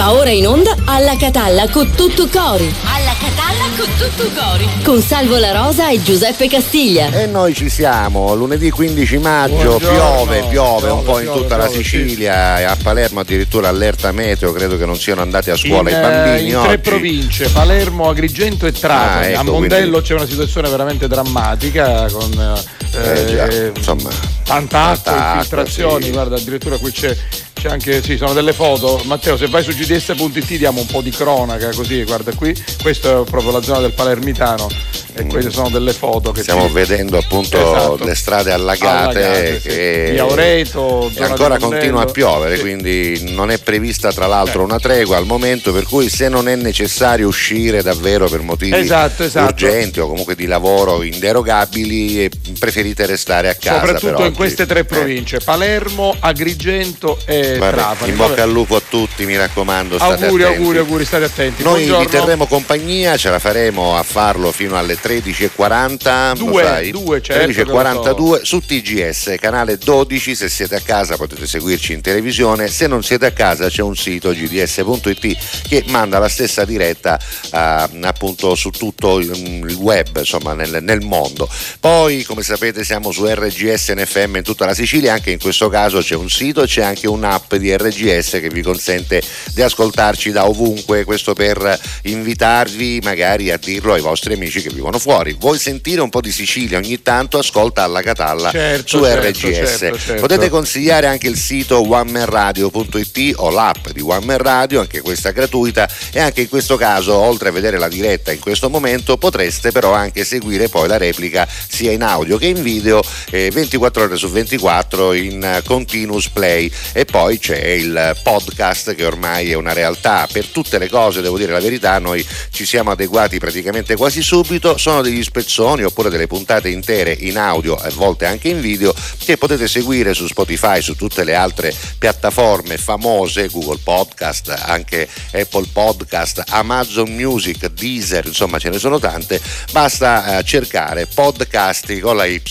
[0.00, 2.74] Va ora in onda alla Catalla con tutto cori.
[2.84, 4.66] Alla Catalla con tutto cori.
[4.82, 7.10] Con Salvo La Rosa e Giuseppe Castiglia.
[7.12, 9.90] E noi ci siamo, lunedì 15 maggio, Buongiorno.
[10.24, 14.52] piove, piove un po' in Piove, tutta la Sicilia e a Palermo addirittura allerta meteo,
[14.52, 16.66] credo che non siano andati a scuola in, i eh, bambini in oggi.
[16.68, 19.26] tre province, Palermo, Agrigento e Trapani.
[19.26, 22.58] Ah, ecco, a Mondello quindi- c'è una situazione veramente drammatica con
[22.92, 24.08] Eh, già, eh, insomma,
[24.44, 26.10] tanta acqua, infiltrazioni, sì.
[26.10, 27.14] guarda addirittura qui c'è,
[27.60, 29.02] c'è anche, sì, sono delle foto.
[29.04, 33.24] Matteo, se vai su gds.it diamo un po' di cronaca così, guarda qui, questa è
[33.24, 34.66] proprio la zona del Palermitano
[35.14, 38.04] e queste sono delle foto che Stiamo ci- vedendo appunto Esatto.
[38.04, 40.10] le strade allagate, Allagate, sì.
[40.12, 42.60] Via Oreto, e di ancora continua a piovere, Sì.
[42.62, 44.64] quindi non è prevista tra l'altro Eh.
[44.64, 49.24] una tregua al momento, per cui se non è necessario uscire davvero per motivi Esatto,
[49.24, 49.64] esatto.
[49.64, 53.84] urgenti o comunque di lavoro inderogabili, eh, preferite restare a casa.
[53.86, 54.84] Soprattutto in queste tre Eh.
[54.84, 58.10] province, Palermo, Agrigento e Vabbè, Trapani.
[58.10, 59.96] in bocca al lupo a tutti, mi raccomando.
[59.96, 60.58] Auguri, attenti.
[60.60, 61.62] auguri, auguri, state attenti.
[61.62, 62.04] Noi Buongiorno.
[62.04, 66.38] vi terremo compagnia, ce la faremo a farlo fino alle 13.40.
[66.38, 66.90] lo Due, sai?
[66.90, 70.34] due, certo che 13.42 su TGS, canale 12.
[70.34, 72.68] Se siete a casa potete seguirci in televisione.
[72.68, 77.18] Se non siete a casa c'è un sito gds.it che manda la stessa diretta
[77.52, 81.48] eh, appunto su tutto il, web, insomma, nel, nel mondo.
[81.78, 85.14] Poi, come sapete, siamo su RGS NFM in tutta la Sicilia.
[85.14, 88.62] Anche in questo caso c'è un sito e c'è anche un'app di RGS che vi
[88.62, 89.22] consente
[89.54, 91.04] di ascoltarci da ovunque.
[91.04, 95.36] Questo per invitarvi magari a dirlo ai vostri amici che vivono fuori.
[95.38, 97.38] Vuoi sentire un po' di Sicilia ogni tanto?
[97.38, 99.78] Ascolta alla Catalla Certo, su certo, RGS.
[99.78, 100.20] certo, certo.
[100.20, 105.88] Potete consigliare anche il sito onemanradio.it o l'app di One Man Radio, anche questa gratuita
[106.12, 109.92] e anche in questo caso, oltre a vedere la diretta in questo momento, potreste però
[109.92, 114.28] anche seguire poi la replica sia in audio che in video eh, 24 ore su
[114.28, 120.26] 24 in eh, continuous play e poi c'è il podcast che ormai è una realtà
[120.30, 124.76] per tutte le cose, devo dire la verità, noi ci siamo adeguati praticamente quasi subito,
[124.80, 129.36] sono degli spezzoni oppure delle puntate intere in audio a volte anche in video che
[129.36, 136.44] potete seguire su Spotify, su tutte le altre piattaforme famose, Google Podcast, anche Apple Podcast,
[136.48, 139.40] Amazon Music, Deezer, insomma ce ne sono tante,
[139.70, 142.42] basta eh, cercare podcasti con la Y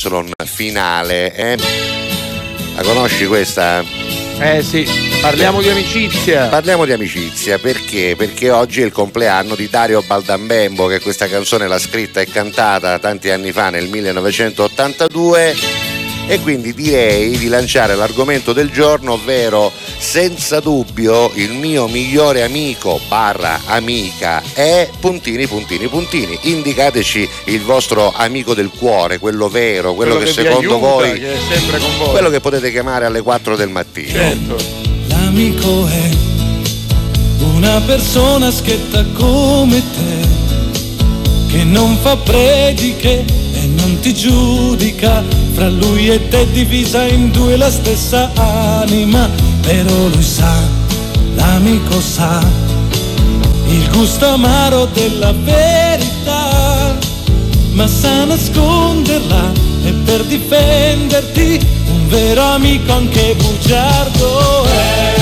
[0.45, 1.35] finale.
[1.35, 2.18] eh.
[2.79, 3.83] La conosci questa?
[4.39, 4.87] Eh sì,
[5.19, 6.47] parliamo di amicizia.
[6.47, 8.15] Parliamo di amicizia perché?
[8.17, 12.97] Perché oggi è il compleanno di Dario Baldambembo che questa canzone l'ha scritta e cantata
[12.97, 15.55] tanti anni fa nel 1982
[16.29, 22.99] e quindi direi di lanciare l'argomento del giorno ovvero senza dubbio il mio migliore amico
[23.07, 30.17] barra amica è puntini puntini puntini indicateci il vostro amico del cuore quello vero quello,
[30.17, 32.09] che, vi secondo aiuta, voi che è sempre con voi.
[32.09, 34.55] quello che potete chiamare alle 4 del mattino Certo.
[35.07, 36.09] L'amico è
[37.55, 43.48] una persona schietta come te, che non fa prediche
[43.79, 45.23] non ti giudica,
[45.53, 49.29] fra lui e te divisa in due la stessa anima,
[49.61, 50.53] però lui sa,
[51.35, 52.43] l'amico sa,
[53.67, 56.97] il gusto amaro della verità,
[57.71, 59.51] ma sa nasconderla
[59.83, 65.18] e per difenderti un vero amico anche bugiardo è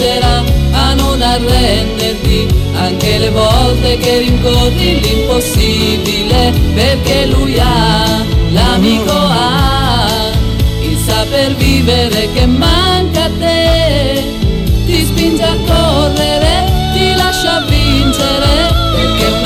[0.00, 10.30] convincerà a non arrenderti anche le volte che rincorri l'impossibile perché lui ha l'amico ha.
[10.80, 14.24] Il saper vivere che manca a te
[14.86, 19.39] ti spinge a correre ti lascia vincere perché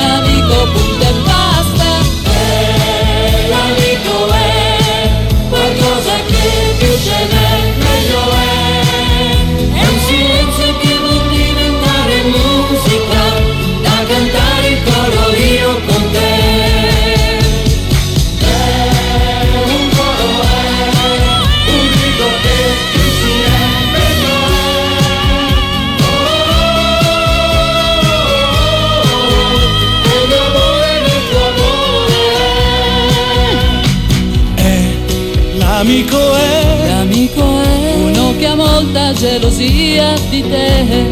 [35.95, 41.05] L'amico è, L'amico è uno che ha molta gelosia di te,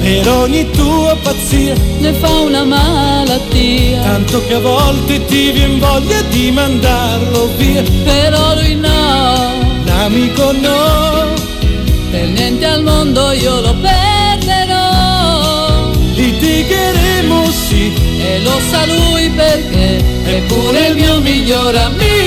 [0.00, 4.00] per ogni tua pazzia, ne fa una malattia.
[4.00, 7.82] tanto che a volte ti vien voglia di mandarlo via.
[8.04, 9.52] Però lui no,
[9.84, 11.34] L'amico no,
[12.10, 15.90] per niente al mondo io lo perderò.
[16.14, 22.19] litigheremo sì, E lo sa lui perché è pure il mio miglior amico.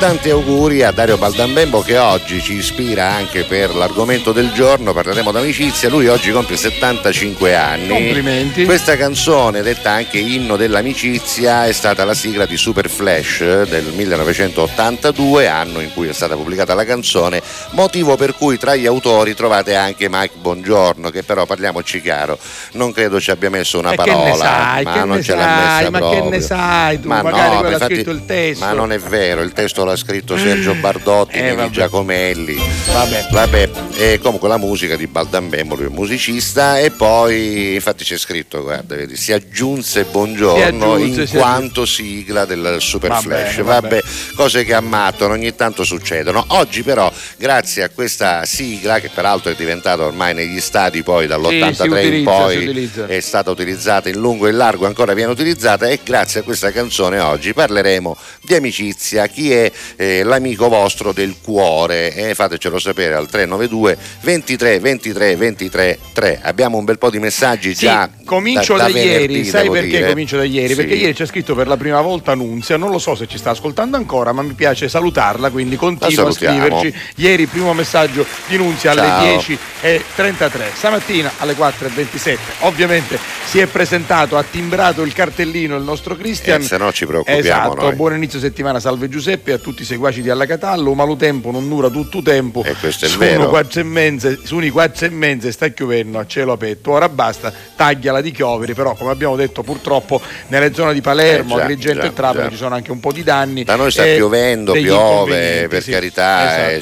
[0.00, 5.30] Tanti auguri a Dario Baldambembo che oggi ci ispira anche per l'argomento del giorno, parleremo
[5.30, 7.88] d'amicizia, lui oggi compie 75 anni.
[7.88, 8.64] Complimenti.
[8.64, 15.46] Questa canzone, detta anche inno dell'amicizia, è stata la sigla di Super Flash del 1982,
[15.46, 17.42] anno in cui è stata pubblicata la canzone,
[17.72, 22.38] motivo per cui tra gli autori trovate anche Mike Bongiorno, che però parliamoci chiaro,
[22.72, 25.46] non credo ci abbia messo una E che parola, sai, ma che non ce l'ha
[25.46, 26.28] messa ma che proprio.
[26.30, 27.08] ne sai tu?
[27.08, 28.64] Ma Magari no, infatti- scritto il testo.
[28.64, 31.70] Ma non è vero, il testo l'ha scritto Sergio Bardotti, Eh, vabbè.
[31.70, 32.60] Giacomelli.
[32.92, 33.26] Vabbè.
[33.30, 38.62] Vabbè, e comunque la musica di Baldambemmo, lui è musicista e poi infatti c'è scritto,
[38.62, 43.60] guarda, vedi, si aggiunse Buongiorno Si aggiunse, in quanto sigla del Super Va Flash.
[43.62, 44.02] Vabbè, vabbè.
[44.34, 46.44] cose che ammattano, ogni tanto succedono.
[46.48, 51.74] Oggi però, grazie a questa sigla, che peraltro è diventata ormai negli stati poi dall'83
[51.74, 53.06] si in utilizza, poi si utilizza.
[53.06, 56.72] è stata utilizzata in lungo e in largo, ancora viene utilizzata e grazie a questa
[56.72, 63.14] canzone oggi parleremo di amicizia, chi è eh, l'amico vostro del cuore e fatecelo sapere
[63.14, 66.40] al 392 23 23 23 3.
[66.42, 69.70] Abbiamo un bel po' di messaggi Sì, già comincio da, da, da ieri, venerdì, sai
[69.70, 70.08] perché dire.
[70.08, 70.68] comincio da ieri?
[70.68, 70.74] Sì.
[70.76, 73.50] Perché ieri c'è scritto per la prima volta Nunzia, non lo so se ci sta
[73.50, 76.94] ascoltando ancora, ma mi piace salutarla, quindi continua a scriverci.
[77.16, 79.58] Ieri primo messaggio di Nunzia alle Ciao.
[79.84, 82.38] 10.33, stamattina alle 4.27.
[82.60, 86.60] Ovviamente si è presentato, ha timbrato il cartellino il nostro Cristian.
[86.60, 87.94] Eh, se no ci preoccupiamo Esatto, noi.
[87.94, 91.68] buon inizio settimana, salve Giuseppe, a tutti i seguaci di Alla Catallo, malu tempo non
[91.68, 92.62] dura tutto tempo.
[92.64, 93.48] E questo è Su vero.
[93.48, 96.92] quattro e mezza, su uni quattro e mezza sta chiovendo a cielo aperto.
[96.92, 101.62] Ora basta, tagliala di chiovere, però come abbiamo detto purtroppo nelle zone di Palermo, Eh,
[101.62, 103.64] Agrigento e Trapani ci sono anche un po' di danni.
[103.64, 105.90] Da noi sta e piovendo, piove, per sì.
[105.90, 106.70] carità, Esatto.
[106.70, 106.80] eh,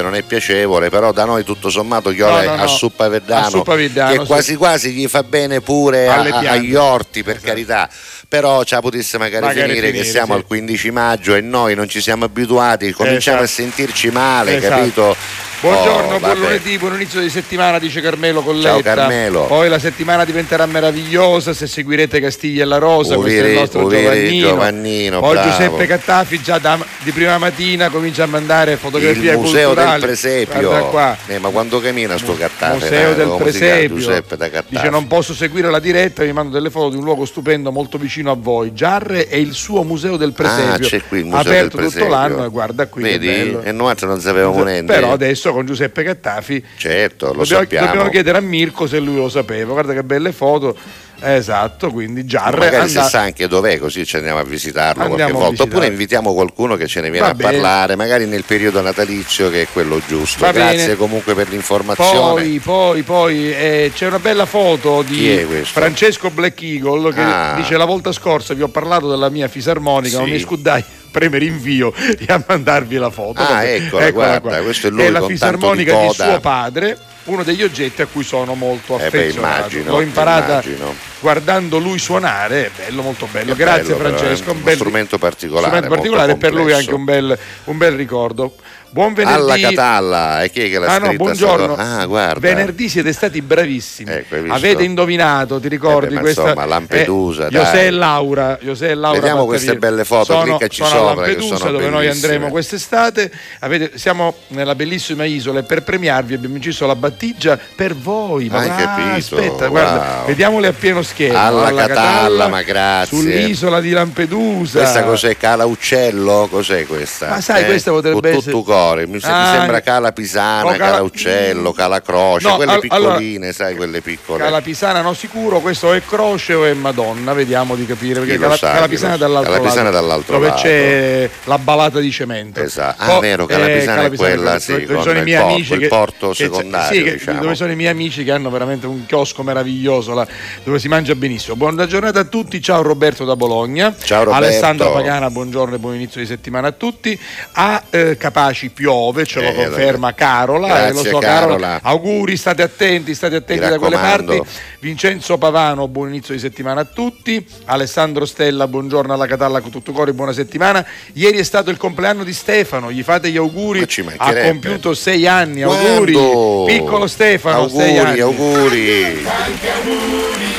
[0.00, 2.62] certamente non è piacevole, però da noi tutto sommato piove No, no, no.
[2.62, 4.26] a Suppavedano, A Suppavedano, che sì.
[4.26, 6.20] quasi quasi gli fa bene pure a-
[6.50, 7.48] agli orti, per Esatto.
[7.48, 7.88] carità.
[8.28, 10.38] Però la potesse magari, Magari finire, che finire, siamo sì.
[10.38, 13.60] al 15 maggio e noi non ci siamo abituati, cominciamo Esatto.
[13.60, 14.74] a sentirci male, Esatto.
[14.76, 15.16] capito?
[15.60, 18.70] Buongiorno, Oh, buon lunedì, buon inizio di settimana, dice Carmelo Colletta.
[18.70, 19.44] Ciao, Carmelo.
[19.44, 23.58] Poi la settimana diventerà meravigliosa se seguirete Castiglia e la Rosa, questo è Uviri- il
[23.60, 24.48] nostro Uviri Giovannino.
[24.48, 25.50] Giovannino, Poi bravo.
[25.50, 30.00] Giuseppe Cattafi già da- di prima mattina comincia a mandare fotografie Il museo del culturali.
[30.00, 31.16] presepio, Guarda qua.
[31.26, 32.72] Eh, ma quando cammina sto cattare?
[32.78, 33.34] Museo eh, del?
[33.36, 34.74] Presepio Giuseppe da Cattaffi.
[34.76, 37.98] dice non posso seguire la diretta mi mando delle foto di un luogo stupendo molto
[37.98, 41.40] vicino a voi Giarre è il suo museo del Presepio Ah, c'è qui il museo
[41.40, 42.08] aperto del tutto presepio.
[42.08, 43.58] l'anno e guarda qui Vedi?
[43.62, 44.90] E noi non sapevamo niente.
[44.92, 47.86] però adesso con Giuseppe Cattafi Certo, lo dobbiamo, sappiamo.
[47.86, 50.76] dobbiamo chiedere a Mirko se lui lo sapeva guarda che belle foto
[51.22, 55.32] esatto quindi Giarre Magari se anda- sa anche dov'è, così ci andiamo a visitarlo Andiamo
[55.38, 55.62] qualche volta.
[55.64, 57.50] Oppure invitiamo qualcuno che ce ne viene Va a bene.
[57.52, 60.40] parlare, magari nel periodo natalizio che è quello giusto.
[60.44, 60.96] Va Grazie bene.
[60.96, 62.10] comunque per l'informazione.
[62.42, 65.46] Poi, poi, poi eh, c'è una bella foto di?
[65.64, 67.54] Francesco Black Eagle che Ah.
[67.56, 70.32] dice la volta scorsa vi ho parlato della mia fisarmonica, non Sì.
[70.32, 73.40] mi scudai premere invio e a mandarvi la foto.
[73.42, 77.62] Ah, eccola, guarda, questo è lui la con fisarmonica di di suo padre, uno degli
[77.62, 79.56] oggetti a cui sono molto Eh beh, affezionato.
[79.58, 80.94] immagino, L'ho imparata immagino.
[81.20, 83.52] guardando lui suonare, è bello, molto bello.
[83.52, 86.94] È Grazie bello, Francesco, è un uno bel strumento particolare, strumento particolare per lui anche
[86.94, 88.54] un bel, un bel ricordo.
[88.92, 89.40] Buon venerdì.
[89.40, 91.76] Alla Catalla, e chi è che l'ha Ah no, buongiorno.
[91.76, 92.40] Ah, guarda.
[92.40, 94.10] Venerdì siete stati bravissimi.
[94.10, 94.34] Ecco?
[94.52, 97.50] Avete indovinato, ti ricordi Eh beh, questa insomma, Lampedusa, eh.
[97.50, 101.24] José e Laura, José e Laura Vediamo queste belle foto, sono, cliccaci sono a sopra,
[101.24, 103.30] che Lampedusa sono dove noi andremo quest'estate.
[103.60, 108.48] Avete- siamo nella bellissima isola e per premiarvi abbiamo inciso la battigia per voi.
[108.48, 109.36] Ma Hai va, capito?
[109.36, 110.26] Aspetta, guarda, Wow.
[110.26, 111.38] vediamole a pieno schermo.
[111.38, 113.16] Alla Catalla, ma grazie.
[113.16, 114.80] Sull'isola di Lampedusa.
[114.80, 115.36] Questa cos'è?
[115.36, 116.48] Cala Uccello?
[116.50, 117.28] Cos'è questa?
[117.28, 119.06] Ma sai, questa potrebbe essere- cuore.
[119.06, 123.52] Mi, Ah, sembra Cala Pisana, Cala- Cala Uccello, Cala Croce, No, quelle al- allora- piccoline,
[123.52, 124.42] sai, quelle piccole.
[124.44, 128.86] Calapisana no sicuro, questo è Croce o è Madonna, vediamo di capire, perché Cala- sa,
[128.86, 129.16] lo sa.
[129.16, 130.60] dall'altro Calapisana lato, dall'altro dove lato.
[130.62, 132.60] c'è la balata di cemento.
[132.60, 133.02] Esatto.
[133.02, 135.72] Ah, Poi- vero, Calapisana è quella, sì, dove con sono i il miei porto, amici
[135.72, 137.40] il che, porto che- secondario, sì, che- diciamo.
[137.40, 140.26] dove sono i miei amici che hanno veramente un chiosco meraviglioso là,
[140.64, 141.56] dove si mangia mangia benissimo.
[141.56, 143.94] Buona giornata a tutti, ciao Roberto da Bologna.
[144.02, 144.44] Ciao Roberto.
[144.44, 147.18] Alessandro Pagana, buongiorno e buon inizio di settimana a tutti.
[147.52, 150.66] A eh, Capaci piove, ce lo Eh, conferma Carola.
[150.66, 151.80] Grazie, eh, lo so, Carola.
[151.82, 154.40] Auguri, state attenti, state attenti da quelle parti.
[154.80, 157.44] Vincenzo Pavano, buon inizio di settimana a tutti.
[157.66, 160.84] Alessandro Stella, buongiorno alla Catalla con tutto cuore, buona settimana.
[161.12, 163.86] Ieri è stato il compleanno di Stefano, gli fate gli auguri.
[164.16, 166.12] Ha compiuto sei anni, auguri.
[166.12, 166.64] Quando?
[166.66, 168.20] Piccolo Stefano, sei anni.
[168.20, 169.24] Auguri,
[169.70, 170.49] auguri.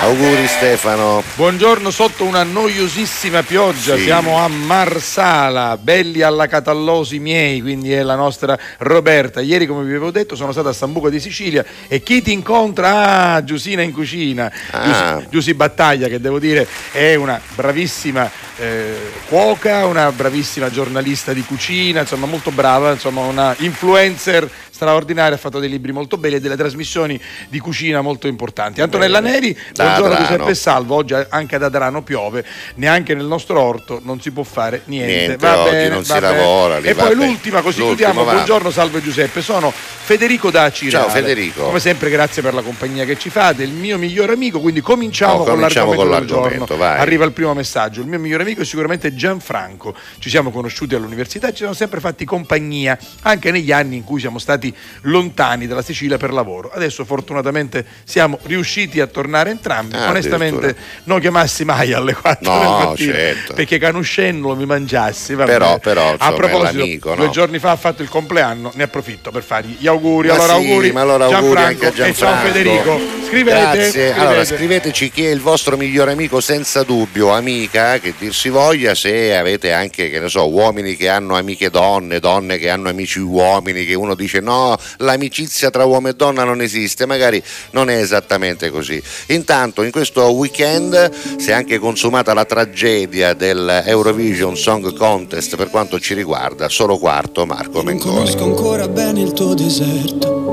[0.00, 1.24] Auguri Stefano.
[1.34, 4.02] Buongiorno sotto una noiosissima pioggia, Sì.
[4.04, 9.40] siamo a Marsala, belli alla Catallosi miei, quindi è la nostra Roberta.
[9.40, 13.32] Ieri come vi avevo detto sono stata a Sambuca di Sicilia e chi ti incontra?
[13.34, 14.84] Ah, Giusina in cucina, Ah.
[15.16, 18.94] Giussi, Giussi Battaglia che devo dire è una bravissima eh,
[19.28, 24.48] cuoca, una bravissima giornalista di cucina, insomma molto brava, insomma una influencer
[24.78, 28.80] straordinaria, ha fatto dei libri molto belli e delle trasmissioni di cucina molto importanti.
[28.80, 29.32] Antonella Bene.
[29.40, 30.16] Neri, buongiorno.
[30.18, 32.44] Giuseppe Salvo, oggi anche ad Adrano piove,
[32.76, 35.14] neanche nel nostro orto non si può fare niente.
[35.26, 36.36] Niente, Va bene, non si va bene.
[36.36, 37.26] lavora, lì, E poi vabbè.
[37.26, 38.24] l'ultima, così L'ultimo, chiudiamo.
[38.24, 38.32] va.
[38.34, 41.04] Buongiorno Salvo e Giuseppe, sono Federico da Cirale.
[41.06, 41.64] Ciao, Federico.
[41.64, 45.32] Come sempre grazie per la compagnia che ci fate, il mio migliore amico, quindi cominciamo,
[45.34, 46.98] Oh, con cominciamo l'argomento con l'argomento, vai.
[47.00, 51.50] Arriva il primo messaggio, il mio migliore amico è sicuramente Gianfranco, ci siamo conosciuti all'università,
[51.50, 54.67] ci siamo sempre fatti compagnia, anche negli anni in cui siamo stati
[55.02, 56.70] lontani dalla Sicilia per lavoro.
[56.72, 62.58] Adesso fortunatamente siamo riusciti a tornare entrambi, Ah, onestamente non chiamassi mai alle 4 No,
[62.58, 63.54] del mattino, certo.
[63.54, 65.34] perché canuscennolo mi mangiassi.
[65.34, 65.50] vabbè.
[65.50, 67.30] Però- però, a insomma, è proposito, l'amico, due no?
[67.30, 70.28] giorni fa ha fatto il compleanno, ne approfitto per fargli gli auguri.
[70.28, 72.46] Ma allora sì, auguri, ma allora auguri Gianfranco anche a e ciao Gianfranco.
[72.46, 73.00] Federico.
[73.28, 73.90] Scrivete, Grazie.
[73.90, 74.20] scrivete.
[74.20, 78.94] Allora, scriveteci chi è il vostro migliore amico senza dubbio, amica, che dir si voglia,
[78.94, 83.18] se avete anche, che ne so, uomini che hanno amiche donne, donne che hanno amici
[83.20, 84.57] uomini, che uno dice no,
[84.98, 89.00] l'amicizia tra uomo e donna non esiste, magari non è esattamente così.
[89.28, 95.70] Intanto, in questo weekend si è anche consumata la tragedia del Eurovision Song Contest per
[95.70, 98.14] quanto ci riguarda, solo quarto Marco Non Mengoni.
[98.14, 100.46] conosco ancora bene il tuo deserto.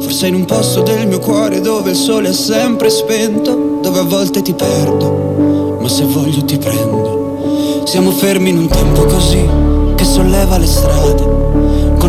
[0.00, 4.04] Forse in un posto del mio cuore dove il sole è sempre spento, dove a
[4.04, 7.82] volte ti perdo, ma se voglio ti prendo.
[7.86, 9.48] Siamo fermi in un tempo così
[9.96, 11.41] che solleva le strade,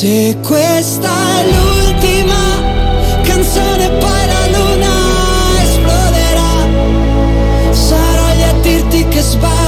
[0.00, 2.62] Se questa è l'ultima
[3.24, 4.94] canzone poi la luna
[5.60, 6.52] esploderà.
[7.72, 9.67] Sarò lì a dirti che sbagli,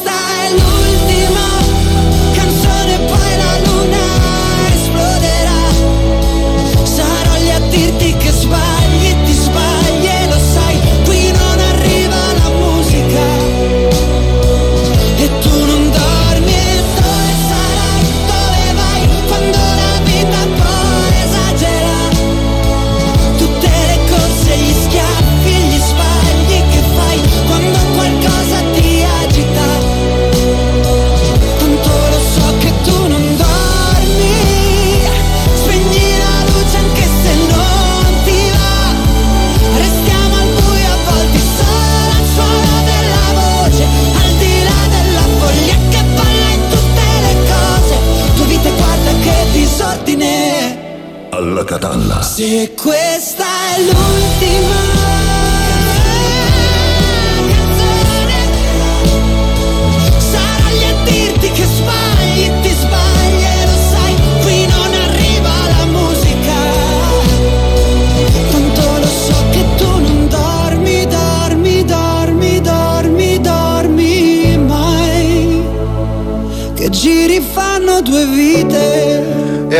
[51.71, 52.21] Catalla.
[52.21, 53.40] Se questa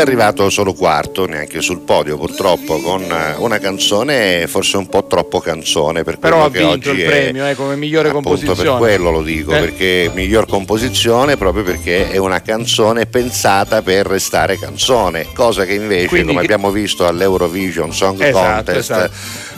[0.01, 5.39] arrivato solo quarto, neanche sul podio purtroppo, con eh, una canzone forse un po' troppo
[5.39, 7.10] canzone per Però quello ha che vinto oggi il è.
[7.10, 8.70] premio eh, come migliore Appunto composizione.
[8.70, 9.60] per quello lo dico, Eh.
[9.60, 16.08] perché miglior composizione proprio perché è una canzone pensata per restare canzone, cosa che invece,
[16.08, 19.12] Quindi come che- abbiamo visto all'Eurovision Song Esatto, Contest, esatto.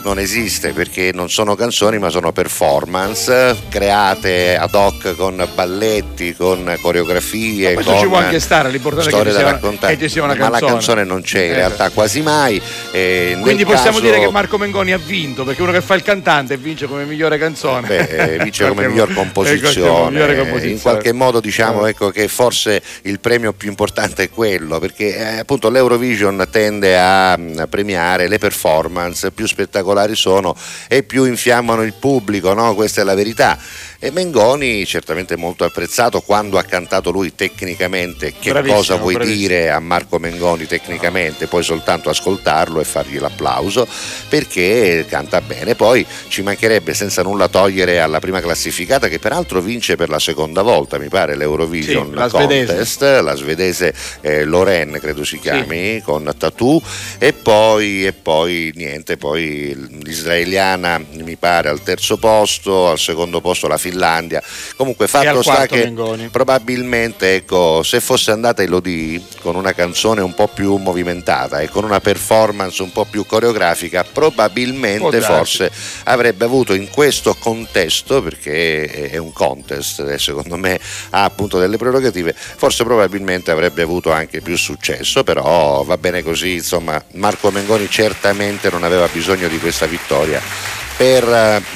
[0.04, 6.34] Non esiste perché non sono canzoni ma sono performance eh, create ad hoc con balletti,
[6.34, 9.52] con coreografie, Questo con ci può anche stare, l'importante è che storie ci da sia
[9.54, 9.96] raccontare.
[9.96, 10.72] che ci sia una ma la canzone.
[10.72, 12.60] canzone non c'è in Eh, realtà quasi mai.
[12.92, 16.02] eh, Quindi possiamo caso- dire che Marco Mengoni ha vinto perché uno che fa il
[16.02, 17.86] cantante vince come migliore canzone.
[17.88, 20.10] Beh, eh, vince come miglior perché- composizione.
[20.10, 20.72] migliore composizione.
[20.74, 21.90] In qualche modo diciamo Eh.
[21.90, 27.36] ecco, che forse il premio più importante è quello, perché eh, appunto l'Eurovision tende a
[27.36, 30.56] mh, premiare le performance, più spettacolari sono
[30.88, 32.74] e più infiammano il pubblico, no?
[32.74, 33.58] questa è la verità.
[34.04, 39.40] E Mengoni certamente molto apprezzato quando ha cantato lui tecnicamente, che Bravissimo, cosa vuoi bravissimo.
[39.40, 43.88] dire a Marco Mengoni tecnicamente, puoi soltanto ascoltarlo e fargli l'applauso
[44.28, 45.74] perché canta bene.
[45.74, 50.60] Poi ci mancherebbe senza nulla togliere alla prima classificata che peraltro vince per la seconda
[50.60, 52.66] volta, mi pare, l'Eurovision Sì, la svedese.
[52.66, 56.82] Contest, la svedese eh, Loren credo si chiami, con Tattoo
[57.16, 63.66] e poi, e poi niente, poi l'israeliana mi pare al terzo posto, al secondo posto
[63.66, 64.42] la Finlandia.
[64.76, 66.28] Comunque fatto sta che Mengoni.
[66.28, 71.84] probabilmente ecco, se fosse andata Elodie con una canzone un po' più movimentata e con
[71.84, 75.70] una performance un po' più coreografica, probabilmente forse
[76.04, 80.78] avrebbe avuto in questo contesto, perché è un contest e secondo me
[81.10, 86.54] ha appunto delle prerogative, forse probabilmente avrebbe avuto anche più successo, però va bene così,
[86.54, 91.24] insomma Marco Mengoni certamente non aveva bisogno di questa vittoria per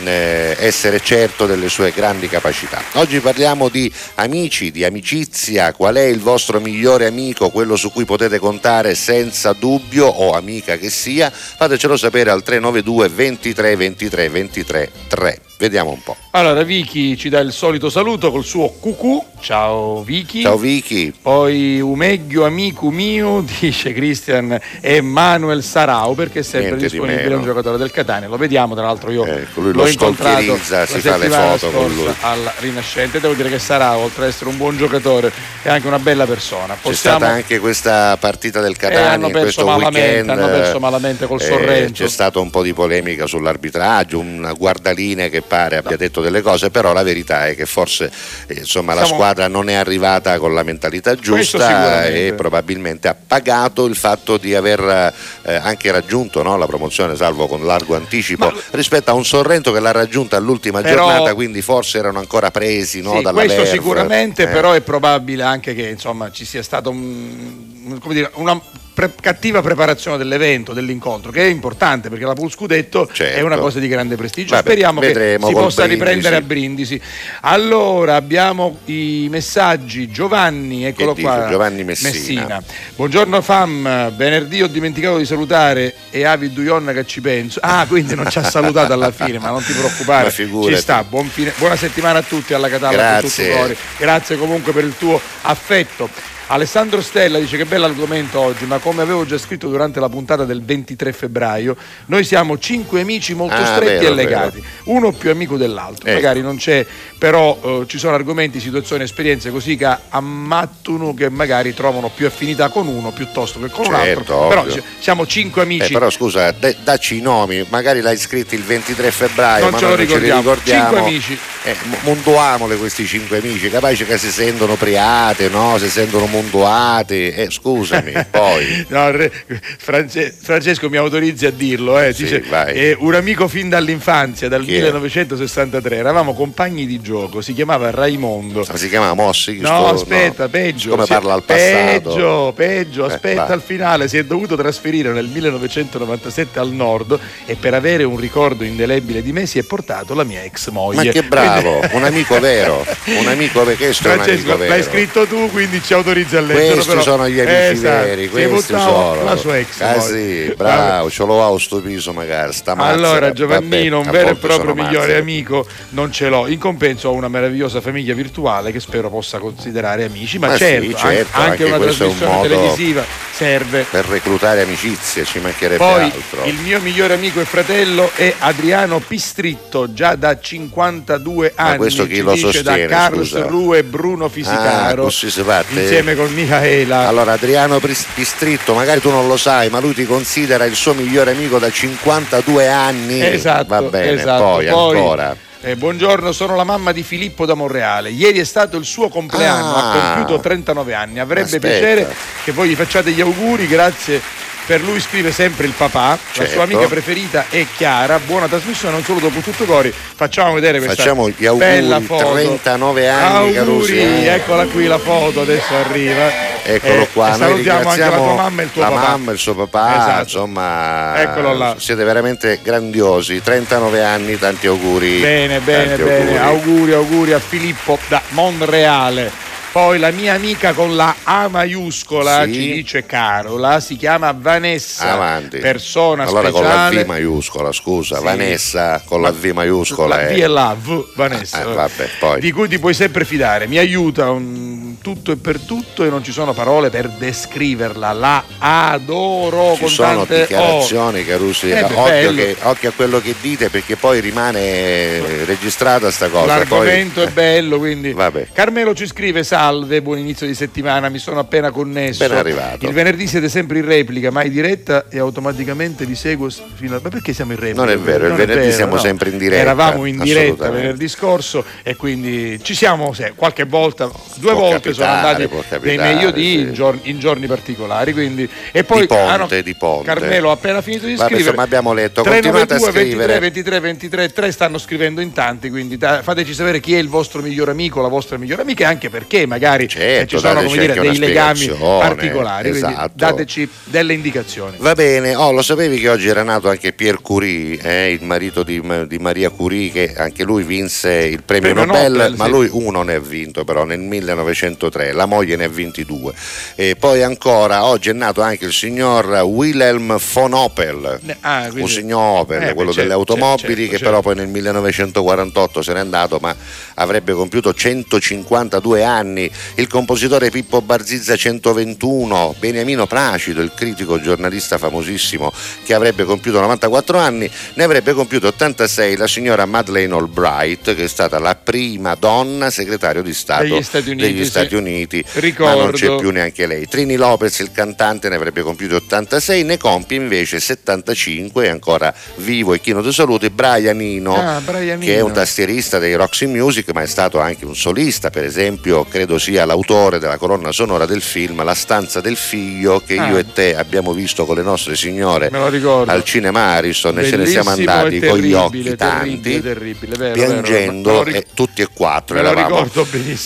[0.04, 2.80] eh, essere certo delle sue grandi capacità.
[2.94, 8.04] Oggi parliamo di amici, di amicizia, qual è il vostro migliore amico, quello su cui
[8.04, 14.90] potete contare senza dubbio o amica che sia, fatecelo sapere al 392 23 23 23
[15.08, 15.40] 3.
[15.58, 16.16] Vediamo un po'.
[16.30, 19.24] Allora, Vicky ci dà il solito saluto col suo cucù.
[19.40, 20.42] Ciao Vicky.
[20.42, 21.12] Ciao Vicky.
[21.20, 27.38] Poi Umeggio amico mio, dice Christian Emanuel Sarau, perché è sempre Niente di disponibile meno.
[27.38, 28.28] un giocatore del Catania.
[28.28, 31.70] Lo vediamo, tra l'altro io Ecco, lui l'ho lo incontrato la si fa le foto
[31.70, 32.12] con lui.
[32.20, 33.20] al Rinascente.
[33.20, 35.30] Devo dire che Sarau, oltre ad essere un buon giocatore,
[35.62, 36.74] è anche una bella persona.
[36.74, 37.18] C'è Possiamo...
[37.18, 40.28] stata anche questa partita del Eh, Catania perso questo weekend.
[40.30, 42.02] hanno perso malamente col eh, Sorrento.
[42.02, 46.70] C'è stata un po' di polemica sull'arbitraggio, un guardaline che pare abbia detto delle cose,
[46.70, 48.10] però la verità è che forse
[48.46, 53.16] eh, insomma, la Siamo- squadra non è arrivata con la mentalità giusta e probabilmente ha
[53.26, 58.46] pagato il fatto di aver eh, anche raggiunto no, la promozione, salvo con largo anticipo,
[58.46, 62.50] Ma- rispetto a un Sorrento che l'ha raggiunta all'ultima Però- giornata, quindi forse erano ancora
[62.50, 63.70] presi no, Sì, dalla questo verve.
[63.78, 64.48] sicuramente, Eh.
[64.48, 68.60] però è probabile anche che insomma, ci sia stata un- come dire, una
[68.98, 73.44] pre- cattiva preparazione dell'evento, dell'incontro, che è importante perché la Pool Scudetto è Certo.
[73.44, 74.56] una cosa di grande prestigio.
[74.56, 75.88] Vabbè, Speriamo che si possa Brindisi.
[75.88, 77.00] riprendere a Brindisi.
[77.42, 80.10] Allora abbiamo i messaggi.
[80.10, 81.26] Giovanni, eccolo dice?
[81.26, 81.46] qua.
[81.48, 82.60] Giovanni Messina.
[82.96, 87.60] Buongiorno fam, venerdì ho dimenticato di salutare e Avi Duionna che ci penso.
[87.62, 90.32] Ah, quindi non ci ha salutato alla fine, ma non ti preoccupare.
[90.32, 93.76] Ci sta, buon fine- buona settimana a tutti alla Catalla Grazie.
[93.96, 96.36] Grazie comunque per il tuo affetto.
[96.50, 100.46] Alessandro Stella dice che bello argomento oggi, ma come avevo già scritto durante la puntata
[100.46, 105.30] del 23 febbraio, noi siamo cinque amici molto Ah, stretti vero, e legati, uno più
[105.30, 106.06] amico dell'altro.
[106.06, 106.14] Ecco.
[106.14, 106.86] Magari non c'è,
[107.18, 112.70] però eh, ci sono argomenti, situazioni, esperienze così che ammattuno che magari trovano più affinità
[112.70, 114.46] con uno piuttosto che con un Certo.
[114.48, 114.72] Però ovvio.
[114.74, 115.90] dice, siamo cinque amici.
[115.90, 119.78] Eh, però scusa, de- dacci i nomi, magari l'hai scritto il 23 febbraio, Non ma
[119.78, 120.40] ce lo non ce li ricordiamo.
[120.40, 120.82] ricordiamo.
[120.94, 121.38] Cinque amici.
[121.64, 125.76] Eh, mo- mondoamole questi cinque amici, capace che si sentono priate, no?
[125.76, 127.28] Si sentono mondoati.
[127.30, 128.84] Eh, scusami, poi.
[128.88, 129.30] No, re-
[129.78, 134.64] France- Francesco mi autorizzi a dirlo, eh, Sì, dice, eh, un amico fin dall'infanzia, dal
[134.64, 134.82] Chi è?
[134.82, 138.64] 1963, eravamo compagni di gioco, si chiamava Raimondo.
[138.68, 139.58] Ma si chiama Mossi?
[139.58, 140.90] No, aspetta, peggio.
[140.90, 142.10] Come si- parla al passato?
[142.12, 143.52] Peggio, peggio, Eh, aspetta vai.
[143.52, 144.08] al finale.
[144.08, 149.32] Si è dovuto trasferire nel 1997 al nord e per avere un ricordo indelebile di
[149.32, 151.04] me si è portato la mia ex moglie.
[151.06, 152.84] Ma che bravo, un amico vero,
[153.18, 154.70] un amico vero, questo è un amico vero.
[154.70, 156.72] l'hai scritto tu, quindi ci autorizzi a leggere.
[156.74, 157.02] Questi però.
[157.02, 158.04] sono gli amici esatto.
[158.04, 159.24] veri, questi sono.
[159.24, 159.80] La sua ex.
[159.80, 164.34] Ah sì, bravo, ce l'ho a sto piso magari, sta Allora Giovannino, un vero e
[164.36, 166.46] proprio migliore amico, non ce l'ho.
[166.46, 170.58] In compenso ho una meravigliosa famiglia virtuale che spero possa considerare amici, ma, Ma sì,
[170.64, 173.86] certo, certo, anche, anche una un trasmissione modo- televisiva serve.
[173.88, 176.44] Per reclutare amicizie ci mancherebbe Poi altro.
[176.44, 181.76] il mio migliore amico e fratello è Adriano Pistritto, già da 52 anni.
[181.76, 183.38] questo chi lo dice sostiene, Da scusa?
[183.40, 185.02] Karlsruhe e Bruno Fisicaro.
[185.02, 185.80] Ah, così si parte.
[185.80, 187.06] Insieme con Michaela.
[187.06, 191.30] Allora Adriano Pistritto, magari tu non lo sai, ma lui ti considera il suo migliore
[191.30, 193.24] amico da 52 anni.
[193.24, 194.42] Esatto, Va bene, esatto.
[194.42, 195.36] poi, ancora.
[195.60, 198.10] eh, buongiorno, sono la mamma di Filippo da Monreale.
[198.10, 199.90] Ieri è stato il suo compleanno, Ah.
[200.10, 201.20] ha compiuto 39 anni.
[201.20, 201.68] Avrebbe Aspetta.
[201.68, 204.20] piacere che voi gli facciate gli auguri, grazie.
[204.68, 206.52] Per lui scrive sempre il papà, la Certo.
[206.52, 208.18] sua amica preferita è Chiara.
[208.18, 209.90] Buona trasmissione, non solo dopo tutto cori.
[210.14, 212.32] Facciamo vedere questa Facciamo gli auguri, bella foto.
[212.34, 213.96] 39 anni, Auguri, Carusi.
[214.26, 216.30] eccola qui la foto, adesso arriva.
[216.64, 219.00] Eccolo Eh, qua, noi salutiamo anche la ringraziamo tua mamma e il tuo la papà.
[219.08, 220.22] mamma e il suo papà, Esatto.
[220.24, 221.74] insomma, Eccolo là.
[221.78, 225.18] siete veramente grandiosi, 39 anni, tanti auguri.
[225.20, 226.02] Bene, bene, bene.
[226.02, 226.36] auguri.
[226.36, 229.46] Auguri, auguri a Filippo da Monreale.
[229.78, 232.52] Poi la mia amica con la A maiuscola Sì.
[232.52, 235.58] ci dice Carola, si chiama Vanessa, Avanti.
[235.58, 236.94] persona allora speciale.
[236.94, 238.24] con la V maiuscola, scusa, Sì.
[238.24, 240.16] Vanessa con la V maiuscola.
[240.16, 240.40] La V eh.
[240.40, 242.40] e la V, Vanessa, Eh, vabbè, poi.
[242.40, 243.68] di cui ti puoi sempre fidare.
[243.68, 248.12] Mi aiuta un tutto e per tutto e non ci sono parole per descriverla.
[248.12, 253.32] La adoro Ci con sono dichiarazioni, Carusi, Eh, beh, occhio, che- occhio a quello che
[253.40, 256.46] dite perché poi rimane eh, registrata sta cosa.
[256.46, 258.12] L'argomento poi- è bello, quindi.
[258.12, 258.48] Vabbè.
[258.52, 261.10] Carmelo ci scrive: Salve, buon inizio di settimana.
[261.10, 262.26] Mi sono appena connesso.
[262.26, 262.86] Ben arrivato.
[262.86, 267.00] Il venerdì siete sempre in replica, mai diretta e automaticamente vi seguo fino a.
[267.02, 267.84] Ma perché siamo in replica?
[267.84, 269.00] Non è vero, il Non è venerdì vero, siamo no.
[269.02, 274.10] sempre in diretta, Eravamo in diretta venerdì scorso e quindi ci siamo se, qualche volta,
[274.36, 276.58] due Può volte sono capitare, andati può dei mediodì sì.
[276.60, 278.14] in, giorni, in giorni particolari.
[278.14, 280.06] Quindi, e poi Di ponte, ah, no, di ponte.
[280.06, 281.48] Carmelo ha appena finito di Vabbè, scrivere.
[281.50, 283.38] insomma, abbiamo letto, continuate a 392 scrivere.
[283.38, 287.42] 23 23 23 3 stanno scrivendo in tanti, quindi fateci sapere chi è il vostro
[287.42, 290.94] miglior amico, la vostra migliore amica e anche perché magari eh, Certo, ci sono dire,
[290.94, 293.10] dei legami particolari, esatto.
[293.14, 294.76] dateci delle indicazioni.
[294.78, 298.62] Va bene, oh, lo sapevi che oggi era nato anche Pierre Curie, eh, il marito
[298.62, 302.50] di, di Maria Curie, che anche lui vinse il premio, Premio Nobel, Nobel, ma sì.
[302.50, 306.32] lui uno ne ha vinto però nel 1903, la moglie ne ha vinti due.
[306.74, 311.20] E poi ancora, oggi è nato anche il signor Wilhelm von Opel.
[311.40, 314.04] Ah, quindi- Un signor Opel, Eh, quello certo, delle automobili, certo, che certo.
[314.04, 316.54] però poi nel 1948 se n'è andato, ma
[316.94, 319.37] avrebbe compiuto 152 anni.
[319.74, 325.52] Il compositore Pippo Barzizza 121, Beniamino Placido, il critico giornalista famosissimo
[325.84, 331.08] che avrebbe compiuto 94 anni, ne avrebbe compiuto 86 la signora Madeleine Albright, che è
[331.08, 334.44] stata la prima donna segretario di Stato Degli Stati Uniti, degli.
[334.44, 335.76] Stati Uniti, Ricordo.
[335.76, 336.86] ma non c'è più neanche lei.
[336.88, 342.74] Trini Lopez, il cantante, ne avrebbe compiuti 86, ne compie invece 75, è ancora vivo
[342.74, 346.46] e chi non ti saluti, Brian Eno, Ah, Brian che è un tastierista dei Roxy
[346.46, 351.04] Music, ma è stato anche un solista, per esempio, credo sia l'autore della colonna sonora
[351.04, 353.28] del film La stanza del figlio, che Ah.
[353.28, 357.44] io e te abbiamo visto con le nostre signore al cinema Ariston e ce ne
[357.46, 361.82] siamo Bellissimo andati con gli occhi tanti terribile, terribile, vero, piangendo vero, ric- e tutti
[361.82, 362.86] e quattro eravamo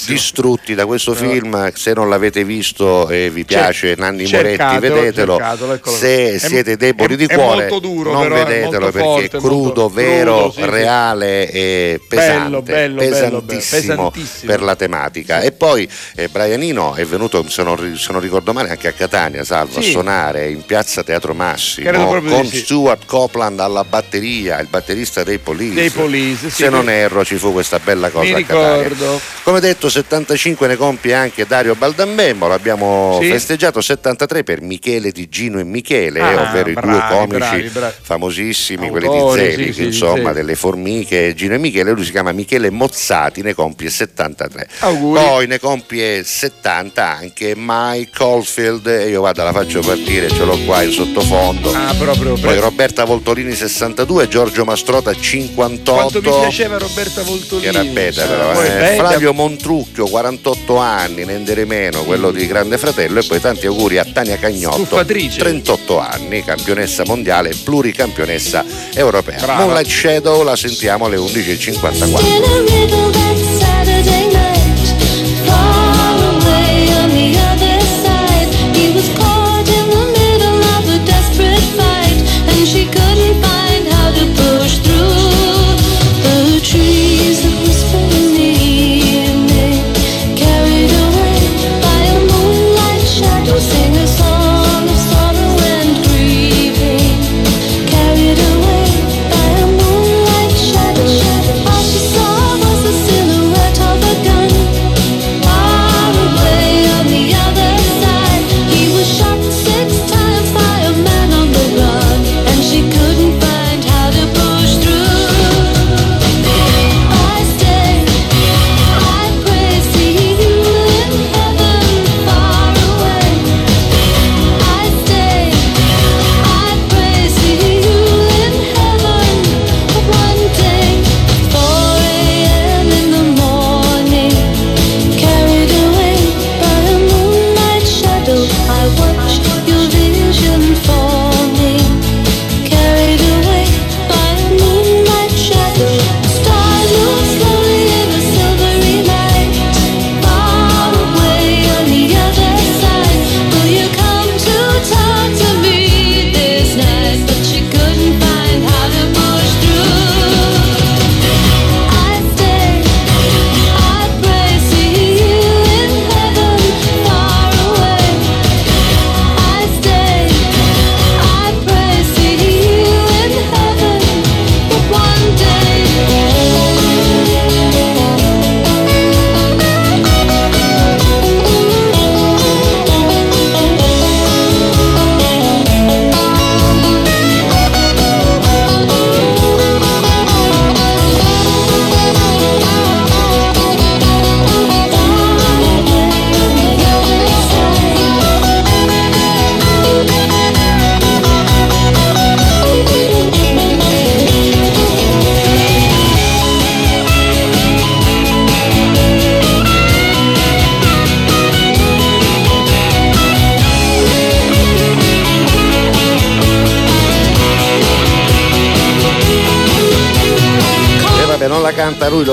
[0.06, 1.72] distrutti da questo lo- film.
[1.74, 5.36] Se non l'avete visto e vi piace Nanni cercatelo, Moretti vedetelo.
[5.36, 6.34] cercatelo, se.
[6.34, 10.50] È- siete deboli è- di cuore duro, non però, vedetelo perché forte, è crudo, vero,
[10.50, 14.52] crudo, sì, reale e pesante Bello, bello, bello, bello, pesantissimo, pesantissimo.
[14.52, 15.40] per la tematica.
[15.40, 19.44] E poi eh, Brianino è venuto se non, se non ricordo male anche a Catania
[19.44, 19.88] Salvo Sì.
[19.88, 22.58] a suonare in piazza Teatro Massimo con sì.
[22.58, 27.36] Stuart Copeland alla batteria il batterista dei Police Dei Police, sì, se non erro ci
[27.36, 28.88] fu questa bella cosa Mi a Catania.
[28.88, 29.20] ricordo.
[29.42, 35.58] come detto 75 ne compie anche Dario Baldambemmo l'abbiamo festeggiato 73 per Michele di Gino
[35.58, 37.94] e Michele Ah, ovvero i due bravi, comici bravi, bravi.
[38.02, 40.32] famosissimi quelli Autori, di sì, Zelig sì, di insomma Zelig.
[40.34, 45.20] delle formiche Gino e Michele lui si chiama Michele Mozzati ne compie 73 Auguri.
[45.20, 50.58] poi ne compie 70 anche Mike Caulfield e io vado la faccio partire ce l'ho
[50.64, 56.78] qua in sottofondo Ah, proprio poi Roberta Voltolini 62 Giorgio Mastrota 58 Quanto mi piaceva
[56.78, 57.70] Roberta Voltolini.
[57.72, 58.70] che era beta però, eh.
[58.70, 63.98] beta- Flavio Montrucchio 48 anni, Nendere meno, quello di Grande Fratello e poi tanti auguri
[63.98, 65.38] a Tania Cagnotto Stuffatrice.
[65.38, 69.38] 38 anni, campionessa mondiale e pluricampionessa europea.
[69.38, 69.62] Brava.
[69.64, 73.71] Moonlight Shadow la sentiamo alle 11.54.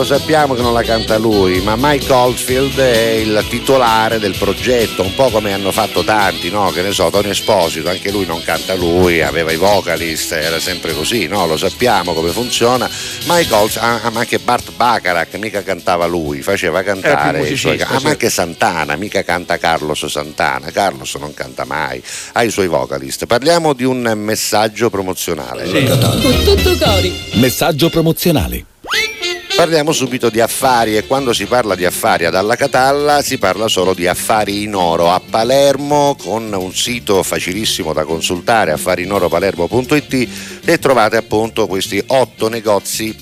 [0.10, 5.14] sappiamo che non la canta lui, ma Mike Oldfield è il titolare del progetto, un
[5.14, 6.72] po' come hanno fatto tanti, no?
[6.72, 10.96] Che ne so, Tony Esposito, anche lui non canta lui, aveva i vocalist, era sempre
[10.96, 11.46] così, no?
[11.46, 12.90] Lo sappiamo come funziona.
[13.28, 17.80] Mike Oldfield, ah, ma anche Bart Bacharach mica cantava lui, faceva cantare i suoi...
[17.80, 22.66] Ah, ma anche Santana, mica canta Carlos Santana, Carlos non canta mai, ha i suoi
[22.66, 23.28] vocalist.
[23.28, 25.70] Parliamo di un messaggio promozionale.
[25.70, 27.14] Con tutto cori.
[27.34, 28.69] Messaggio promozionale.
[29.60, 33.68] Parliamo subito di affari e quando si parla di affari ad Alla Catalla si parla
[33.68, 35.12] solo di affari in oro.
[35.12, 40.30] A Palermo con un sito facilissimo da consultare affarinoropalermo.it
[40.64, 43.14] e trovate appunto questi otto negozi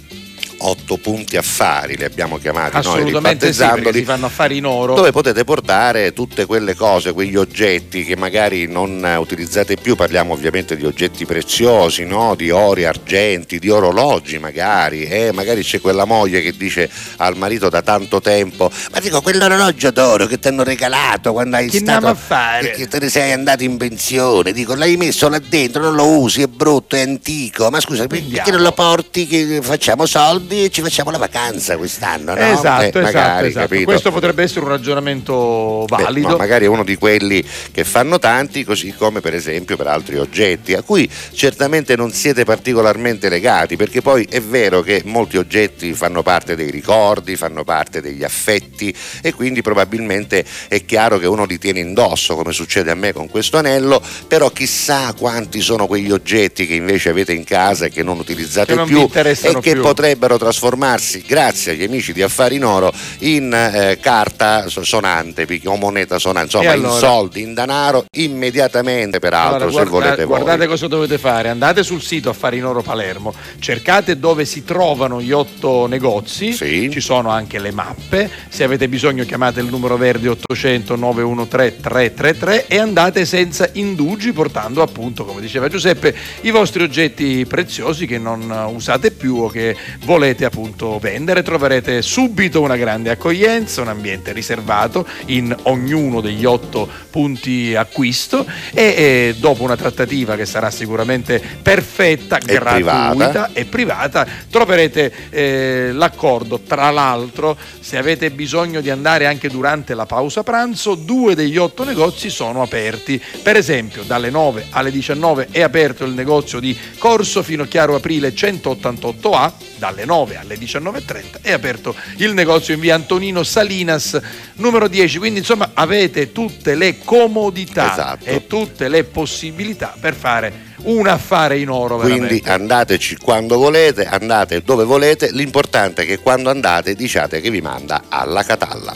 [0.60, 4.96] otto punti affari, li abbiamo chiamati noi sì, perché ribattezzandoli si fanno affari in oro.
[4.96, 10.34] dove potete portare tutte quelle cose, quegli oggetti che magari non eh, utilizzate più, parliamo
[10.34, 12.36] ovviamente di oggetti preziosi, no?
[12.36, 17.70] di ori, argenti, di orologi magari, e magari c'è quella moglie che dice al marito
[17.70, 22.08] da tanto tempo, ma dico quell'orologio d'oro che ti hanno regalato quando hai Che stato
[22.08, 25.96] a fare?" che te ne sei andato in pensione, dico l'hai messo là dentro, non
[25.96, 28.52] lo usi, è brutto, è antico, ma scusa, perché Vendiamo.
[28.52, 32.40] non lo porti che facciamo soldi e ci facciamo la vacanza quest'anno, no?
[32.40, 33.84] Esatto, Eh, esatto, magari, esatto.
[33.84, 36.30] Questo potrebbe essere un ragionamento Beh, valido.
[36.30, 40.18] no, magari è uno di quelli che fanno tanti, così come per esempio per altri
[40.18, 45.94] oggetti, a cui certamente non siete particolarmente legati, perché poi è vero che molti oggetti
[45.94, 51.46] fanno parte dei ricordi, fanno parte degli affetti e quindi probabilmente è chiaro che uno
[51.46, 56.12] li tiene indosso, come succede a me con questo anello, però chissà quanti sono quegli
[56.12, 59.72] oggetti che invece avete in casa e che non utilizzate Che non più e che
[59.74, 59.82] più.
[59.82, 65.76] potrebbero trasformarsi, grazie agli amici di Affari in Oro, in eh, carta so- sonante o
[65.76, 66.94] moneta sonante, insomma allora?
[66.94, 70.40] in soldi, in denaro, immediatamente peraltro Allora, se guarda- volete voi.
[70.42, 75.22] guardate cosa dovete fare, andate sul sito Affari in Oro Palermo, cercate dove si trovano
[75.22, 76.90] gli otto negozi, Sì.
[76.92, 81.46] ci sono anche le mappe, se avete bisogno chiamate il numero verde 800 913
[81.82, 88.18] 333 e andate senza indugi portando appunto, come diceva Giuseppe, i vostri oggetti preziosi che
[88.18, 93.88] non eh, usate più o che volete appunto vendere, troverete subito una grande accoglienza, un
[93.88, 100.70] ambiente riservato in ognuno degli otto punti acquisto e, e dopo una trattativa che sarà
[100.72, 103.50] sicuramente perfetta, E gratuita privata.
[103.54, 106.60] e privata, troverete eh, l'accordo.
[106.60, 111.84] Tra l'altro, se avete bisogno di andare anche durante la pausa pranzo, due degli otto
[111.84, 113.22] negozi sono aperti.
[113.42, 118.34] Per esempio, dalle 9 alle 19 è aperto il negozio di Corso fino Chiaro Aprile
[118.34, 124.20] 188A, dalle 9 alle 19.30 è aperto il negozio in via Antonino Salinas
[124.56, 125.18] numero 10.
[125.18, 128.26] Quindi, insomma, avete tutte le comodità Esatto.
[128.26, 132.50] e tutte le possibilità per fare un affare in oro Quindi veramente.
[132.52, 138.04] andateci quando volete, andate dove volete, l'importante è che quando andate diciate che vi manda
[138.10, 138.94] alla Catalla.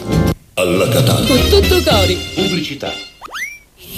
[0.54, 1.26] Alla Catalla.
[1.26, 2.16] Con tutto cori.
[2.36, 2.94] Pubblicità.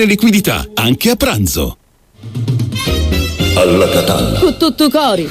[0.00, 1.76] liquidità, anche a pranzo.
[3.54, 4.38] Alla Catalla.
[4.38, 5.30] Con tutto cori.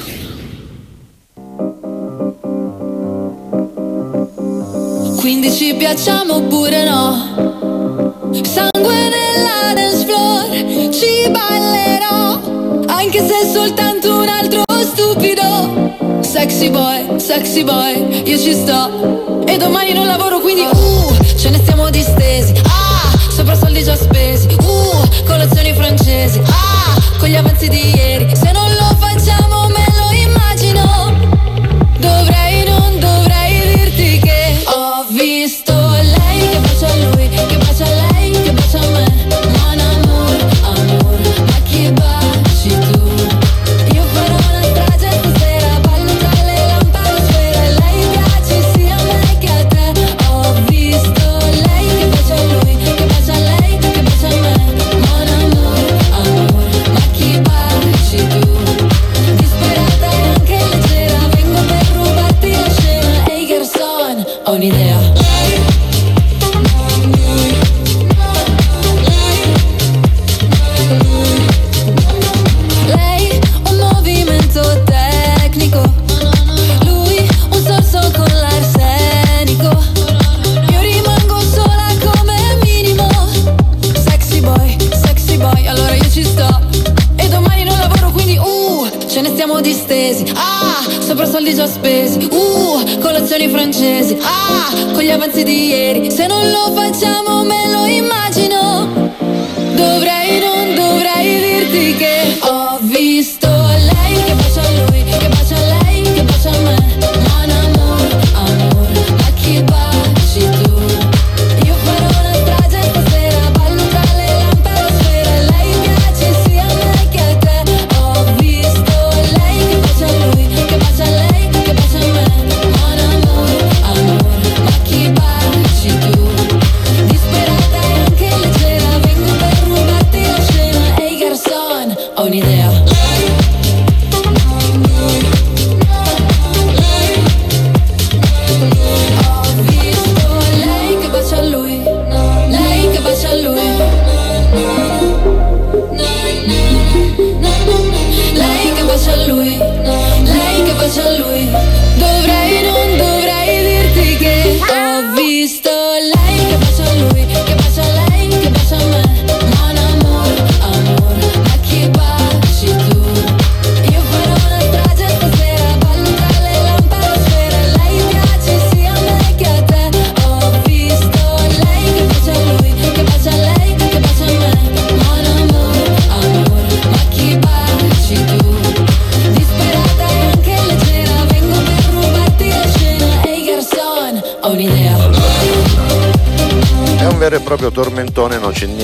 [5.16, 8.40] Quindi ci piacciamo oppure no?
[8.42, 16.20] Sangue nella dance floor, ci ballerò, anche se è soltanto un altro stupido.
[16.20, 19.44] Sexy boy, sexy boy, io ci sto.
[19.46, 22.52] E domani non lavoro, quindi uh, ce ne stiamo distesi.
[23.42, 24.46] Sopra soldi già spesi.
[24.60, 26.40] Uh, colazioni francesi.
[26.46, 28.36] Ah, con gli avanzi di ieri.
[28.36, 28.81] Se non lo
[91.52, 92.28] soldi già spesi.
[92.30, 94.16] Uh, colazioni francesi.
[94.20, 96.10] Ah, con gli avanzi di ieri.
[96.10, 99.10] Se non lo facciamo me lo immagino.
[99.74, 102.61] Dovrei, non dovrei dirti che ho visto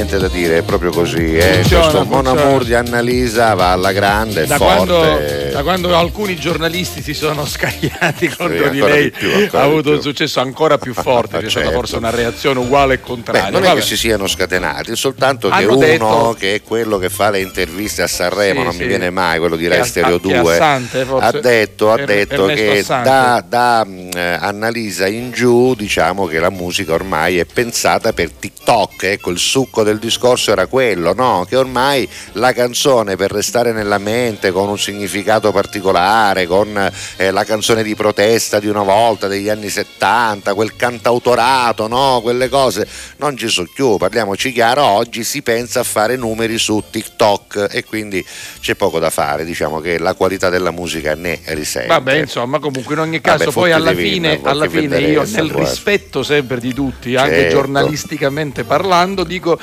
[0.09, 1.37] niente da dire, è proprio così.
[1.37, 1.41] Eh.
[1.61, 2.43] Funziona, Questo funziona.
[2.43, 4.75] Amour di Annalisa va alla grande, è Da forte.
[4.87, 5.19] quando,
[5.59, 9.57] da quando alcuni giornalisti si sono scagliati contro di ancora lei di più, ha di
[9.57, 11.79] avuto un successo ancora più forte, c'è stata Certo.
[11.81, 13.51] forse una reazione uguale e Beh, contraria.
[13.51, 13.81] non è Vabbè.
[13.81, 17.41] che si siano scatenati, soltanto che Hanno uno detto- che è quello che fa le
[17.41, 18.79] interviste a Sanremo, Sì, non sì.
[18.83, 21.27] mi viene mai, quello di Che è Rai Stereo Ass- che è 2, Assante, forse.
[21.27, 26.51] ha detto, ha detto che da, da mh, eh, Annalisa in giù diciamo che la
[26.51, 31.45] musica ormai è pensata per TikTok, ecco il succo del discorso era quello, no?
[31.49, 37.45] che ormai la canzone per restare nella mente con un significato particolare, con eh, la
[37.45, 42.21] canzone di protesta di una volta degli anni 70, quel cantautorato, no?
[42.23, 42.87] quelle cose,
[43.17, 47.85] non ci sono più, parliamoci chiaro, oggi si pensa a fare numeri su TikTok e
[47.85, 48.25] quindi
[48.61, 51.89] c'è poco da fare, diciamo che la qualità della musica ne risente.
[51.89, 55.51] Vabbè, insomma, comunque in ogni caso, Vabbè, poi alla fine, ma alla fine io, nel
[55.51, 57.57] rispetto sempre di tutti, anche Certo.
[57.57, 59.59] giornalisticamente parlando, dico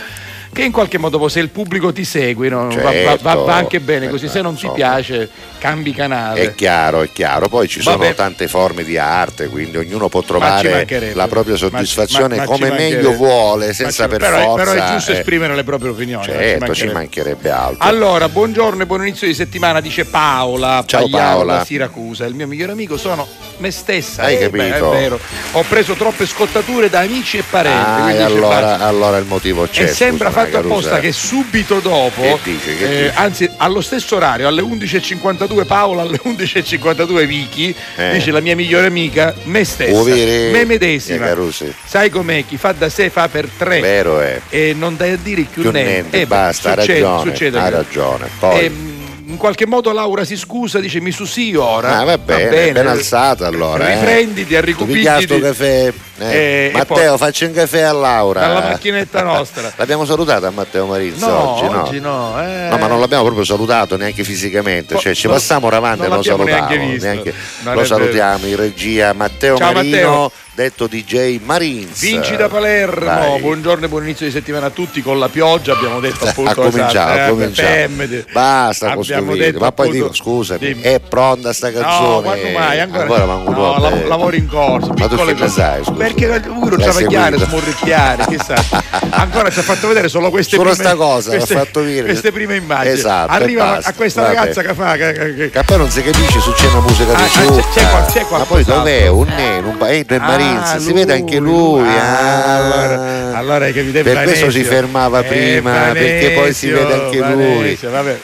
[0.55, 2.69] che in qualche modo se il pubblico ti segue no?
[2.69, 3.23] Va- va, Certo.
[3.23, 4.73] va- va anche bene così, Eh, se non ti insomma.
[4.73, 5.29] piace
[5.59, 6.39] cambi canale.
[6.41, 7.49] È chiaro, è chiaro.
[7.49, 8.13] Poi ci sono Vabbè.
[8.15, 11.13] tante forme di arte, quindi ognuno può Ma trovare mancherebbe.
[11.13, 13.15] la propria Ma soddisfazione ma- ma come ci meglio mancherebbe.
[13.17, 14.63] vuole, Ma senza per però, forza.
[14.71, 16.25] però è giusto eh, esprimere le proprie opinioni.
[16.27, 16.93] non ci Certo, ci mancherebbe.
[16.93, 17.83] mancherebbe altro.
[17.89, 21.57] Allora, buongiorno e buon inizio di settimana, dice Paola, Ciao, Pagliaro Paola.
[21.57, 22.25] da Siracusa.
[22.25, 23.27] Il mio migliore amico sono
[23.57, 24.23] me stessa.
[24.23, 24.93] Hai Eh, beh, capito?
[24.93, 25.19] è vero.
[25.53, 28.01] Ho preso troppe scottature da amici e parenti.
[28.01, 29.83] Ah, e allora, allora il motivo c'è.
[29.83, 33.13] e sembra fatto apposta che subito dopo, Che dice, che eh, dice?
[33.15, 38.11] anzi allo stesso orario, alle 11.52 Paola, alle 11.52 Vicky, Eh.
[38.13, 41.29] dice la mia migliore amica, me stessa, Uviri, me medesima.
[41.29, 41.73] eh.
[41.85, 42.43] Sai com'è?
[42.45, 43.79] Chi fa da sé fa per tre.
[43.79, 44.39] Vero è.
[44.49, 45.91] E non dai a dire più, Più niente.
[45.91, 47.29] niente, Eh, basta, succede, ragione.
[47.31, 48.29] succede che- ragione.
[48.39, 48.59] Poi.
[48.65, 48.93] Ehm,
[49.27, 51.97] in qualche modo Laura si scusa, dice mi susi ora.
[51.97, 53.89] Ah, va bene, ben alzata allora.
[53.89, 53.95] eh.
[53.95, 54.97] Riprenditi, Tu arricupititi.
[54.99, 55.91] pigliato caffè.
[56.17, 56.69] Eh.
[56.73, 58.39] Matteo, poi- faccio un caffè a Laura.
[58.41, 59.71] Dalla macchinetta nostra.
[59.77, 61.81] L'abbiamo salutato a Matteo Marizzo No, oggi, no?
[61.83, 62.41] oggi no.
[62.41, 62.67] eh.
[62.69, 66.07] No, ma non l'abbiamo proprio salutato neanche fisicamente, Po- cioè ci non- passiamo davanti e
[66.07, 66.67] non lo salutiamo.
[66.99, 70.31] neanche lo salutiamo in regia Matteo Ciao, Marino, Matteo.
[70.53, 71.99] detto DJ Marins.
[71.99, 73.39] Vinci da Palermo, Vai.
[73.41, 76.53] buongiorno e buon inizio di settimana a tutti con la pioggia, abbiamo detto appunto ha
[76.53, 78.31] cominciato, esatto, ha eh, cominciato.
[78.31, 79.47] Basta con sto Abbiamo video.
[79.51, 80.81] detto Ma poi dico, scusami, Dimmi.
[80.81, 82.07] è pronta sta canzone?
[82.15, 82.79] No, quando mai?
[82.79, 85.83] Ancora, manco no, lav- lavoro in corso, Ma tu che ne sai?
[85.83, 86.03] scusa?
[86.05, 87.45] Perché lui non travagliare, seguito?
[87.49, 88.55] smorricchiare, chissà.
[89.09, 92.03] Ancora ci ha fatto vedere solo queste Solo prime cosa, queste, fatto dire.
[92.05, 92.93] queste prime immagini.
[92.93, 94.35] Esatto, Arriva a questa vabbè.
[94.35, 97.13] ragazza che fa che- che- che- Che poi non si capisce se c'è una musica
[97.13, 97.27] di Ah, ah,
[97.73, 99.07] c'è- qual- c'è Ma poi dov'è?
[99.07, 101.87] Un nero, un paese, è Ah, Marins, si vede anche lui.
[101.87, 102.55] ah.
[102.57, 106.93] allora- allora hai capito, è per questo si fermava È prima, perché poi si vede
[106.93, 107.77] anche lui.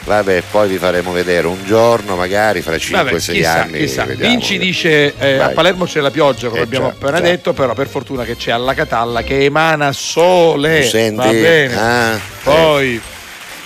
[0.04, 0.42] Vabbè.
[0.50, 3.78] Poi vi faremo vedere un giorno, magari fra 5-6 Vabbè, chissà, anni.
[3.78, 4.04] chissà.
[4.04, 5.48] Vinci dice eh, a.
[5.48, 7.22] Palermo c'è la pioggia, come Eh, abbiamo già, appena già.
[7.24, 10.82] detto, però per fortuna che c'è alla Catalla che emana sole.
[10.88, 11.16] Senti?
[11.16, 11.76] Va bene.
[11.76, 13.00] Ah, Poi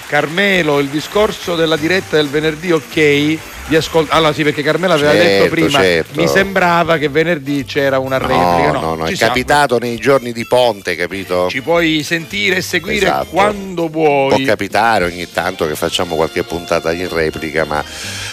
[0.07, 3.39] Carmelo, il discorso della diretta del venerdì, ok.
[3.69, 6.21] Di ascol- allora sì, perché Carmelo aveva Certo, detto prima, certo.
[6.21, 8.71] mi sembrava che venerdì c'era una No, replica.
[8.79, 9.33] no, no, ci è siamo.
[9.33, 11.49] capitato nei giorni di ponte, capito?
[11.49, 13.27] Ci puoi sentire e seguire Esatto.
[13.31, 14.45] quando Può vuoi.
[14.45, 17.83] capitare ogni tanto che facciamo qualche puntata in replica, ma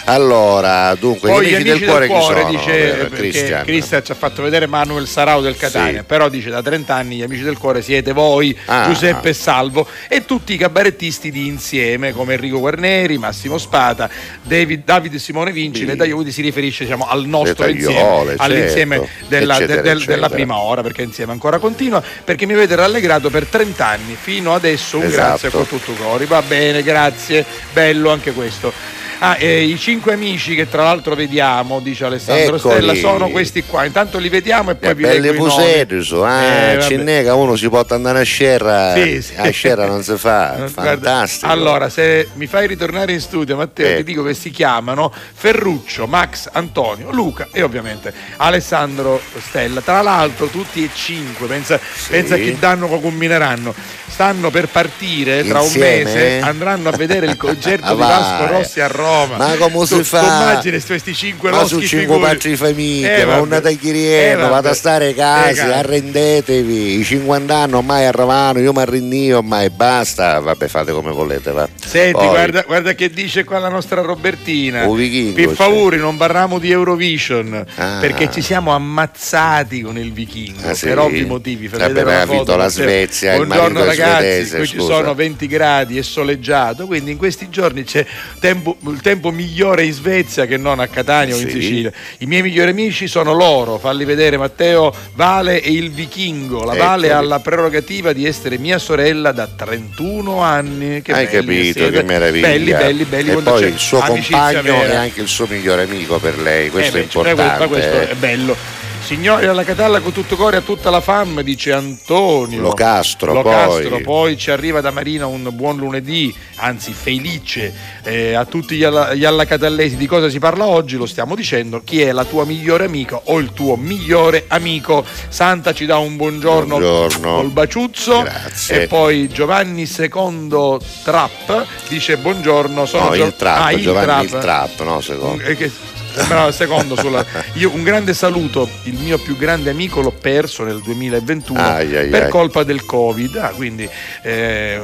[0.04, 2.50] allora, dunque, Poi gli amici, del cuore, chi sono?
[2.50, 3.64] dice Eh, perché Christian.
[3.64, 6.04] Christian ci ha fatto vedere Manuel Sarau del Catania, Sì.
[6.06, 8.84] però dice da 30 anni gli amici del cuore siete voi, Ah.
[8.86, 14.08] Giuseppe e Salvo e tutti i cabarettisti di insieme come Enrico Guarneri, Massimo Spada,
[14.42, 19.26] David, Davide Simone Vinci, le Taglioli si riferisce diciamo, al nostro insieme, Tagliole, all'insieme certo,
[19.28, 20.14] della, eccetera, del- eccetera.
[20.16, 24.54] della prima ora, perché insieme ancora continua, perché mi avete rallegrato per 30 anni, fino
[24.54, 25.26] adesso un Esatto.
[25.28, 28.70] grazie con tutto cuore, va bene, grazie, bello anche questo.
[29.18, 32.74] Ah, eh, I cinque amici che tra l'altro vediamo, dice Alessandro Eccoli.
[32.74, 33.84] Stella, sono questi qua.
[33.84, 35.50] Intanto li vediamo e poi Eh, vi belli leggo i nomi.
[35.50, 39.34] pusetti, su, ah, Eh, ce che uno si può andare a scerra, Sì, sì.
[39.36, 41.50] a scerra non si fa, Guarda, fantastico.
[41.50, 43.96] Allora, se mi fai ritornare in studio, Matteo, Eh.
[43.98, 49.80] ti dico che si chiamano Ferruccio, Max, Antonio, Luca e ovviamente Alessandro Stella.
[49.80, 53.74] Tra l'altro, tutti e cinque, pensa, pensa a chi danno combineranno.
[54.06, 55.96] Stanno per partire tra Insieme?
[55.96, 58.46] un mese, andranno a vedere il concerto Ah, di Vasco.
[58.46, 59.02] Rossi a Roma.
[59.36, 60.20] Ma come si Tu- fa?
[60.20, 63.40] Tu immagini questi cinque ma su cinque patri di famiglia, Eh, ma vabbè.
[63.42, 65.78] un Natachirieno, Eh, vado a stare a Eh, casa, cazzo.
[65.78, 71.50] arrendetevi, i 50 anni ormai arrivano, io mi arrindio ormai basta, vabbè fate come volete,
[71.52, 71.68] va.
[71.84, 74.86] Senti, Poi, guarda, guarda che dice qua la nostra Robertina.
[74.86, 77.98] Vichingo, Per favore, non parliamo di Eurovision Ah.
[78.00, 80.86] perché ci siamo ammazzati con il vichingo Ah, sì?
[80.86, 81.68] per ovvi motivi.
[81.68, 82.70] Fai Vabbè, una ha vinto la Matteo.
[82.84, 87.48] Svezia, Buongiorno è ragazzi, svedese, qui ci sono 20 gradi e soleggiato, quindi in questi
[87.50, 88.04] giorni c'è
[88.40, 91.60] tempo- il tempo migliore in Svezia che non a Catania o in Sì.
[91.60, 91.92] Sicilia.
[92.18, 96.62] I miei migliori amici sono loro, falli vedere Matteo, Vale e il vichingo.
[96.64, 97.24] La Vale Eccoli.
[97.24, 101.02] ha la prerogativa di essere mia sorella da 31 anni.
[101.02, 101.90] Che Hai capito, siete.
[101.90, 102.46] che meraviglia.
[102.48, 103.30] Belli, belli, belli.
[103.30, 104.92] E poi il suo compagno vera.
[104.92, 107.58] è anche il suo migliore amico per lei, questo Eh, è beh, cioè, importante.
[107.60, 108.56] ma questo è bello.
[109.04, 112.60] Signori alla Catalla con tutto cuore a tutta la fam, dice Antonio.
[112.62, 114.02] Locastro, Locastro, poi.
[114.02, 119.12] poi ci arriva da Marina un buon lunedì, anzi felice eh, a tutti gli, alla,
[119.12, 119.96] gli allacatallesi.
[119.96, 120.96] Di cosa si parla oggi?
[120.96, 121.82] Lo stiamo dicendo.
[121.84, 125.04] Chi è la tua migliore amica o il tuo migliore amico?
[125.28, 127.34] Santa ci dà un buongiorno, Buongiorno.
[127.36, 128.22] col baciuzzo.
[128.22, 128.82] Grazie.
[128.84, 131.50] E poi Giovanni II Trapp
[131.88, 132.86] dice buongiorno.
[132.86, 134.24] Sono No, Gio- il trap, Ah, il Giovanni Trapp.
[134.24, 135.42] il trap, no, secondo.
[135.44, 135.70] Eh, che-
[136.14, 137.24] sembrava il secondo sulla...
[137.54, 142.08] Io un grande saluto, il mio più grande amico l'ho perso nel 2021 Ai, ai,
[142.08, 142.30] per ai.
[142.30, 143.88] colpa del Covid, ah, quindi
[144.22, 144.80] eh,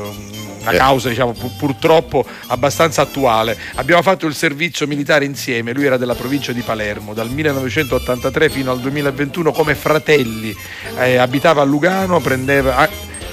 [0.61, 0.77] una Eh.
[0.77, 3.57] causa diciamo pu- purtroppo abbastanza attuale.
[3.77, 8.71] Abbiamo fatto il servizio militare insieme, lui era della provincia di Palermo, dal 1983 fino
[8.71, 10.55] al 2021 come fratelli,
[10.99, 12.77] Eh, abitava a Lugano, prendeva...
[12.77, 12.89] ah,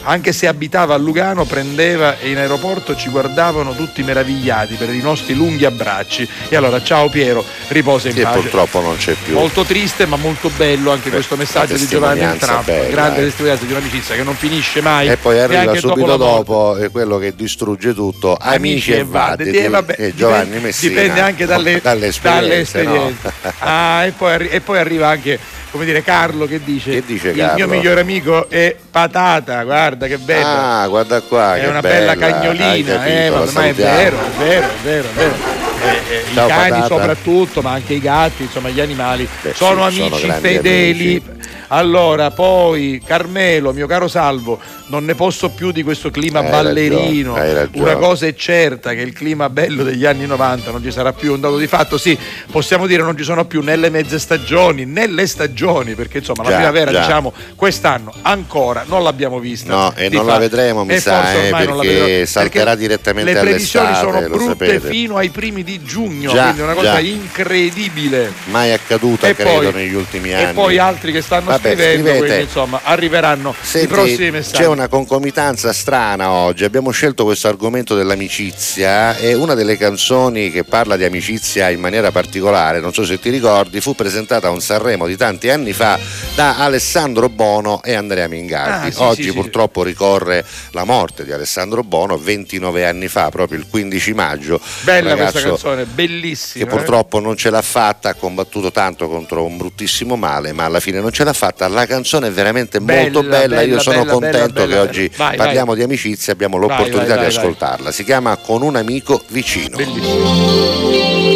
[0.07, 5.01] anche se abitava a Lugano, prendeva e in aeroporto ci guardavano tutti meravigliati per i
[5.01, 6.27] nostri lunghi abbracci.
[6.47, 8.39] E allora, ciao Piero, riposa in Sì, pace.
[8.39, 9.33] purtroppo non c'è più.
[9.33, 13.23] Molto triste, ma molto bello anche Beh, questo messaggio di Giovanni bella, Grande eh.
[13.25, 15.09] testimonianza di un'amicizia che non finisce mai.
[15.09, 16.17] E poi arriva subito morte.
[16.17, 21.01] dopo eh, quello che distrugge tutto, amici, e vadeti, Eh, vabbè, e Giovanni dipende, Messina.
[21.01, 22.47] dipende anche dalle, dalle esperienze.
[22.47, 23.33] dalle esperienze.
[23.43, 23.51] no?
[23.59, 25.37] Ah, e, poi e poi arriva anche
[25.77, 27.55] come dire Carlo che dice, Che dice il Carlo?
[27.55, 32.95] mio migliore amico è patata guarda che bello Ah, guarda qua, è una bella, cagnolina
[32.97, 35.33] capito, eh, ma, è vero è vero è vero, è vero.
[35.79, 36.87] Eh, eh, i Ciao, cani patata.
[36.87, 41.21] soprattutto ma anche i gatti insomma gli animali Beh, sono sì, sono amici grandi fedeli
[41.23, 41.36] amici.
[41.69, 47.35] Allora poi Carmelo mio caro Salvo non ne posso più di questo clima Hai ballerino
[47.35, 51.11] ragione, una cosa è certa che il clima bello degli anni 90 non ci sarà
[51.13, 52.17] più un dato di fatto sì
[52.51, 56.43] possiamo dire non ci sono più né le mezze stagioni né le stagioni perché insomma
[56.43, 56.99] la Già, primavera già.
[57.01, 61.33] diciamo quest'anno ancora non l'abbiamo vista No, e non fa- la vedremo, mi e sa,
[61.33, 64.87] eh, la perché salterà perché direttamente le previsioni all'estate, sono lo brutte sapete.
[64.89, 66.99] fino ai primi di giugno Già, quindi è una cosa già.
[66.99, 70.53] incredibile Mai accaduta, e credo, poi, negli ultimi e anni.
[70.53, 72.25] poi altri che stanno Vabbè, scrivendo scrivete.
[72.25, 76.63] quindi insomma arriveranno Senti, i prossimi messaggi c'è una concomitanza strana oggi.
[76.63, 82.11] Abbiamo scelto questo argomento dell'amicizia e una delle canzoni che parla di amicizia in maniera
[82.11, 85.99] particolare, non so se ti ricordi, fu presentata a un Sanremo di tanti anni fa
[86.35, 88.87] da Alessandro Bono e Andrea Mingardi.
[88.87, 89.33] Ah, sì, oggi sì, sì.
[89.33, 94.59] purtroppo ricorre la morte di Alessandro Bono 29 anni fa, proprio il 15 maggio.
[94.81, 96.73] bella questa canzone bellissima che eh.
[96.73, 100.99] purtroppo non ce l'ha fatta, ha combattuto tanto contro un bruttissimo male, ma alla fine
[100.99, 101.67] non ce l'ha fatta fatta.
[101.67, 103.61] La canzone è veramente Bella, molto bella.
[103.61, 106.67] Io bella, sono bella, contento bella, che oggi Vai, parliamo di amicizia e abbiamo Vai,
[106.67, 107.43] l'opportunità vai, vai, di vai.
[107.43, 107.91] ascoltarla.
[107.91, 109.77] Si chiama Con un amico vicino.
[109.77, 111.35] Bellissimo.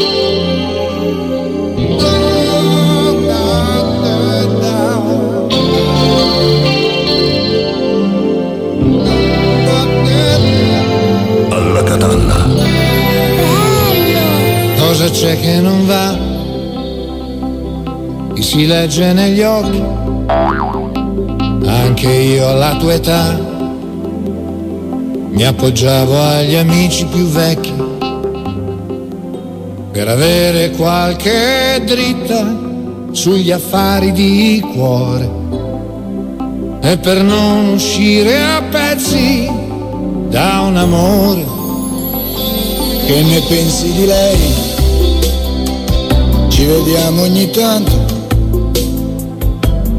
[11.49, 12.49] Alla catalla.
[14.77, 16.29] Cosa c'è che non va?
[18.33, 20.00] Mi si legge negli occhi.
[21.65, 23.39] Anche io alla tua età
[25.29, 27.73] mi appoggiavo agli amici più vecchi
[29.91, 32.57] per avere qualche dritta
[33.11, 35.29] sugli affari di cuore
[36.81, 39.49] e per non uscire a pezzi
[40.29, 41.59] da un amore
[43.05, 44.53] che ne pensi di lei?
[46.47, 48.10] Ci vediamo ogni tanto,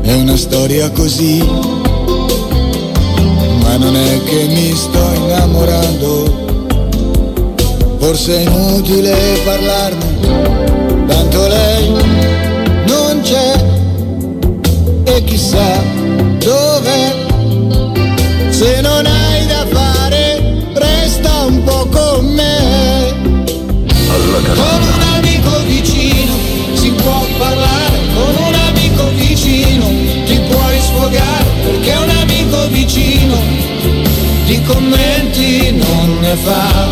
[0.02, 1.42] è una storia così,
[3.62, 6.76] ma non è che mi sto innamorando,
[7.98, 11.88] forse è inutile parlarne, tanto lei
[12.86, 13.70] non c'è.
[15.04, 15.82] E chissà
[16.38, 17.14] dov'è,
[18.50, 20.42] se non hai da fare
[20.74, 23.14] resta un po' con me.
[24.54, 26.32] Con un amico vicino
[26.74, 27.91] si può parlare,
[30.92, 33.36] sfogare, perché un amico vicino
[34.44, 36.88] di commenti non ne fa.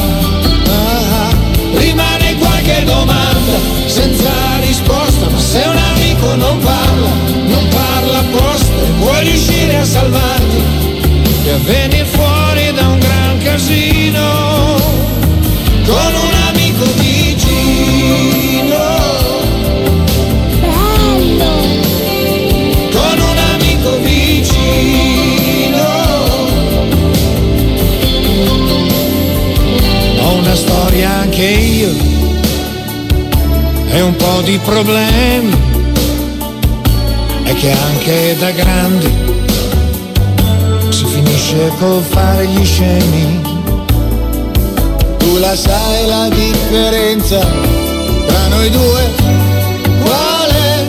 [0.69, 1.31] Ah,
[1.75, 4.31] rimane qualche domanda senza
[4.61, 7.11] risposta, ma se un amico non parla,
[7.47, 10.63] non parla apposta, puoi riuscire a salvarti
[11.45, 14.79] e a venire fuori da un gran casino
[15.85, 16.40] con un
[30.71, 31.91] storia anche io
[33.91, 35.51] e un po' di problemi.
[37.43, 39.13] È che anche da grandi
[40.91, 43.41] si finisce col fare gli scemi.
[45.19, 47.41] Tu la sai la differenza
[48.27, 49.03] tra noi due?
[50.03, 50.85] Qual è?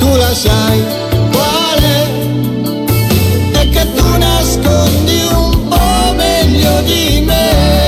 [0.00, 0.84] Tu la sai
[1.32, 3.58] qual è?
[3.60, 7.83] È che tu nascondi un po' meglio di me.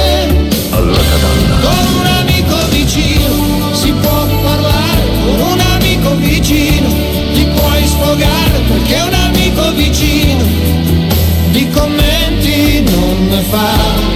[11.76, 14.15] Commenti non ne fa.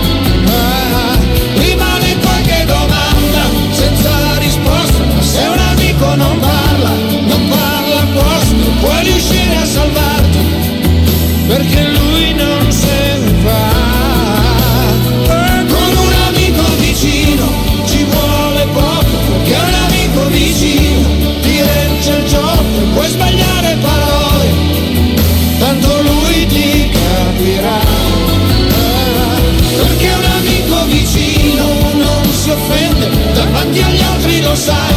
[34.51, 34.95] Lo sai,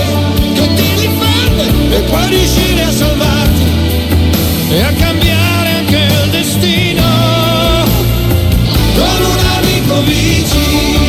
[0.55, 3.65] che ti difende e puoi riuscire a salvarti
[4.71, 7.01] e a cambiare anche il destino.
[8.95, 11.01] Con un amico vicino.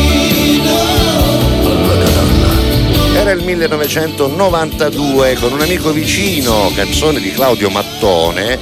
[3.15, 8.59] Era il 1992 con un amico vicino, canzone di Claudio Mattone,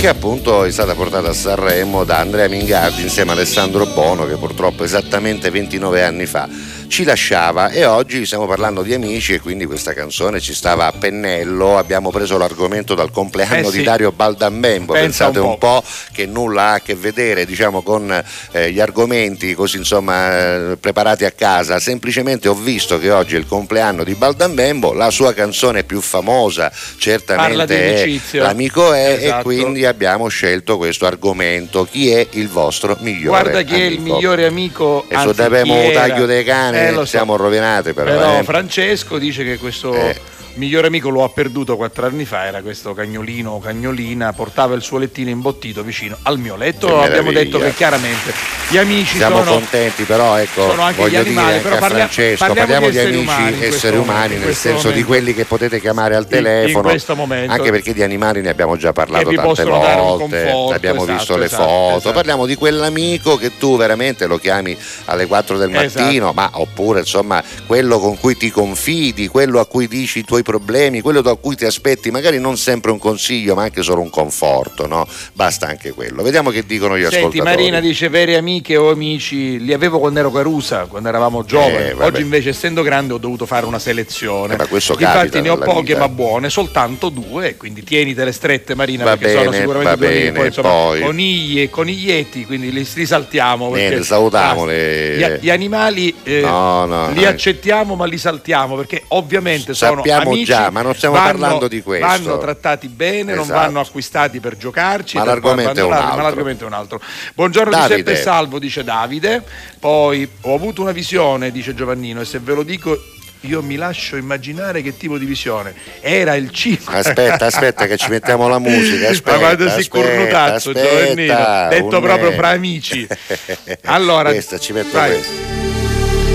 [0.00, 4.36] che appunto è stata portata a Sanremo da Andrea Mingardi insieme a Alessandro Bono, che
[4.36, 6.46] purtroppo esattamente 29 anni fa
[6.88, 10.92] ci lasciava e oggi stiamo parlando di amici e quindi questa canzone ci stava a
[10.92, 13.78] pennello, abbiamo preso l'argomento dal compleanno Eh sì.
[13.78, 15.82] di Dario Baldambembo, Pensa pensate un un po'
[16.12, 18.22] che nulla ha a che vedere diciamo con
[18.52, 23.38] eh, gli argomenti così insomma eh, preparati a casa, semplicemente ho visto che oggi è
[23.38, 28.36] il compleanno di Baldambembo, la sua canzone più famosa certamente è.
[28.38, 29.40] L'amico è Esatto.
[29.40, 33.98] e quindi abbiamo scelto questo argomento, chi è il vostro migliore Guarda chi è il
[33.98, 34.14] amico?
[34.14, 35.04] migliore amico.
[35.08, 37.04] E se abbiamo un taglio dei cani Eh, so.
[37.04, 38.10] siamo rovinati però.
[38.10, 38.42] Però.
[38.42, 40.20] Francesco dice che questo Eh.
[40.54, 44.82] Migliore amico lo ha perduto quattro anni fa, era questo cagnolino o cagnolina, portava il
[44.82, 46.86] suo lettino imbottito vicino al mio letto.
[46.86, 47.42] Che Abbiamo meraviglia.
[47.42, 48.32] detto che chiaramente
[48.68, 51.78] gli amici Siamo sono contenti però ecco sono anche voglio gli animali, dire anche a
[51.78, 55.06] parlia- Francesco parliamo parliamo, di di, amici umani esseri umani momento, nel senso di momento.
[55.08, 57.52] quelli che potete chiamare al telefono in questo momento.
[57.52, 61.44] anche perché di animali ne abbiamo già parlato tante volte conforto, abbiamo esatto, visto le
[61.46, 62.12] esatto, foto esatto.
[62.14, 64.76] parliamo di quell'amico che tu veramente lo chiami
[65.06, 66.02] alle 4 del Esatto.
[66.04, 70.42] mattino ma oppure insomma quello con cui ti confidi quello a cui dici i tuoi
[70.44, 74.10] problemi, quello da cui ti aspetti magari non sempre un consiglio, ma anche solo un
[74.10, 75.04] conforto, no?
[75.32, 76.22] Basta anche quello.
[76.22, 77.50] Vediamo che dicono gli Senti, ascoltatori.
[77.56, 81.88] Marina dice vere amiche o amici, li avevo quando ero Carusa, quando eravamo giovani.
[81.88, 81.92] Eh.
[81.98, 84.54] Oggi invece essendo grande ho dovuto fare una selezione.
[84.54, 85.98] Eh, ma questo Infatti ne ho poche vita.
[85.98, 90.08] ma buone, soltanto due, quindi tienitele strette Marina Va perché sono bene, sicuramente va due
[90.08, 91.00] bene, Poi, insomma, poi?
[91.00, 93.70] conigli e coniglietti, quindi li risaltiamo.
[93.70, 95.16] perché- Niente, salutiamole.
[95.16, 97.28] Gli, gli animali eh, No, no, li no.
[97.28, 101.68] accettiamo ma li saltiamo perché ovviamente sono Sappiamo amici, già, ma non stiamo vanno- parlando
[101.68, 102.06] di questo.
[102.06, 103.58] Vanno trattati bene, non Esatto.
[103.60, 106.22] vanno acquistati per giocarci, Ma l'argomento è un abbandonarli, ma altro.
[106.22, 107.00] l'argomento è un altro.
[107.34, 107.96] Buongiorno Davide.
[108.02, 109.42] Giuseppe Salvo, dice Davide.
[109.80, 112.98] Poi ho avuto una visione, dice Giovannino, e se ve lo dico
[113.40, 115.74] io mi lascio immaginare che tipo di visione.
[116.00, 116.96] Era il 5.
[116.96, 122.02] Aspetta, aspetta che ci mettiamo la musica, aspetta, Ma quando si cornutazzo, Giovannino, detto un-
[122.02, 123.06] proprio fra amici.
[123.84, 125.10] Allora, questa ci metto vai.
[125.10, 125.63] questa.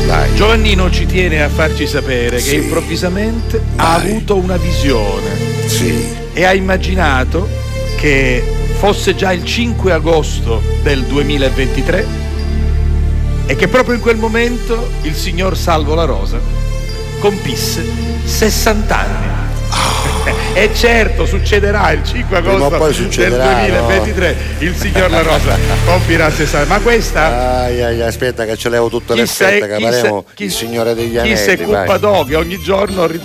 [0.10, 0.34] Dai.
[0.34, 2.49] Giovannino ci tiene a farci sapere Sì.
[2.49, 4.10] che improvvisamente ha Vai.
[4.10, 5.38] avuto una visione
[5.68, 6.03] Sì.
[6.34, 7.47] e ha immaginato
[7.95, 8.43] che
[8.80, 12.07] fosse già il 5 agosto del 2023
[13.45, 16.39] e che proprio in quel momento il signor Salvo La Rosa
[17.20, 17.86] compisse
[18.24, 19.28] 60 anni.
[20.53, 22.41] E certo succederà il 5 Ah.
[22.41, 27.81] Prima o agosto del succederà, 2023 il signor La Rosa compirà 60 ma questa Ai,
[27.81, 30.51] ai, aspetta che ce levo tutte le Chi sei- fette che chi faremo chi- il
[30.51, 31.37] Signore degli chi Anelli.
[31.37, 31.75] si vai.
[31.75, 33.21] occupa d'oggi ogni giorno ri-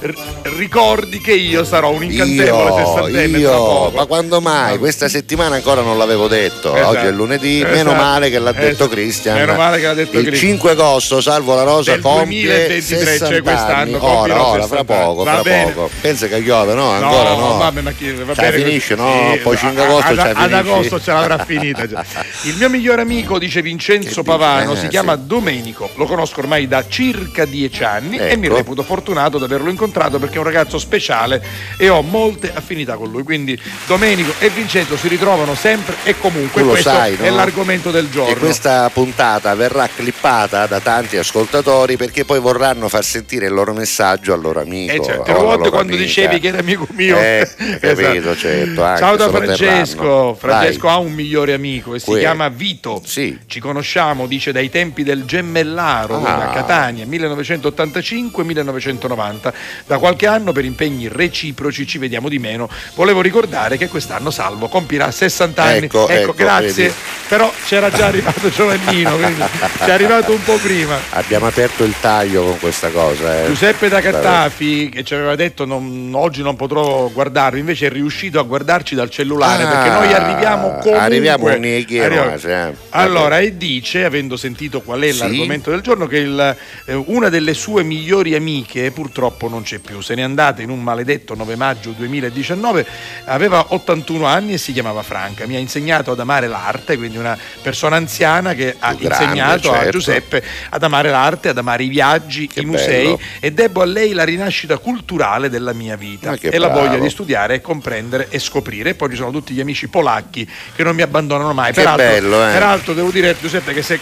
[0.00, 0.14] ri-
[0.56, 4.78] ricordi che io sarò un incantevole Io, sessantenne io, ma quando mai?
[4.78, 6.74] Questa settimana ancora non l'avevo detto.
[6.74, 6.88] Esatto.
[6.96, 7.74] Oggi è lunedì, Esatto.
[7.74, 8.88] meno male che l'ha detto Esatto.
[8.88, 9.36] Cristian.
[9.36, 10.50] Meno male che l'ha detto Il Cristian.
[10.52, 14.84] 5 agosto Salvo la Rosa Del compie 2023, 60 cioè quest'anno, Ora, ora, 60 fra
[14.84, 15.70] poco, Va fra bene.
[15.72, 15.90] poco.
[16.00, 16.34] Pensa che
[16.74, 17.06] piove, no?
[17.06, 17.56] Ancora no.
[17.58, 19.30] vabbè, ma chi, va Cioè, bene, finisce, no?
[19.32, 22.04] sì, Poi a- 5 agosto ad, cioè, ad agosto ce l'avrà finita già.
[22.44, 24.28] Il mio migliore amico, dice Vincenzo Che?
[24.28, 25.20] Pavano, Eh, si chiama sì.
[25.26, 25.90] Domenico.
[25.96, 28.56] Lo conosco ormai da circa dieci anni e mi Ecco.
[28.56, 31.42] reputo fortunato di averlo incontrato perché è un ragazzo speciale
[31.76, 33.22] e ho molte affinità con lui.
[33.22, 36.60] Quindi Domenico e Vincenzo si ritrovano sempre e comunque.
[36.60, 37.36] Tu lo Questo sai, è no?
[37.36, 38.30] l'argomento del giorno.
[38.34, 43.72] E questa puntata verrà clippata da tanti ascoltatori perché poi vorranno far sentire il loro
[43.72, 44.92] messaggio al loro amico.
[44.92, 45.96] Eh, o certo, loro quando amica.
[45.96, 47.16] dicevi che era amico mio.
[47.18, 47.48] Eh,
[47.80, 48.36] capito, Esatto.
[48.36, 48.84] certo.
[48.84, 50.34] anche Ciao da Francesco.
[50.38, 50.96] Francesco Vai.
[50.96, 52.18] ha un migliore amico e si Uè.
[52.20, 53.00] chiama Vito.
[53.04, 53.38] Sì.
[53.46, 56.48] Ci conosciamo, dice, dai tempi del Gemellaro Ah.
[56.48, 59.52] a Catania, 1985-1990.
[59.86, 62.68] Da qualche anno per impegni reciproci ci vediamo di meno.
[62.94, 65.84] Volevo ricordare che quest'anno Salvo compirà 60 anni.
[65.86, 66.84] Ecco, ecco, grazie.
[66.88, 66.94] vedi.
[67.28, 69.42] Però c'era già arrivato Giovannino, quindi
[69.82, 70.98] ci è arrivato un po' prima.
[71.10, 73.42] Abbiamo aperto il taglio con questa cosa.
[73.42, 73.46] eh.
[73.46, 78.38] Giuseppe da Cattafi che ci aveva detto non- oggi non potrò guardarvi, invece è riuscito
[78.38, 80.92] a guardarci dal cellulare Ah, perché noi arriviamo comunque.
[80.94, 82.74] arriviamo a sì, eh.
[82.90, 85.18] Allora, e dice, avendo sentito qual è Sì.
[85.18, 90.00] l'argomento del giorno, che il- eh, una delle sue migliori amiche purtroppo non c'è più.
[90.00, 92.86] Se n'è andata in un maledetto 9 maggio 2019,
[93.26, 95.46] aveva 81 anni e si chiamava Franca.
[95.46, 99.74] Mi ha insegnato ad amare l'arte, quindi una persona anziana che ha grande, insegnato a
[99.76, 99.90] certo.
[99.90, 103.20] Giuseppe ad amare l'arte, ad amare i viaggi, Che i musei bello.
[103.40, 106.86] e debbo a lei la rinascita culturale della mia vita Che e la bravo.
[106.86, 108.90] voglia di studiare e comprendere e scoprire.
[108.90, 111.72] E poi ci sono tutti gli amici polacchi che non mi abbandonano mai.
[111.72, 112.52] Che peraltro, bello, eh.
[112.52, 113.98] peraltro devo dire Giuseppe che se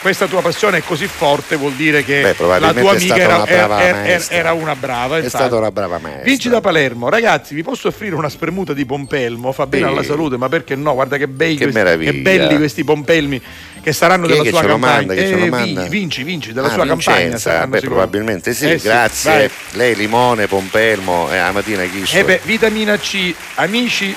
[0.00, 3.44] questa tua passione è così forte vuol dire che Beh, la tua amica era, una
[3.44, 5.16] brava era- era- era una brava.
[5.18, 5.42] È infatti.
[5.44, 6.24] stata una brava maestra.
[6.24, 9.52] Vinci da Palermo, ragazzi, vi posso offrire una spremuta di pompelmo?
[9.52, 9.92] Fa bene Sì.
[9.92, 10.94] alla salute, ma perché no?
[10.94, 13.42] Guarda che bei Che questi- che belli questi pompelmi
[13.82, 14.94] che saranno Chi della che sua campagna.
[14.96, 15.14] manda?
[15.14, 17.16] Eh, Vinci, vinci della Ah, sua campagna.
[17.18, 19.30] Vincenza, saranno beh, probabilmente sì, Eh grazie.
[19.30, 19.50] vai.
[19.72, 22.16] Lei limone, pompelmo e la mattina chi so.
[22.18, 24.14] Eh beh, vitamina C, amici.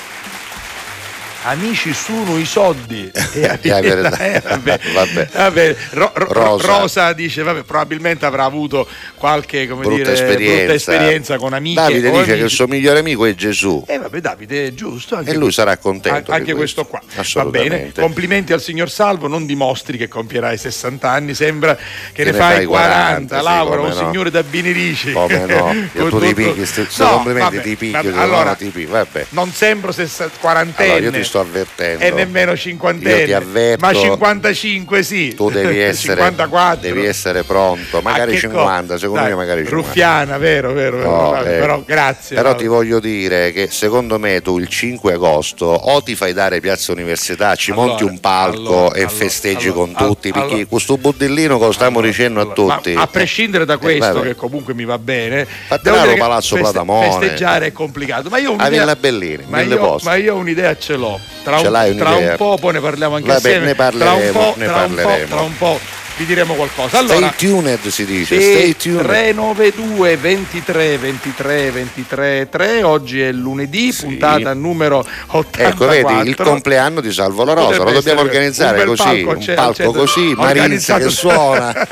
[1.46, 3.10] Amici sono i soldi.
[3.34, 4.18] Eh, È la verità.
[4.18, 4.80] eh, vabbè.
[4.94, 5.28] Vabbè.
[5.32, 6.66] Vabbè, Ro- Ro- Rosa.
[6.78, 7.12] Rosa.
[7.12, 8.86] dice, vabbè, probabilmente avrà avuto
[9.16, 10.54] qualche brutta dire, esperienza.
[10.56, 11.80] brutta esperienza con amiche.
[11.80, 12.54] Davide dice che il amici.
[12.54, 13.84] suo migliore amico è Gesù.
[13.88, 15.18] Eh vabbè Davide, è giusto.
[15.18, 17.00] E lui sarà contento Anche questo, qua.
[17.14, 17.76] Va Assolutamente.
[17.76, 17.92] bene.
[17.94, 21.82] Complimenti al signor Salvo, non dimostri che compierai 60 anni, sembra che,
[22.12, 22.66] Che ne fai 40.
[22.66, 23.94] 40, sì, Laura, un no.
[23.94, 25.12] signore da Binirici.
[25.12, 25.74] Come no?
[25.92, 29.26] Io tu ti picchi, sti complimenti ti picchi, vabbè, allora, no, ti picchi, vabbè.
[29.30, 30.92] non sembro sessa- quarantenne.
[31.08, 32.04] Allora, sto avvertendo.
[32.04, 33.18] E nemmeno cinquantenne.
[33.20, 33.84] Io ti avverto.
[33.86, 35.34] Ma 55 sì.
[35.34, 36.80] Tu devi essere, 54.
[36.80, 39.76] devi essere pronto, magari Ah, che 50, co- secondo Dai, me magari 50.
[39.86, 41.10] Ruffiana, vero, vero, vero.
[41.10, 42.36] No, eh, però grazie.
[42.36, 42.60] Però vabbè.
[42.60, 46.92] ti voglio dire che secondo me tu il 5 agosto o ti fai dare Piazza
[46.92, 50.66] Università, ci Allora, monti un palco allora, e allora, festeggi allora, con tutti, allora, perché
[50.66, 52.92] questo buddellino che lo stiamo Allora, dicendo allora, a tutti.
[52.92, 54.26] ma a prescindere da Eh, questo, vabbè.
[54.28, 55.80] che comunque mi va bene, che
[56.16, 57.10] Palazzo feste- Platamone.
[57.10, 58.28] festeggiare è complicato.
[58.28, 61.18] Ma io ho A un'idea, Villa Bellini, ma io, ma io un'idea ce l'ho.
[61.42, 63.66] Tra, un, tra un po', poi ne parliamo anche Vabbè, assieme.
[63.66, 65.26] ne tra un parleremo, po', ne tra un po', parleremo.
[65.28, 65.80] tra un po'.
[66.16, 66.98] Vi diremo qualcosa.
[66.98, 69.04] Allora, Stay tuned si dice, sì, stay tuned.
[69.06, 75.64] 392 23 23 23 3 oggi è lunedì, puntata numero 84.
[75.64, 79.38] Ecco, vedi il compleanno di Salvo La Rosa, lo dobbiamo organizzare un così, palco, un
[79.38, 81.72] c'è- palco c'è- così, Marinza che suona.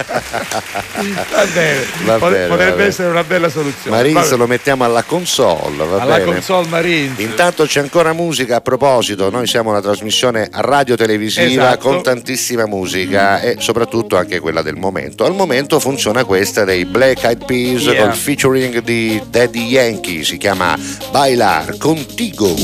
[1.33, 3.97] Va bene, Va bene, potrebbe va essere una bella soluzione.
[3.97, 6.25] Marinza lo mettiamo alla console, va alla bene?
[6.33, 7.19] console Marines.
[7.19, 11.89] Intanto c'è ancora musica a proposito, noi siamo una trasmissione radio-televisiva Esatto.
[11.89, 15.25] con tantissima musica e soprattutto anche quella del momento.
[15.25, 18.03] Al momento funziona questa dei Black Eyed Peas Yeah.
[18.05, 20.79] col featuring di Daddy Yankee, si chiama
[21.11, 22.55] Bailar Contigo.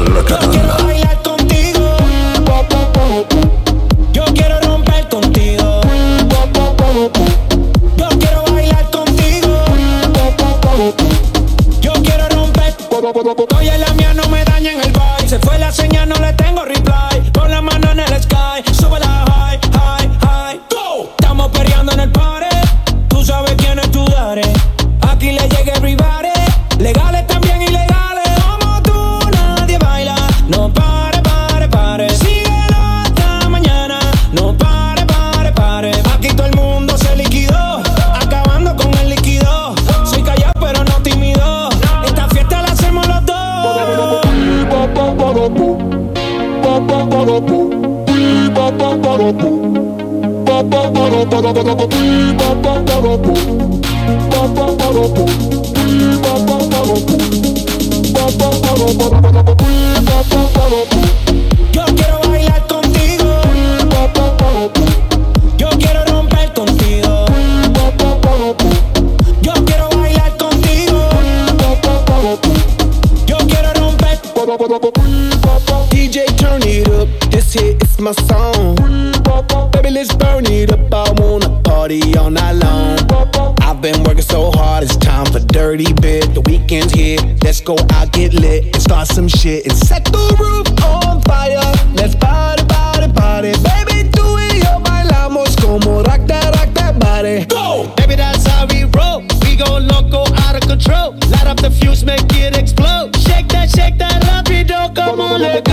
[0.00, 1.96] Yo quiero bailar contigo.
[4.12, 5.80] Yo quiero romper contigo.
[7.96, 9.64] Yo quiero bailar contigo.
[11.80, 12.74] Yo quiero romper.
[13.56, 15.28] Oye, la mía no me daña en el vibe.
[15.28, 17.19] Se fue la señal, no le tengo reply.
[78.00, 78.74] My song.
[79.72, 81.09] Baby, let's burn it up.
[81.90, 82.98] Party all night long.
[83.62, 86.34] I've been working so hard, it's time for dirty bit.
[86.34, 87.18] The weekend's here.
[87.42, 91.58] Let's go out, get lit, and start some shit and set the roof on fire.
[91.94, 93.52] Let's party, party, party.
[93.66, 97.44] Baby, do it, yo, bailamos como rock that, rock that body.
[97.46, 97.92] Go!
[97.96, 99.22] Baby, that's how we roll.
[99.42, 101.18] We go loco, out of control.
[101.34, 103.16] Light up the fuse, make it explode.
[103.16, 105.70] Shake that, shake that, rapido, come on, let go.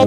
[0.00, 0.06] Yo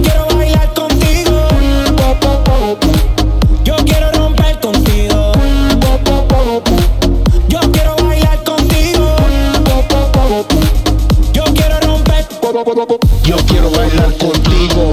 [0.00, 1.48] quiero bailar contigo.
[3.64, 5.32] Yo quiero romper contigo.
[7.48, 9.16] Yo quiero bailar contigo.
[11.34, 12.26] Yo quiero romper.
[13.24, 14.92] Yo quiero bailar contigo,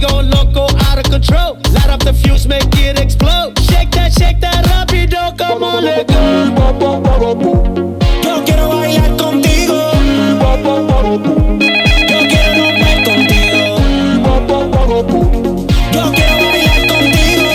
[0.00, 1.58] Go loco, out of control.
[1.72, 3.58] Light up the fuse, make it explode.
[3.60, 6.14] Shake that, shake that, rapido, come on, let go.
[8.24, 9.92] Yo quiero bailar contigo.
[12.08, 13.66] Yo quiero romper contigo.
[15.92, 17.48] Yo quiero bailar contigo.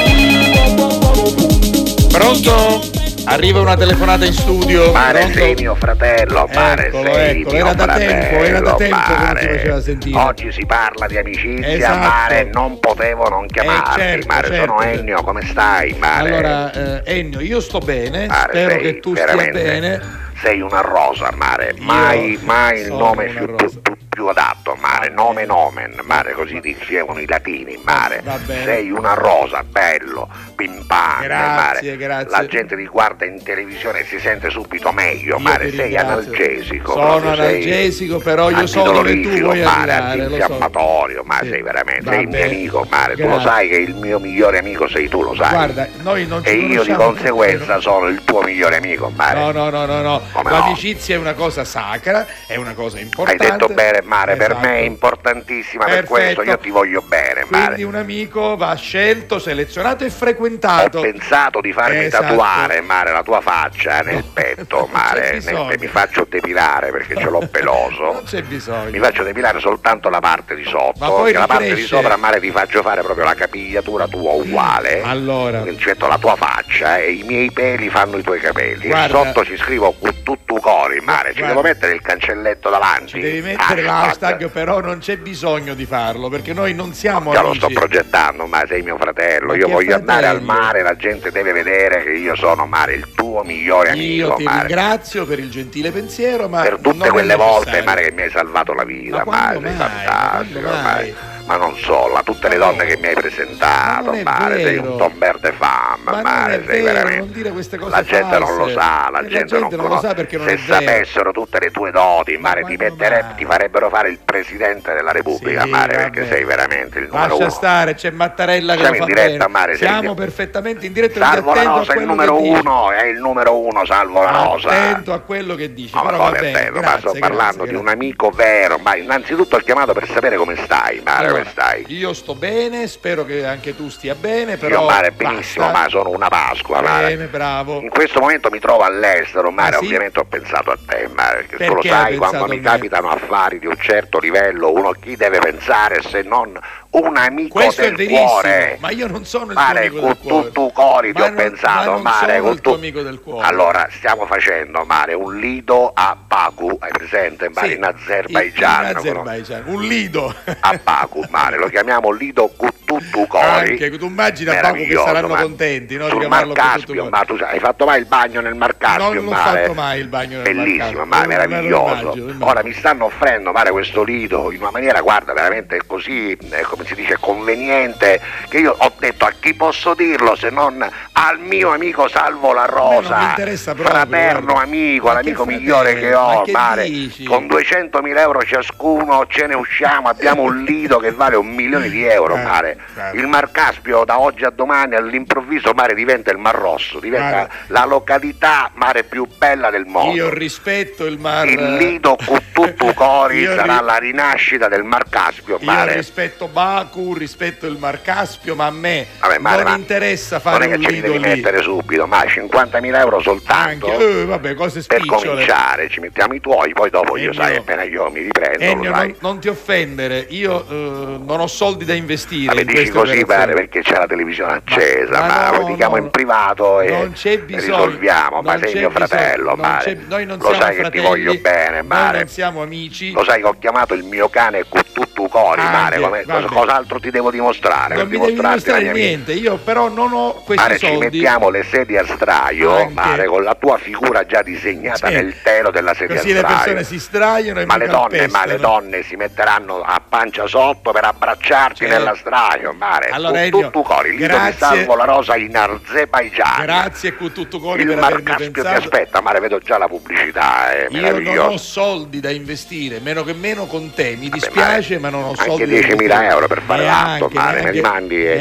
[2.11, 2.94] Pronto?
[3.27, 4.91] Arriva una telefonata in studio.
[4.91, 5.37] Mare Pronto?
[5.39, 9.13] sei mio fratello, mare Eccolo, sei eccolo, era da fratello, tempo, era da tempo che
[9.17, 10.19] non si faceva sentire.
[10.19, 11.97] Oggi si parla di amicizia, Esatto.
[11.97, 14.99] mare, non potevo non chiamarti, certo, mare, sono certo.
[14.99, 16.29] Ennio, come stai, mare?
[16.29, 16.71] Allora,
[17.03, 20.23] eh, Ennio, io sto bene, Mare, spero che tu stia bene.
[20.41, 25.09] Sei una rosa, mare, mai, mai il sono nome più, più- più- più adatto, mare,
[25.09, 28.23] nome nomen, mare, così dicevano i latini, mare.
[28.63, 31.97] Sei una rosa, bello, pimpante, Grazie, mare.
[31.97, 32.29] grazie.
[32.29, 36.93] La gente ti guarda in televisione e si sente subito meglio, Io mare, sei analgesico.
[36.93, 41.23] Sono analgesico, però io so dove tu antidolorifico, vuoi mare, arrivare, lo so.
[41.25, 41.49] ma Sì.
[41.49, 43.49] sei veramente, sei il mio amico, mare, tu lo Grazie.
[43.49, 45.49] sai che il mio migliore amico sei tu, lo sai.
[45.49, 49.39] Guarda, noi non ci e io di conseguenza sono il tuo migliore amico, mare.
[49.39, 50.21] No, no, no, no, no.
[50.31, 50.59] Come no?
[50.59, 53.43] L'amicizia è una cosa sacra, è una cosa Hai importante.
[53.45, 54.67] detto bene, mare, per Esatto.
[54.67, 56.13] me è importantissima per Perfetto.
[56.13, 57.65] questo, io ti voglio bene, mare.
[57.65, 60.99] Quindi un amico va scelto, selezionato e frequentato.
[60.99, 62.23] Ho pensato di farmi Esatto.
[62.27, 67.45] tatuare, mare, la tua faccia nel petto, mare, mentre mi faccio depilare perché ce l'ho
[67.51, 68.03] peloso.
[68.13, 68.89] Non c'è bisogno.
[68.91, 72.15] Mi faccio depilare soltanto la parte di Ma sotto, poi perché la parte di sopra,
[72.17, 75.01] mare, ti faccio fare proprio la capigliatura tua uguale.
[75.03, 75.59] Allora.
[75.61, 78.87] Quindi ci metto la tua faccia e i miei peli fanno i tuoi capelli.
[78.87, 79.05] Guarda.
[79.21, 81.29] E sotto ci scrivo tutto cori, mare.
[81.33, 81.47] Ci Guarda.
[81.55, 83.07] devo mettere il cancelletto davanti.
[83.07, 87.41] Ci devi mettere l'hashtag, però non c'è bisogno di farlo perché noi non siamo Già
[87.41, 87.65] lo amici.
[87.65, 89.47] sto progettando, ma sei mio fratello.
[89.47, 90.59] Ma Io voglio andare al fratello?
[90.59, 94.43] mare, la gente deve vedere che io sono mare, il tuo migliore amico, Io ti
[94.43, 94.59] mare.
[94.67, 98.73] ringrazio per il gentile pensiero, ma per tutte quelle volte, mare, che mi hai salvato
[98.73, 99.73] la vita, Ma mare, mai?
[99.75, 101.11] fantastico, Quando mai?
[101.11, 101.34] mare.
[101.45, 104.61] Ma non solo, a tutte le donne che mi hai presentato, Ma non è mare,
[104.63, 107.49] sei un tomber de femme, Ma non mare, è sei vero, veramente.
[107.77, 108.73] non La gente non lo false.
[108.73, 110.07] sa, la Eh, gente, non, lo conosce.
[110.07, 113.89] sa perché non Se è sapessero tutte le tue doti, mare, ti, mettere- ti farebbero
[113.89, 116.09] fare il presidente della Repubblica, Sì, mare, vabbè.
[116.09, 117.49] perché sei veramente il numero Lascia uno.
[117.51, 119.47] stare, c'è Mattarella che Siamo lo fa in diretta.
[119.47, 123.19] Mare, Siamo in- perfettamente in diretta Salvo la Rosa, il quello numero uno, è il
[123.19, 124.69] numero uno, salvo la Rosa.
[124.69, 127.75] Attento a quello che dici, No, ma però va è bene, ma sto parlando di
[127.75, 131.83] un amico vero, ma innanzitutto ho chiamato per sapere come stai, Mare, come stai?
[131.87, 135.81] Io sto bene, spero che anche tu stia bene, però Io Mare benissimo, basta.
[135.83, 137.07] ma sono una Pasqua, Mare.
[137.07, 137.79] Bene, bravo.
[137.81, 139.85] In questo momento mi trovo all'estero, Mare, Ah, sì?
[139.85, 143.67] ovviamente ho pensato a te, Mare, perché tu lo sai, quando mi capitano affari di
[143.67, 146.57] un certo livello, uno chi deve pensare se non
[146.95, 148.77] un amico Questo è del verissimo, cuore?
[148.79, 150.45] ma io non sono il Mare, tuo amico del con cuore.
[150.51, 153.19] tutto cori ti Ma ho non- pensato, ma Mare, con il tuo tu- amico del
[153.19, 153.45] cuore.
[153.47, 157.49] Allora, stiamo facendo, Mare, un lido a Baku, hai presente?
[157.49, 158.89] Mare, Sì, in Azerbaigian.
[158.91, 160.33] in Azerbaigian, un lido.
[160.61, 163.43] A Baku, Mare, lo chiamiamo lido Kuttutu Cori.
[163.71, 166.05] Anche tu immagini a Baku che saranno ma- contenti, no?
[166.05, 168.77] Di Sul chiamarlo Mar Caspio, ma tu sai, hai fatto mai il bagno nel Mar
[168.77, 169.59] Caspio, Non l'ho Mare?
[169.61, 171.93] fatto mai il bagno nel Mar Bellissimo, Caspio, ma me lo meraviglioso.
[172.15, 172.45] immagino.
[172.45, 176.85] Ora mi stanno offrendo, Mare, questo lido in una maniera, guarda, veramente così, eh, come
[176.85, 178.19] si dice, conveniente,
[178.49, 182.65] che io ho detto a chi posso dirlo se non al mio amico Salvo La
[182.65, 184.61] Rosa, non proprio, fraterno guarda.
[184.61, 186.19] amico, Ma l'amico che migliore che fratello?
[186.19, 186.87] ho, Ma che Mare,
[187.25, 192.03] con 200.000 euro ciascuno ce ne usciamo, abbiamo un lido che vale un milione di
[192.05, 192.77] euro, Eh, Mare.
[192.93, 193.17] certo.
[193.17, 197.53] Il Mar Caspio da oggi a domani all'improvviso, Mare, diventa il Mar Rosso, diventa Guarda.
[197.67, 200.15] la località, Mare, più bella del mondo.
[200.15, 201.47] Io rispetto il mar.
[201.47, 205.95] Il lido Kuttutu Cori Io sarà ri- la rinascita del Mar Caspio, Io Mare.
[205.95, 210.65] rispetto Baku, rispetto il Mar Caspio, ma a me Vabbè, Mare, non interessa Non fare
[210.65, 211.29] è che un lido devi lì.
[211.29, 213.91] mettere subito, ma 50.000 euro soltanto.
[213.91, 217.33] Anche, eh, vabbè, cose per cominciare, ci mettiamo i tuoi, poi dopo io Ennio.
[217.41, 219.07] sai, appena io mi riprendo, Ennio, sai.
[219.07, 222.47] non, non ti offendere, io eh, non ho soldi da investire.
[222.47, 223.23] Vabbè, in dici così.
[223.25, 227.09] Mare, perché c'è la televisione accesa, ma ma, no, lo diciamo no, in privato e
[227.47, 229.83] risolviamo, ma sei mio fratello, non Mare.
[229.83, 232.17] c'è- noi non lo sai che ti fratelli, voglio bene, noi Mare.
[232.19, 233.11] non siamo amici.
[233.11, 236.99] Lo sai che ho chiamato il mio cane Kuttutu Cori, Anche, Mare, come- cosa- cos'altro
[236.99, 237.95] ti devo dimostrare?
[237.95, 240.99] non mi devi dimostrare niente, io però non ho questi Mare, ci soldi.
[241.05, 242.93] mettiamo le sedie a straio, Anche.
[242.93, 245.13] Mare, con la tua figura già disegnata Sì.
[245.13, 246.55] nel telo della sedia Così a le straio.
[246.57, 250.91] persone si straiano e ma le donne, ma le donne si metteranno a pancia sotto
[250.95, 251.93] per abbracciarti Certo.
[251.97, 253.09] nella straio, Mare.
[253.09, 256.61] Allora, tu, Ennio, tu, cori, lì dove salvo la rosa in Azerbaigian.
[256.61, 258.77] Grazie con tutto per avermi Caspio ti pensato.
[258.77, 263.33] aspetta, Mare, vedo già la pubblicità, è Io non ho soldi da investire, meno che
[263.33, 266.27] meno con te, mi Vabbè, dispiace Mare, ma non ho anche soldi da 10.000 investire.
[266.29, 268.35] euro per fare l'atto, Neanche, Mare, me neanche- li mandi e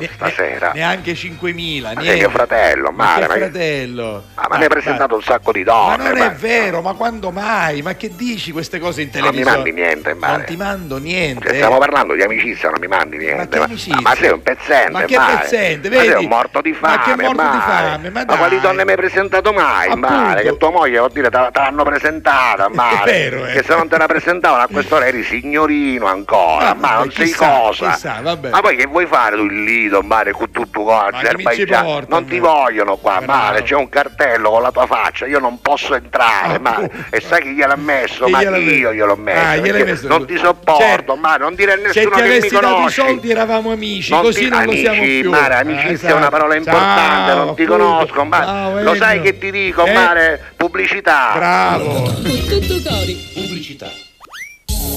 [0.00, 0.72] ne- stasera.
[0.74, 2.18] Neanche 5.000, Ma niente.
[2.18, 4.24] mio fratello, Ma Mare, ma fratello?
[4.34, 5.96] Ah, ma mi hai presentato un sacco di donne.
[5.96, 6.36] Ma non è Mare.
[6.40, 7.82] vero, ma quando mai?
[7.82, 9.56] Ma che dici queste cose in Non mi televisione?
[9.56, 10.32] mandi niente, Mare.
[10.38, 11.46] Non ti mando niente.
[11.46, 13.58] Cioè, stiamo parlando di amicizia, non mi mandi niente.
[13.58, 14.00] Ma amicizia?
[14.00, 15.36] ma sei un pezzente, Ma che Mare.
[15.38, 16.08] pezzente, Ma vedi?
[16.08, 17.88] sei un morto di Ma fame, che morto di Mare.
[17.90, 18.60] fame, ma quali dai.
[18.60, 20.08] donne mi hai presentato mai, Appunto.
[20.08, 20.42] Mare?
[20.42, 23.10] Che tua moglie, vuol dire, te, l'hanno presentata, Mare.
[23.12, 23.52] vero, eh.
[23.52, 27.10] Che se non te la presentavano a quest'ora eri signorino ancora, Ah, ma vabbè, non
[27.10, 27.90] sei chissà, cosa.
[27.90, 28.20] chissà.
[28.22, 32.04] Ma poi che vuoi fare tu il lido, Mare, con tutto Ma ci Azerbaigian?
[32.08, 33.42] Non ti vogliono qua, Bravo.
[33.42, 36.84] Mare, c'è un cartello con la tua faccia, io non posso entrare, Ah, Mare.
[36.86, 37.04] appunto.
[37.10, 38.26] E sai chi gliel'ha messo?
[38.28, 38.50] Ma io
[38.92, 40.06] gliel'ho messo.
[40.06, 41.16] Ah, Non ti sopporto, Certo.
[41.16, 44.10] Mare, non dire a Se nessuno ti che mi avessi dato i soldi eravamo amici,
[44.10, 45.30] Non così ti- non lo siamo amici, più.
[45.30, 46.16] Mare, Ah, amicizia è esatto.
[46.16, 47.84] una parola importante, Ciao, non ti appunto.
[47.84, 50.52] conosco, ma Ciao, lo sai che ti dico, Eh, Mare?
[50.56, 51.32] Pubblicità.
[51.34, 51.92] Bravo.
[52.02, 53.14] Con tutto cori.
[53.34, 53.90] Pubblicità.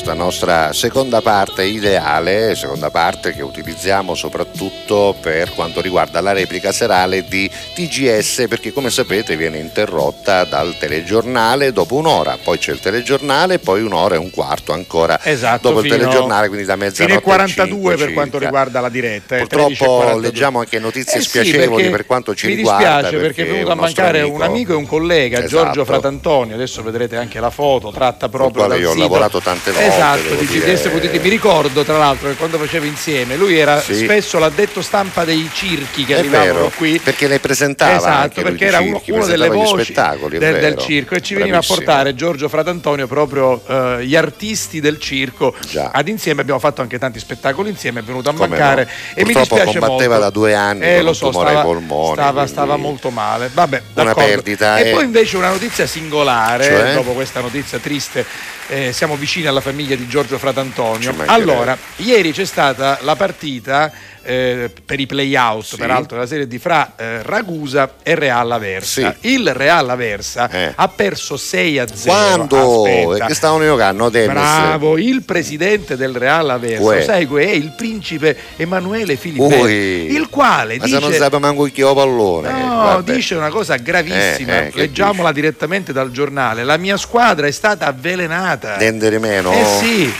[0.00, 6.70] Questa nostra seconda parte ideale, seconda parte che utilizziamo soprattutto per quanto riguarda la replica
[6.70, 12.78] serale di TGS, perché come sapete viene interrotta dal telegiornale dopo un'ora, poi c'è il
[12.78, 17.20] telegiornale poi un'ora e un quarto ancora Esatto, dopo il telegiornale, quindi da mezzanotte ai
[17.20, 19.34] 42 e 5 per quanto riguarda la diretta.
[19.34, 20.20] eh, Purtroppo 13.42.
[20.20, 23.00] leggiamo anche notizie Eh sì, spiacevoli perché per quanto ci mi riguarda.
[23.00, 25.48] dispiace perché, è venuto a mancare un amico e un collega, Esatto.
[25.64, 26.54] Giorgio Fratantonio.
[26.54, 29.02] Adesso vedrete anche la foto tratta proprio quale dal io ho sito.
[29.02, 30.46] lavorato tante volte, Esatto, di.
[30.46, 31.18] GDS Potiti.
[31.18, 33.94] Mi ricordo tra l'altro che quando facevo insieme, lui era Sì.
[33.94, 36.98] spesso l'addetto stampa dei circhi che È arrivavano vero, qui.
[37.02, 41.20] perché le presentava Esatto, perché era circhi, uno, uno delle voci del, del circo e
[41.20, 41.74] ci veniva Bravissimo.
[41.80, 45.54] a portare Giorgio Fratantonio proprio eh, gli artisti del circo
[45.92, 48.90] ad insieme abbiamo fatto anche tanti spettacoli insieme è venuto a Come mancare no.
[49.14, 52.76] e mi dispiace combatteva molto da due anni eh, lo so, stava, polmoni, stava, stava
[52.76, 54.28] molto male vabbè una d'accordo.
[54.28, 54.92] perdita, e eh.
[54.92, 56.92] poi invece una notizia singolare Cioè?
[56.94, 58.24] dopo questa notizia triste
[58.68, 63.90] eh, siamo vicini alla famiglia di Giorgio Fratantonio allora ieri c'è stata la partita
[64.22, 65.76] eh, per i playout, Sì.
[65.76, 69.16] peraltro la Serie D fra eh, Ragusa e Real Aversa.
[69.20, 71.96] Il Real Aversa ha perso 6 a 0.
[71.96, 72.04] Eh.
[72.14, 72.84] Quando?
[72.84, 73.26] Aspetta.
[73.26, 74.10] Che stavano giocando?
[74.10, 74.32] Tennis?
[74.32, 76.96] Bravo, il presidente del Real Aversa, Uè.
[76.98, 80.12] lo sai, que- è il principe Emanuele Filippelli, Ui.
[80.14, 82.50] il quale Ma dice se non sape manco chi ho pallone.
[82.52, 83.12] No, vabbè.
[83.14, 86.64] dice una cosa gravissima, Eh, eh, che leggiamola direttamente dal giornale.
[86.64, 88.57] La mia squadra è stata avvelenata.
[88.78, 89.52] Dendere meno?
[89.52, 90.12] Eh sì,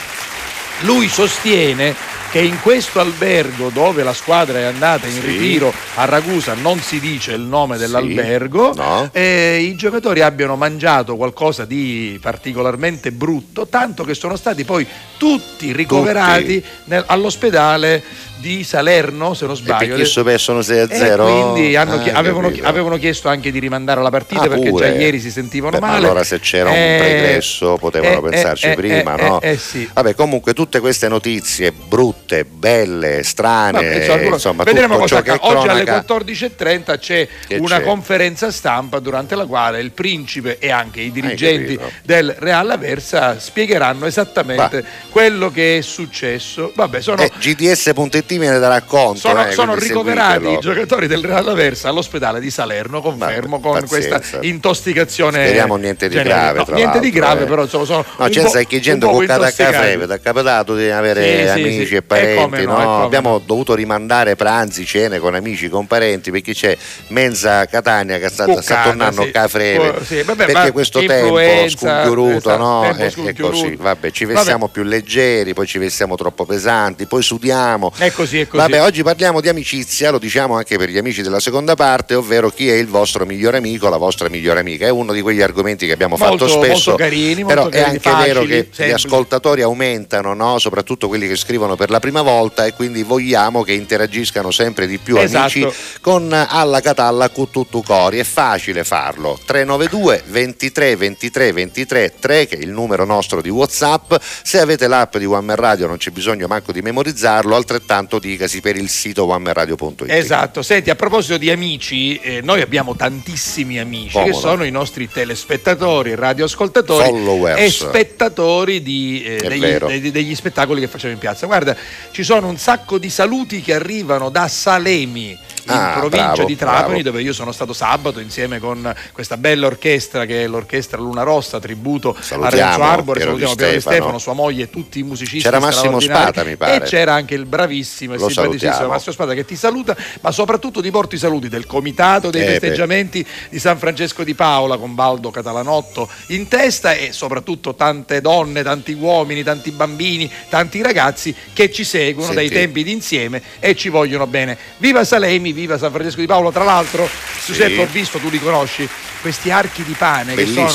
[0.80, 1.94] lui sostiene
[2.30, 5.20] che in questo albergo dove la squadra è andata in Sì.
[5.20, 9.08] ritiro a Ragusa, non si dice il nome dell'albergo, No.
[9.12, 14.86] eh, i giocatori abbiano mangiato qualcosa di particolarmente brutto, tanto che sono stati poi
[15.16, 18.02] tutti ricoverati nel- all'ospedale
[18.38, 19.88] di Salerno, se non E sbaglio.
[19.94, 21.24] perché so persono 6 a E 0?
[21.24, 22.66] quindi Ah, chi- avevano, capito.
[22.66, 24.90] avevano chiesto anche di rimandare la partita Ah, perché pure?
[24.92, 26.04] già ieri si sentivano Beh, ma male.
[26.06, 29.40] allora se c'era un Eh, pregresso potevano eh, pensarci eh, prima, eh, no?
[29.40, 29.88] eh, eh, sì.
[29.92, 33.72] Vabbè, comunque tutte queste notizie brutte, belle, strane,
[34.06, 35.30] Vabbè, insomma, vedremo tutto cosa ciò che.
[35.42, 37.82] Oggi alle cronaca- 14.30 c'è Che una c'è?
[37.84, 44.06] conferenza stampa durante la quale il principe e anche i dirigenti del Real Aversa spiegheranno
[44.06, 46.72] esattamente quello che è successo.
[46.74, 49.20] Vabbè, sono, Eh, GDS.it me ne darà conto.
[49.20, 54.18] sono, eh, sono ricoverati i giocatori del Real Aversa all'ospedale di Salerno, confermo, con pazienza.
[54.18, 55.44] questa intossicazione.
[55.44, 56.52] Speriamo niente di generica.
[56.52, 57.46] grave, No, niente di grave, eh.
[57.46, 59.72] però insomma, sono No, c'è po', sai che gente cada intossicati.
[59.72, 61.94] caffè, ti è capitato di avere Sì, amici sì.
[61.94, 63.00] e E parenti, come no, no?
[63.02, 66.76] e Abbiamo dovuto rimandare pranzi, cene con amici, con parenti, perché c'è
[67.08, 69.30] mezza Catania che sta, sta Cuccata, tornando sì.
[69.34, 69.88] a freve.
[69.88, 72.80] Oh, sì, vabbè, perché ma questo tempo sconchiuruto, esatto, no?
[72.82, 73.62] tempo È, è sconchiuruto.
[73.62, 74.36] così, vabbè, ci Vabbè.
[74.36, 77.92] vestiamo più leggeri, poi ci vestiamo troppo pesanti, poi sudiamo.
[78.18, 78.62] Così, è così.
[78.62, 82.50] Vabbè, oggi parliamo di amicizia, lo diciamo anche per gli amici della seconda parte, ovvero
[82.50, 84.86] chi è il vostro migliore amico, la vostra migliore amica.
[84.86, 86.90] È uno di quegli argomenti che abbiamo Molto- fatto spesso.
[86.90, 89.06] molto carini, però molto è carini, anche vero facili, che gli semplici.
[89.06, 90.58] ascoltatori aumentano, no?
[90.58, 94.98] soprattutto quelli che scrivono per la prima volta e quindi vogliamo che interagiscano sempre di
[94.98, 95.38] più Esatto.
[95.58, 95.66] amici
[96.00, 98.18] con Alla Catalla con tutto cori.
[98.18, 99.38] È facile farlo.
[99.44, 104.14] 392 23 23 23 3 che è il numero nostro di WhatsApp.
[104.42, 108.62] Se avete l'app di One Man Radio non c'è bisogno manco di memorizzarlo, altrettanto dicasi
[108.62, 110.04] per il sito onemanradio.it.
[110.08, 114.38] Esatto, senti, a proposito di amici, eh, noi abbiamo tantissimi amici Come che no?
[114.38, 117.60] sono i nostri telespettatori, radioascoltatori Followers.
[117.60, 121.44] e spettatori di, eh, degli, degli- degli spettacoli che facciamo in piazza.
[121.44, 121.76] Guarda,
[122.10, 125.38] ci sono un sacco di saluti che arrivano da Salemi.
[125.68, 127.02] In Ah, provincia bravo, di Trapani, bravo.
[127.02, 131.60] dove io sono stato sabato insieme con questa bella orchestra che è l'orchestra Luna Rossa,
[131.60, 133.94] tributo a Salutiamo Renzo Arbore, Piero salutiamo Piero Stefano.
[133.96, 135.40] Stefano, sua moglie e tutti i musicisti.
[135.42, 136.00] C'era Massimo.
[136.00, 136.76] Spada, mi pare.
[136.76, 138.88] E c'era anche il bravissimo e Lo simpaticissimo.
[138.88, 142.44] Massimo Spada che ti saluta, ma soprattutto ti porto i saluti del comitato dei Eh,
[142.44, 142.50] beh.
[142.52, 148.62] festeggiamenti di San Francesco di Paola con Baldo Catalanotto in testa e soprattutto tante donne,
[148.62, 152.48] tanti uomini, tanti bambini, tanti ragazzi che ci seguono Senti.
[152.48, 154.56] dai tempi d'insieme e ci vogliono bene.
[154.78, 156.50] Viva Salemi, viva San Francesco di Paola.
[156.50, 157.08] Tra l'altro,
[157.44, 158.88] Giuseppe, ho visto, tu li conosci,
[159.20, 160.68] questi archi di pane che sono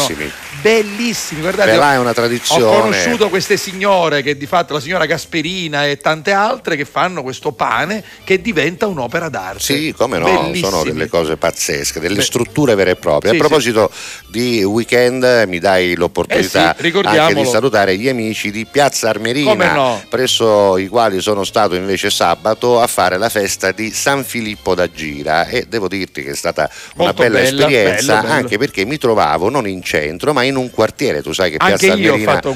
[0.62, 1.42] Bellissimi.
[1.42, 2.64] Guardate, Beh, là è una tradizione.
[2.64, 7.22] Ho conosciuto queste signore che di fatto la signora Gasperina e tante altre che fanno
[7.24, 9.60] questo pane che diventa un'opera d'arte.
[9.60, 10.60] Sì, come no, Bellissimi.
[10.60, 12.22] sono delle cose pazzesche, delle Beh.
[12.22, 13.32] strutture vere e proprie.
[13.32, 13.92] Sì, a proposito
[14.28, 19.74] di weekend, mi dai l'opportunità Eh sì, anche di salutare gli amici di Piazza Armerina,
[19.74, 20.04] no?
[20.10, 24.90] presso i quali sono stato invece sabato a fare la festa di San Filippo da
[24.90, 28.34] Gira e devo dirti che è stata una Molto bella, bella, esperienza, bello, bello.
[28.34, 31.22] anche perché mi trovavo non in centro, ma in un quartiere.
[31.22, 31.98] Tu sai che Anche Piazza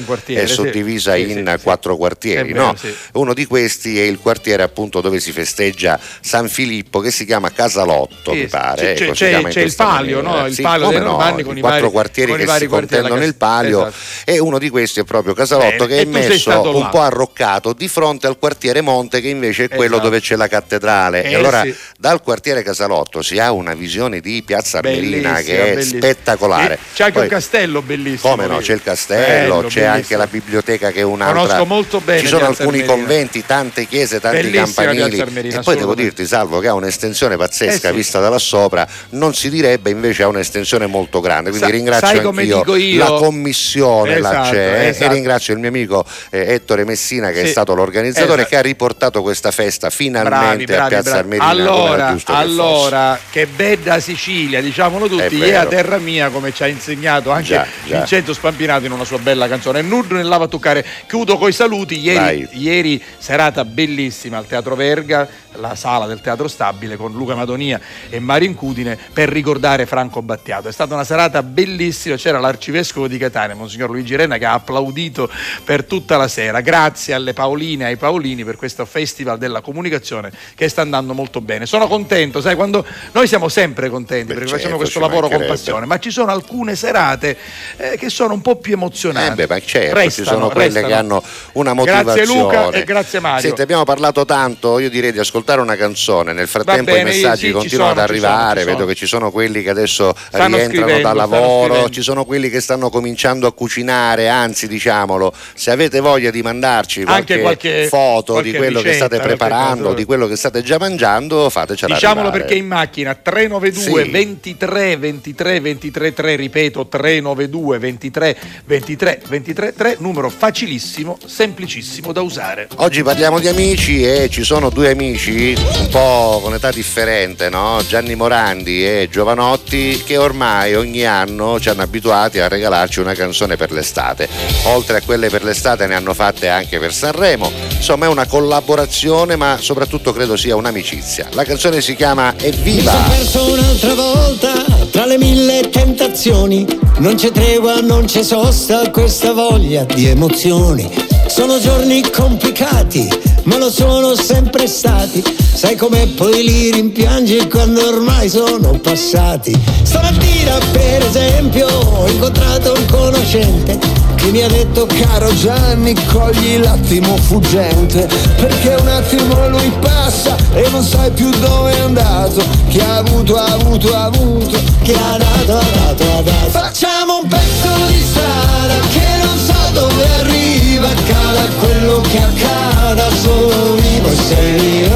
[0.04, 0.52] quartiere, è sì.
[0.54, 1.62] suddivisa Sì, in sì, sì.
[1.62, 2.76] quattro quartieri, È vero, no?
[2.76, 2.94] sì.
[3.14, 7.50] Uno di questi è il quartiere appunto dove si festeggia San Filippo che si chiama
[7.52, 8.94] Casalotto, Sì, mi pare.
[8.94, 10.46] c'è- ecco, c'è- c'è il palio, no?
[10.46, 13.34] Il Sì, palio dei no, Normanni con i quattro quartieri che si quartieri contendono il
[13.34, 14.30] palio Esatto.
[14.30, 17.88] e uno di questi è proprio Casalotto Bene, che è messo un po' arroccato di
[17.88, 20.02] fronte al quartiere Monte che invece è quello Esatto.
[20.08, 21.74] dove c'è la cattedrale Eh, e allora sì.
[21.98, 26.78] dal quartiere Casalotto si ha una visione di Piazza Bellissima, che è spettacolare.
[26.94, 28.30] C'è anche un castello bellissimo.
[28.34, 30.18] come no, c'è il castello, Bello, c'è anche bellissimo.
[30.18, 31.40] la biblioteca che è un'altra.
[31.42, 32.92] Conosco molto bene Ci sono alcuni Armerina.
[32.92, 35.20] conventi, tante chiese, tanti Bellissima campanili.
[35.20, 37.96] Armerina, e poi devo dirti, Salvo, che ha un'estensione pazzesca Eh sì.
[37.96, 41.50] vista da là sopra, non si direbbe invece ha un'estensione molto grande.
[41.50, 42.98] Quindi Sa- ringrazio anch'io io?
[42.98, 45.10] la commissione, là Esatto, c'è, eh, esatto.
[45.10, 47.50] e ringrazio il mio amico eh, Ettore Messina che è Sì.
[47.50, 48.48] stato l'organizzatore Esatto.
[48.48, 51.18] che ha riportato questa festa finalmente Bravi, bravi, a Piazza bravi.
[51.36, 51.46] Armerina.
[51.48, 55.36] Allora, che allora che bella Sicilia, diciamolo È tutti.
[55.36, 55.68] mia, vero.
[55.68, 57.98] terra mia, come ci ha insegnato anche Già, già.
[57.98, 59.82] Vincenzo Spampinato in una sua bella canzone.
[59.82, 60.84] Nurdo nel lava toccare.
[61.06, 61.98] Chiudo coi saluti.
[61.98, 67.80] Ieri, ieri serata bellissima al Teatro Verga, la sala del Teatro Stabile con Luca Madonia
[68.08, 70.68] e Mario Incudine per ricordare Franco Battiato.
[70.68, 75.30] È stata una serata bellissima, c'era l'arcivescovo di Catania, Monsignor Luigi Renna, che ha applaudito
[75.64, 76.60] per tutta la sera.
[76.60, 81.40] Grazie alle Paoline e ai Paolini per questo festival della comunicazione che sta andando molto
[81.40, 81.66] bene.
[81.66, 85.86] Sono contento, sai, quando noi siamo sempre contenti perché certo, facciamo questo lavoro con passione,
[85.86, 87.36] ma ci sono alcune serate
[87.76, 89.42] eh, che sono un po' più emozionanti.
[89.42, 90.86] Eh beh, ma certo, Restano, ci sono quelle restano.
[90.86, 91.22] che hanno
[91.52, 92.14] una motivazione.
[92.14, 93.40] Grazie Luca e grazie Mario.
[93.40, 96.32] Senti, abbiamo parlato tanto, io direi di ascoltare una canzone.
[96.32, 98.76] Nel frattempo bene, i messaggi sì, continuano sono, ad ci sono, arrivare, ci sono.
[98.76, 102.60] vedo che ci sono quelli che adesso Stanno rientrano da lavoro, ci sono quelli che
[102.60, 108.32] stanno cominciando a cucinare, anzi diciamolo, se avete voglia di mandarci Anche qualche, qualche- foto
[108.34, 112.40] qualche di quello che state preparando, di quello che state già mangiando, fatecela Diciamolo arrivare.
[112.44, 114.10] perché in macchina 392 Sì.
[114.10, 122.68] 23 23 23 3, ripeto 392 23 23 23 3, numero facilissimo, semplicissimo da usare.
[122.76, 127.80] Oggi parliamo di amici e ci sono due amici un po' con età differente, no?
[127.86, 133.56] Gianni Morandi e Giovanotti, che ormai ogni anno ci hanno abituati a regalarci una canzone
[133.56, 134.28] per l'estate.
[134.64, 137.50] Oltre a quelle per l'estate ne hanno fatte anche per Sanremo.
[137.76, 141.28] Insomma è una collaborazione ma soprattutto credo sia un'amicizia.
[141.32, 142.92] La canzone si chiama Mi sono Evviva!
[143.08, 144.52] perso un'altra volta
[144.90, 146.66] tra le mille tentazioni.
[146.98, 150.90] Non c'è tregua, non c'è sosta, questa voglia di emozioni.
[151.28, 153.08] Sono giorni complicati,
[153.44, 155.22] ma lo sono sempre stati.
[155.54, 159.56] Sai com'è poi li rimpiangi quando ormai sono passati.
[159.82, 167.16] Stamattina, per esempio, ho incontrato un conoscente che mi ha detto caro Gianni cogli l'attimo
[167.16, 172.44] fuggente perché un attimo lui passa e non sai più dove è andato.
[172.68, 176.50] Chi ha avuto ha avuto ha avuto chi ha dato ha dato ha dato.
[176.50, 183.74] Facciamo un pezzo di strada che non so dove arriva accada quello che accada solo
[183.74, 184.88] vivo e sei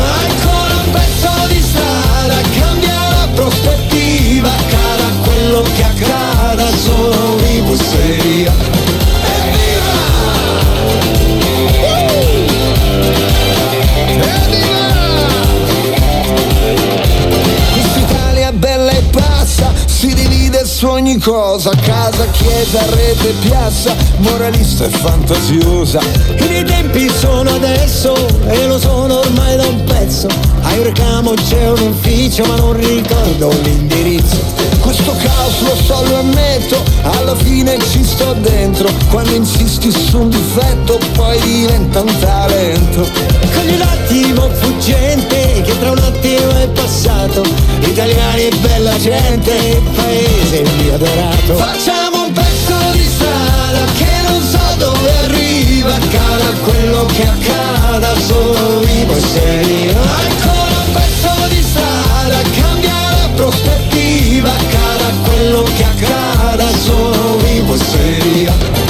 [20.83, 26.01] divide su ogni cosa, casa, chiesa, rete, piazza, moralista e fantasiosa.
[26.39, 28.15] I miei tempi sono adesso
[28.47, 30.29] e lo sono ormai da un pezzo.
[30.63, 34.39] Hai un reclamo, c'è un ufficio, ma non ricordo l'indirizzo.
[34.81, 38.89] Questo caos lo so, lo ammetto, alla fine ci sto dentro.
[39.11, 43.07] Quando insisti su un difetto, poi diventa un talento.
[43.55, 47.45] Cogli l'attimo fuggente che tra un attimo è passato.
[47.81, 51.55] Italiani e bella gente, paese mio adorato.
[51.57, 55.95] Facciamo un pezzo di strada che non so dove arriva.
[55.95, 59.91] Accada quello che accada, solo vivo e serio.
[59.91, 64.51] Ancora un pezzo di strada, cambia la prospettiva.
[64.51, 68.82] Accada quello che accada, solo vivo e serio.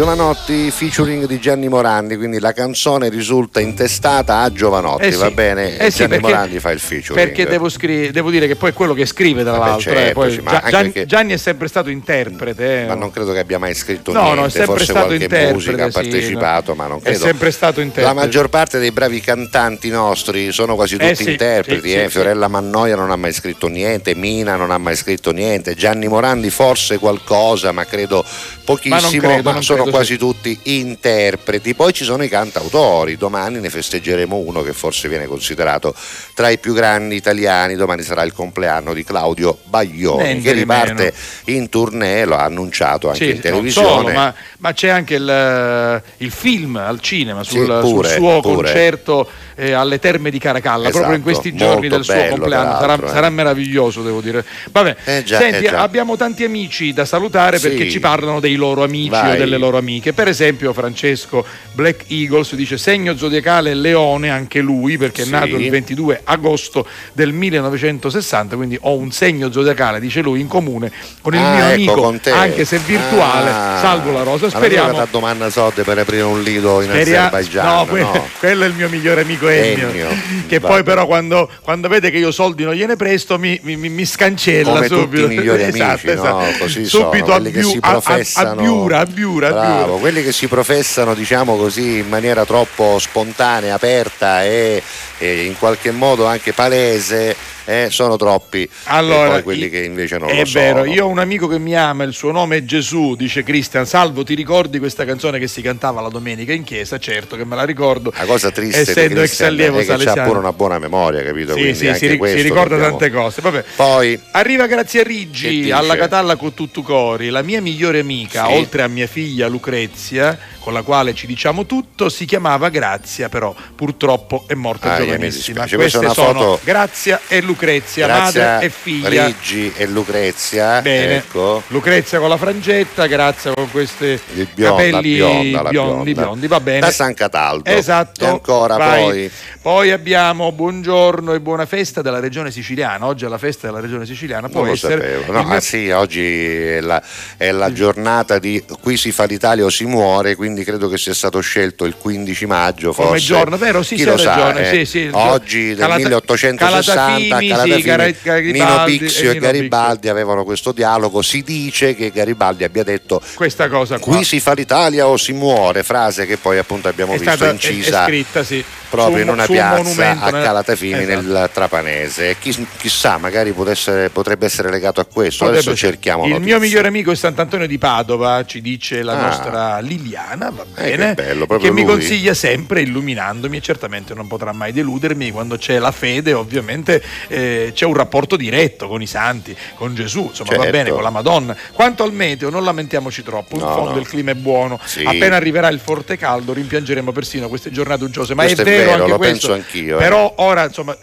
[0.00, 5.16] Giovanotti featuring di Gianni Morandi, quindi la canzone risulta intestata a Giovanotti, Eh sì.
[5.16, 5.78] va bene?
[5.78, 7.26] Eh sì, Gianni perché- Morandi fa il featuring.
[7.26, 9.90] Perché devo, scri- devo dire che poi è quello che scrive tra Vabbè, l'altro.
[9.92, 12.82] eh, certo, poi sì, ma Gian- perché- Gianni è sempre stato interprete.
[12.82, 12.86] eh.
[12.88, 15.22] Ma non credo che abbia mai scritto No, no, è niente, sempre forse stato qualche
[15.24, 16.76] interprete, musica ha partecipato, no.
[16.76, 17.18] ma non È credo.
[17.24, 18.06] sempre stato interprete.
[18.06, 22.10] La maggior parte dei bravi cantanti nostri sono quasi tutti Eh interpreti, eh.
[22.10, 26.50] Fiorella Mannoia non ha mai scritto niente, Mina non ha mai scritto niente, Gianni Morandi
[26.50, 28.22] forse qualcosa, ma credo
[28.62, 30.18] pochissimo, ma, credo, non sono credo, quasi sì.
[30.18, 31.74] tutti interpreti.
[31.74, 35.94] Poi ci sono i cantautori, domani ne festeggeremo uno che forse viene considerato
[36.34, 41.14] tra i più grandi italiani, domani sarà il compleanno di Claudio Baglioni Niente che riparte
[41.46, 43.88] in tournée, lo ha annunciato anche Sì, in televisione.
[43.88, 48.40] solo, ma, ma c'è anche il, il film al cinema sul, Sì, pure, sul suo
[48.40, 48.54] pure.
[48.54, 52.78] concerto eh, alle terme di Caracalla, Esatto, proprio in questi giorni del suo compleanno.
[52.78, 53.08] Sarà, eh.
[53.08, 54.44] sarà meraviglioso, devo dire.
[54.70, 57.68] Vabbè, Eh già, senti, eh abbiamo tanti amici da salutare Sì.
[57.68, 59.34] perché ci parlano dei loro amici Vai.
[59.34, 60.12] o delle loro amiche.
[60.12, 65.28] Per esempio, Francesco Black Eagles dice segno zodiacale Leone, anche lui, perché Sì.
[65.28, 70.46] è nato il 22 agosto del 1960, quindi ho un segno zodiacale, dice lui, in
[70.48, 70.90] comune
[71.22, 73.78] con il Ah, mio ecco, amico, anche se virtuale, Ah.
[73.80, 74.48] Salvo la Rosa.
[74.50, 74.96] Speriamo.
[74.98, 77.66] da domanda soldi per aprire un lido in Speria- Azerbaigian.
[77.66, 78.26] no, que- no.
[78.38, 80.08] quello è il mio migliore amico Ennio, Ennio,
[80.46, 80.72] che vabbè.
[80.74, 84.72] poi però quando, quando vede che io soldi non gliene presto mi, mi- mi- scancella
[84.72, 85.24] Come tutti subito.
[85.30, 86.12] i migliori Esatto, amici, no?
[86.12, 86.58] esatto.
[86.58, 88.50] Così subito sono, quelli che abbiu- si a- a- professano.
[88.50, 90.00] abbiura, abbiura, Bravo, abbiura.
[90.00, 94.82] quelli che si professano, diciamo così, in maniera troppo spontanea, aperta e,
[95.18, 97.34] e in qualche modo anche palese,
[97.66, 98.68] eh, sono troppi.
[98.84, 100.64] Allora, quelli che invece non È lo sono.
[100.64, 103.84] vero, io ho un amico che mi ama, il suo nome è Gesù, dice Cristian.
[103.86, 106.98] Salvo, ti ricordi questa canzone che si cantava la domenica in chiesa?
[106.98, 108.12] Certo che me la ricordo.
[108.16, 111.52] La cosa triste essendo ex allievo è che ha pure una buona memoria, capito?
[111.54, 113.40] Sì, Quindi sì, si, si ricorda dobbiamo- tante cose.
[113.42, 113.64] Vabbè.
[113.76, 117.28] Poi Arriva Grazia Riggi alla Catalla con tutto cori.
[117.28, 118.52] La mia migliore amica, Sì.
[118.52, 123.54] oltre a mia figlia Lucrezia, con la quale ci diciamo tutto, si chiamava Grazia, però
[123.76, 125.64] purtroppo è morta Ah, giovanissima.
[125.68, 129.26] Queste una sono foto- Grazia e Lucrezia, Grazia madre e figlia.
[129.26, 130.80] Riggi e Lucrezia.
[130.80, 131.18] Bene.
[131.18, 131.62] Ecco.
[131.68, 134.18] Lucrezia con la frangetta, Grazia con questi
[134.54, 136.80] bionda, capelli bionda, biondi, biondi, va bene.
[136.80, 137.70] Da San Cataldo.
[137.70, 138.24] Esatto.
[138.24, 139.02] E ancora Vai.
[139.04, 139.30] poi.
[139.62, 143.06] Poi abbiamo buongiorno e buona festa della regione siciliana.
[143.06, 144.48] Oggi è la festa della regione siciliana.
[144.48, 144.94] Può Non lo essere.
[145.00, 145.32] sapevo.
[145.32, 147.00] No, mio- ah, sì, oggi è la,
[147.36, 151.14] è la giornata di qui si fa l'Italia o si muore, quindi credo che sia
[151.14, 152.92] stato scelto il 15 maggio.
[152.92, 153.24] Come Forse.
[153.24, 153.82] giorno, vero?
[153.82, 154.70] Sì, Chi lo sa, ragione.
[154.70, 154.84] eh.
[154.84, 160.44] Sì, sì, Oggi del Calata- 1860 Calatafimi, Calatafimi, Garibaldi Nino Pixio e e, Garibaldi avevano
[160.44, 161.22] questo dialogo.
[161.22, 164.14] Si dice che Garibaldi abbia detto Questa cosa qua.
[164.14, 167.50] qui si fa l'Italia o si muore, frase che poi appunto abbiamo è visto stata
[167.50, 168.64] è- incisa è scritta, sì.
[168.88, 171.20] proprio Su in un- una piazza a nel- Calatafimi Esatto.
[171.22, 172.36] nel Trapanese.
[172.38, 175.44] Chi- chissà, magari potesse- potrebbe essere legato a questo.
[175.44, 175.92] Potrebbe Adesso essere.
[175.92, 176.50] cerchiamo Il notizie.
[176.50, 179.26] mio migliore amico è Sant'Antonio di Padova, ci dice la Ah.
[179.26, 184.26] nostra Liliana, va Eh, bene, che bello, che mi consiglia sempre illuminandomi e certamente non
[184.26, 189.06] potrà mai deludermi quando c'è la fede, ovviamente eh, c'è un rapporto diretto con i
[189.06, 190.70] santi, con Gesù, insomma va Certo.
[190.70, 191.56] bene, con la Madonna.
[191.72, 193.98] Quanto al meteo, non lamentiamoci troppo, in No, fondo no.
[193.98, 195.02] il clima è buono, Sì.
[195.04, 198.90] appena arriverà il forte caldo rimpiangeremo persino queste giornate uggiose, ma Questo è è vero,
[198.90, 199.48] vero, anche lo questo.
[199.48, 200.02] penso anch'io, eh.
[200.02, 200.96] Però ora insomma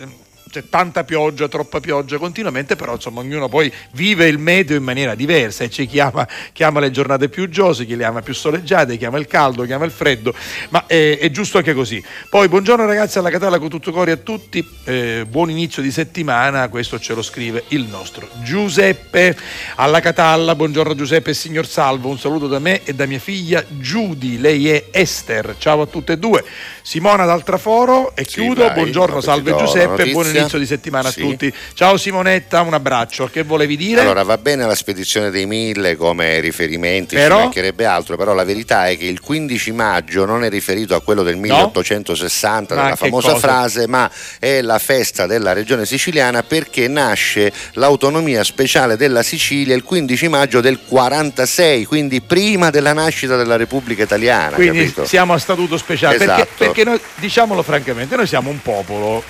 [0.54, 5.16] c'è tanta pioggia, troppa pioggia continuamente, però insomma ognuno poi vive il meteo in maniera
[5.16, 8.36] diversa e c'è chi ama, chi ama le giornate più uggiose, chi le ama più
[8.36, 10.32] soleggiate, chi ama il caldo, chi ama il freddo,
[10.70, 12.04] ma è, è giusto anche così.
[12.30, 16.70] Poi buongiorno ragazzi alla Catalla con tutto cuore a tutti, eh, buon inizio di settimana,
[16.70, 19.36] questo ce lo scrive il nostro Giuseppe
[19.78, 23.66] alla Catalla, buongiorno Giuseppe e signor Salvo, un saluto da me e da mia figlia
[23.68, 26.44] Giudi, lei è Esther, ciao a tutte e due.
[26.84, 31.22] Simona d'Altraforo e Sì, chiudo, vai, buongiorno Salve Giuseppe, buon inizio di settimana Sì.
[31.22, 31.54] a tutti.
[31.74, 33.28] Ciao Simonetta, un abbraccio.
[33.32, 34.02] Che volevi dire?
[34.02, 37.36] Allora va bene la spedizione dei mille come riferimenti, Però?
[37.38, 41.02] ci mancherebbe altro, però la verità è che il 15 maggio non è riferito a
[41.02, 43.40] quello del 1860 Ma della famosa cosa?
[43.48, 44.10] frase, ma
[44.40, 50.62] è la festa della regione siciliana perché nasce l'autonomia speciale della Sicilia il 15 maggio
[50.62, 55.06] del 46, quindi prima della nascita della Repubblica Italiana, Quindi capito?
[55.06, 56.18] siamo a statuto speciale.
[56.18, 56.50] Perché, Esatto.
[56.58, 59.24] perché noi, diciamolo francamente, noi siamo un popolo.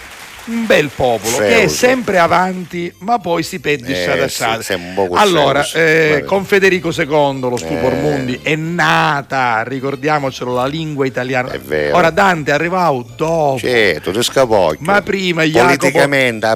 [0.45, 1.69] Un bel popolo che è Feudo.
[1.71, 6.89] sempre avanti, ma poi si pedisce Eh, sì, un po' Allora, Feudo, eh, con Federico
[6.89, 8.01] II, lo stupor Eh.
[8.01, 11.49] mundi, è nata, ricordiamocelo, la lingua italiana.
[11.49, 11.95] È vero.
[11.95, 13.57] Ora Dante è arrivato dopo.
[13.59, 14.77] Certo, tu scapocchio.
[14.81, 15.87] Ma prima Jacopo,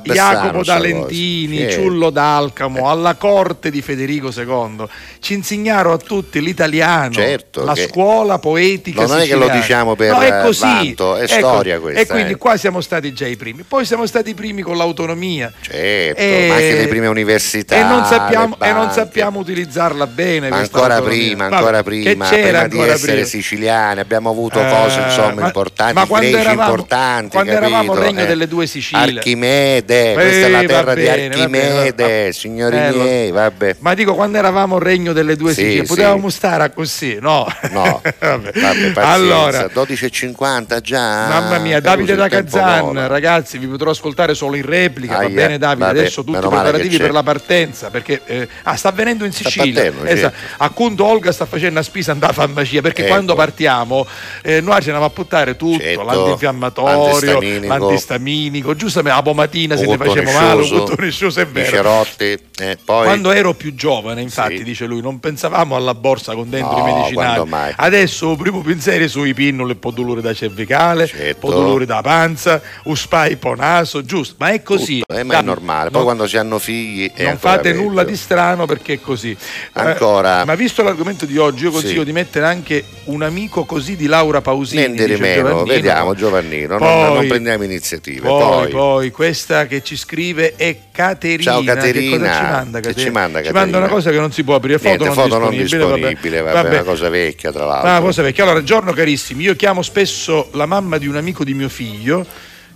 [0.03, 1.57] Jacopo D'Alentini.
[1.57, 1.72] Sì.
[1.72, 4.85] Ciullo d'Alcamo, alla corte di Federico II,
[5.19, 9.95] ci insegnarono a tutti l'italiano, Certo, la scuola poetica No, non è che lo diciamo
[9.95, 10.61] per No, è così.
[10.64, 12.38] vanto, è Ecco, storia questa, E quindi eh.
[12.38, 13.64] qua siamo stati già i primi.
[13.68, 15.52] Poi siamo stati i primi con l'autonomia.
[15.60, 17.76] Certo, E- ma anche le prime università.
[17.76, 20.48] E non sappiamo, e non sappiamo utilizzarla bene.
[20.49, 21.20] Ancora autonomia.
[21.26, 23.28] prima, Vabbè, ancora che prima, prima di ancora essere prima.
[23.28, 27.30] siciliani, abbiamo avuto Eh, cose insomma ma- importanti, ma quando eravamo- importanti.
[27.32, 27.68] quando capito?
[27.72, 29.18] eravamo il regno Eh, delle due Sicilie.
[29.18, 33.76] Archimede, questa è la Eh, terra di bene, va Archimede, bene, signori Eh, miei, vabbè.
[33.80, 35.88] Ma dico, quando eravamo il regno delle due Sì, Sicilie, sì.
[35.88, 37.45] potevamo stare a così, no?
[37.72, 38.52] No, Vabbè.
[38.54, 41.28] vabbè, allora, 12.50 già.
[41.28, 43.08] mamma mia, Caruso, Davide da Kazan, vola.
[43.08, 45.14] ragazzi, vi vi potrò ascoltare solo in replica.
[45.18, 45.85] Va Aia, bene, Davide.
[45.85, 47.89] vabbè, adesso tutti i preparativi per la partenza.
[47.89, 49.84] Perché eh, ah, sta avvenendo in Sicilia.
[49.84, 50.10] partendo.
[50.10, 50.35] Esatto.
[50.57, 52.81] Appunto, Olga sta facendo una spesa andata a farmacia.
[52.81, 53.11] Perché Ecco.
[53.11, 54.06] quando partiamo,
[54.41, 57.68] eh, noi ce ne va a buttare tutto: Certo, l'antinfiammatorio, l'antistaminico.
[57.77, 58.76] l'antistaminico.
[58.76, 61.69] Giustamente la pomatina se ne faceva male, un sciuso, è vero.
[61.69, 64.64] cerotti, eh, poi Quando ero più giovane, infatti, Sì.
[64.64, 67.73] dice lui, non pensavamo alla borsa con dentro No, i medicinali.
[67.76, 71.45] Adesso primo pensiero sui pinnoli, un po' dolore da cervicale, Certo.
[71.48, 74.35] un po' dolore da panza, un spaipo naso, giusto?
[74.39, 75.01] Ma è così.
[75.07, 75.85] eh, ma è normale.
[75.89, 79.31] Poi non- quando si hanno figli non fate nulla di strano perché è così.
[79.31, 79.38] Eh,
[79.73, 80.45] Ancora.
[80.45, 82.05] ma visto l'argomento di oggi, io consiglio Sì.
[82.05, 84.81] di mettere anche un amico così di Laura Pausini.
[84.81, 85.65] Niente di meno, Giovannino.
[85.73, 88.21] vediamo Giovannino, non, Poi- non prendiamo iniziative.
[88.27, 91.51] Poi, Poi, poi, questa che ci scrive è Caterina.
[91.51, 92.34] Ciao, Che cosa Caterina.
[92.35, 92.79] ci manda?
[92.79, 93.03] Caterina?
[93.05, 93.88] ci manda, Ci manda una Caterina?
[93.89, 94.77] cosa che non si può aprire.
[94.77, 96.53] Foto, Niente, non, foto non disponibile, disponibile, vabbè.
[96.63, 97.89] vabbè, una cosa vecchia tra l'altro.
[97.89, 98.43] Ah, cosa vecchia.
[98.43, 102.25] Allora, giorno carissimi, io chiamo spesso la mamma di un amico di mio figlio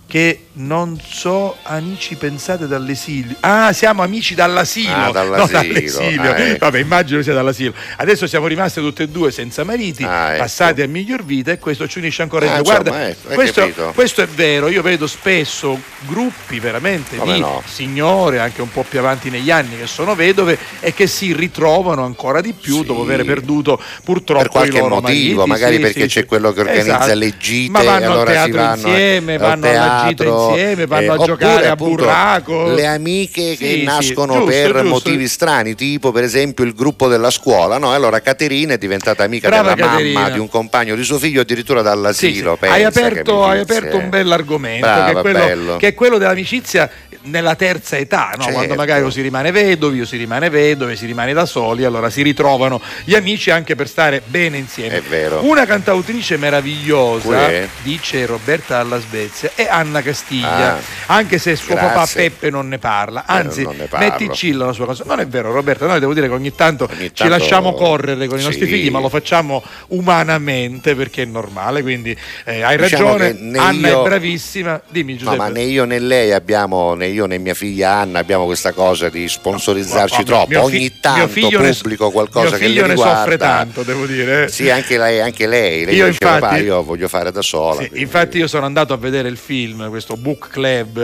[0.06, 3.36] che non so, amici pensate dall'esilio.
[3.40, 4.92] Ah, siamo amici dall'asilo.
[4.92, 6.30] Ah, dall'asilo, no, dall'esilio.
[6.30, 6.58] ah, ecco.
[6.66, 7.72] Vabbè, immagino sia dall'asilo.
[7.96, 10.42] Adesso siamo rimasti tutte e due senza mariti, Ah, ecco.
[10.42, 13.92] passati a miglior vita e questo ci unisce ancora Ah, insomma, Guarda, ecco, hai questo,
[13.94, 17.62] questo è vero, io vedo spesso gruppi veramente Come di no?
[17.64, 22.04] signore, anche un po' più avanti negli anni, che sono vedove e che si ritrovano
[22.04, 22.84] ancora di più Sì.
[22.84, 26.60] dopo aver perduto purtroppo per qualche motivo, mariti, magari sì, perché sì, c'è quello che
[26.60, 27.14] organizza Esatto.
[27.14, 30.86] le gite Ma vanno e allora al teatro vanno insieme, vanno alla gita teatro, insieme,
[30.86, 32.72] vanno eh, a giocare a appunto, burraco.
[32.74, 34.88] Le amiche che Sì, sì, nascono giusto, per giusto.
[34.88, 37.92] motivi strani, tipo per esempio il gruppo della scuola, no?
[37.92, 40.20] Allora Caterina è diventata amica Brava della Caterina.
[40.20, 42.58] mamma di un compagno di suo figlio addirittura Sì, dall'asilo.
[42.60, 42.68] sì.
[42.68, 46.90] Hai, aperto, hai aperto un bell'argomento Brava, che, è quello, che è quello dell'amicizia
[47.24, 48.42] nella terza età, no?
[48.42, 48.52] Certo.
[48.52, 52.10] quando magari o si rimane vedovi o si rimane vedove, si rimane da soli, allora
[52.10, 54.96] si ritrovano gli amici anche per stare bene insieme.
[54.96, 55.44] È vero.
[55.44, 57.68] Una cantautrice meravigliosa, Uè.
[57.82, 61.88] dice Roberta dalla Svezia, è Anna Castiglia, Ah, anche se suo grazie.
[61.92, 64.06] papà Peppe non ne parla, anzi non ne parlo.
[64.08, 65.04] metti Cilla la sua cosa.
[65.06, 68.26] Non è vero Roberta, noi devo dire che ogni tanto Ogni ci tanto- lasciamo correre
[68.26, 68.72] con i nostri Sì.
[68.72, 74.00] figli, ma lo facciamo umanamente perché è normale, quindi eh, hai Diciamo ragione, Anna io-
[74.00, 75.36] è bravissima, dimmi No, Giuseppe.
[75.36, 79.08] ma né io né lei abbiamo, né io né mia figlia Anna abbiamo questa cosa
[79.08, 80.48] di sponsorizzarci Vabbè, troppo.
[80.48, 83.16] mio Ogni tanto figlio ne- pubblico qualcosa che le ne riguarda.
[83.18, 84.48] soffre tanto, devo dire.
[84.48, 85.84] Sì, anche lei, anche lei.
[85.84, 87.80] Lei Io dice, infatti- io voglio fare da sola.
[87.82, 90.98] Sì, quindi- infatti io sono andato a vedere il film, questo book club,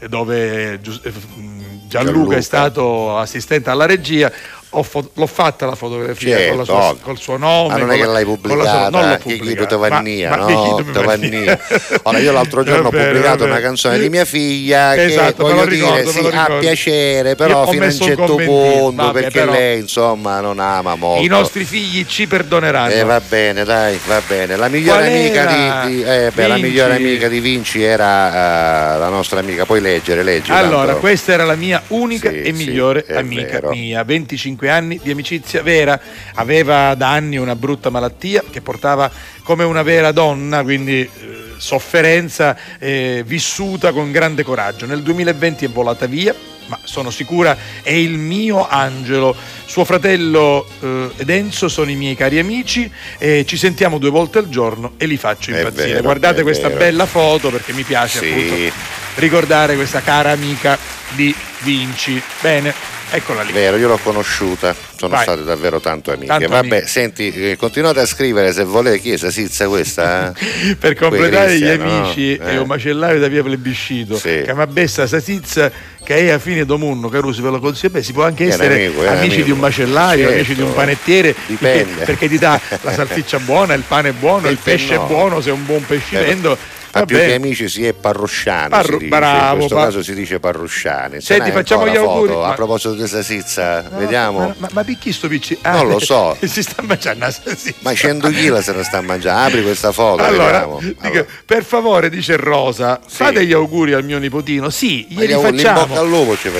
[0.00, 2.36] eh, dove eh, Gianluca, Gianluca.
[2.36, 4.30] è stato assistente alla regia.
[4.74, 7.02] Ho fo- l'ho fatta la fotografia Certo, con la sua- ovvio.
[7.02, 7.68] col suo nome.
[7.68, 10.84] Ma non è che l'hai sua- pubblicata, non l'ho Guido pubblicata, Tavannia, ma- no?
[10.92, 11.58] Tavannia.
[12.04, 13.50] Ora io l'altro giorno ho È vero, pubblicato è vero.
[13.52, 16.58] una canzone di mia figlia Esatto, che voglio ricordo, dire sì, lo a ricordo.
[16.60, 20.94] piacere, però ho fino a un certo punto, vabbè, perché però- lei insomma non ama
[20.94, 21.22] molto.
[21.22, 22.92] I nostri figli ci perdoneranno.
[22.94, 24.56] Eh, va bene, dai, va bene.
[24.56, 29.08] La migliore amica di, di- eh, beh, la migliore amica di Vinci era eh, la
[29.10, 29.66] nostra amica.
[29.66, 30.50] Puoi leggere, leggi.
[30.50, 34.61] Allora, tanto- questa era la mia unica Sì, e sì, migliore è amica mia, 25
[34.70, 35.98] anni di amicizia vera,
[36.34, 39.10] aveva da anni una brutta malattia che portava
[39.42, 41.10] come una vera donna, quindi eh,
[41.56, 44.86] sofferenza eh, vissuta con grande coraggio.
[44.86, 46.34] Nel 2020 è volata via,
[46.66, 49.34] ma sono sicura è il mio angelo.
[49.66, 54.38] Suo fratello eh, ed Enzo sono i miei cari amici e ci sentiamo due volte
[54.38, 55.88] al giorno e li faccio impazzire.
[55.88, 56.80] vero, Guardate questa vero.
[56.80, 58.28] bella foto perché mi piace Sì.
[58.28, 58.72] appunto
[59.16, 60.78] ricordare questa cara amica
[61.10, 62.20] di Vinci.
[62.40, 62.72] Bene,
[63.12, 63.52] eccola lì.
[63.52, 65.22] Vero, io l'ho conosciuta, sono Vai.
[65.22, 66.26] state davvero tanto amiche.
[66.26, 66.86] Tanto Vabbè, amiche.
[66.86, 68.98] senti, eh, continuate a scrivere se volete.
[69.00, 70.32] Chi è Sasizza questa?
[70.34, 70.76] eh?
[70.76, 72.04] Per completare gli Cristian, no?
[72.04, 72.38] amici Eh.
[72.38, 74.16] è un macellaio da via Plebiscito.
[74.16, 74.42] Sì.
[74.44, 75.70] Camabessa Sasizza
[76.04, 77.92] che è a fine domunno, Carusi ve lo consiglio.
[77.92, 79.42] Beh, si può anche essere amico, amici amico.
[79.44, 80.34] di un macellaio, Certo.
[80.34, 81.84] amici di un panettiere, Dipende.
[81.84, 85.04] Perché, perché ti dà la salsiccia buona, il pane è buono, il pesce no?
[85.04, 86.56] è buono, se è un buon pescivendo.
[86.94, 89.08] Ma più che amici si è parrosciani, Parru- si dice.
[89.08, 91.14] bravo, in questo pa- caso si dice parrosciani.
[91.20, 92.40] Se Senti, facciamo gli auguri, foto?
[92.42, 94.38] ma- A proposito di Sasizza, vediamo.
[94.40, 95.56] Ma, ma, ma picchi sto picci?
[95.62, 96.36] Ah, Non lo so.
[96.44, 97.76] si sta mangiando la salsiccia.
[97.80, 99.46] Ma 100 kg se ne sta mangiando.
[99.48, 100.78] Apri questa foto, Allora, vediamo.
[100.80, 101.26] dico, Allora.
[101.46, 103.16] per favore, dice Rosa, Sì.
[103.16, 104.68] fate gli auguri al mio nipotino.
[104.68, 105.86] Sì, glieli facciamo.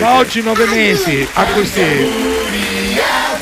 [0.00, 2.71] Ma oggi nove mesi, a questi.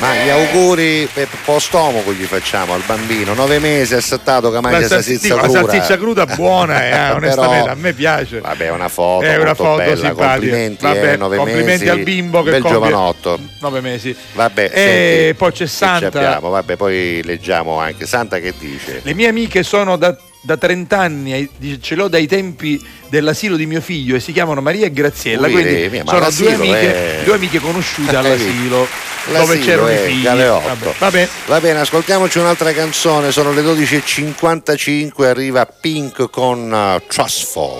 [0.01, 4.79] Ma gli auguri per post stomaco gli facciamo al bambino, nove mesi assettato che mangia
[4.79, 5.59] La, salsiccia salsiccia, la cruda.
[5.71, 8.39] salsiccia cruda buona, eh, onestamente, a me piace.
[8.39, 10.25] Vabbè, è una foto È una foto bella, simpatica.
[10.31, 13.39] complimenti, Vabbè, eh, nove complimenti mesi, al bimbo che bel compie giovanotto.
[13.59, 14.15] nove mesi.
[14.33, 16.07] Vabbè, E senti, poi c'è Santa.
[16.07, 16.49] abbiamo?
[16.49, 19.01] Vabbè, poi leggiamo anche Santa che dice.
[19.03, 21.49] Le mie amiche sono da, da 30 anni,
[21.79, 25.47] ce l'ho dai tempi dell'asilo di mio figlio e si chiamano Maria e Graziella.
[25.47, 28.87] Ui, quindi mia, sono due amiche, è- due amiche conosciute all'asilo
[29.31, 30.23] dove c'erano i figli.
[30.23, 31.27] Vabbè, vabbè.
[31.45, 37.79] Va bene, ascoltiamoci un'altra canzone, sono le 12.55, arriva Pink con uh, Trustful.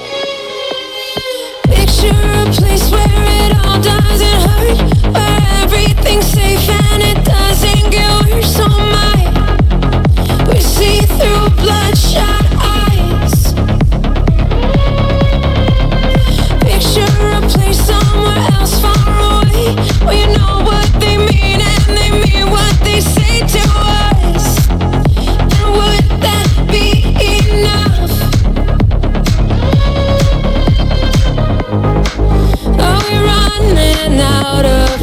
[1.63, 3.40] Picture a place where it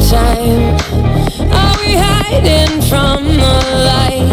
[0.07, 0.77] time?
[1.51, 3.55] Are we hiding from the
[3.89, 4.29] light?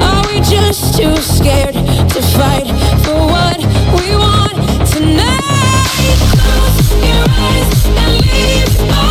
[0.00, 2.66] Are we just too scared to fight
[3.04, 3.58] for what
[3.98, 4.56] we want
[4.90, 6.18] tonight?
[6.40, 9.03] Close your eyes and leave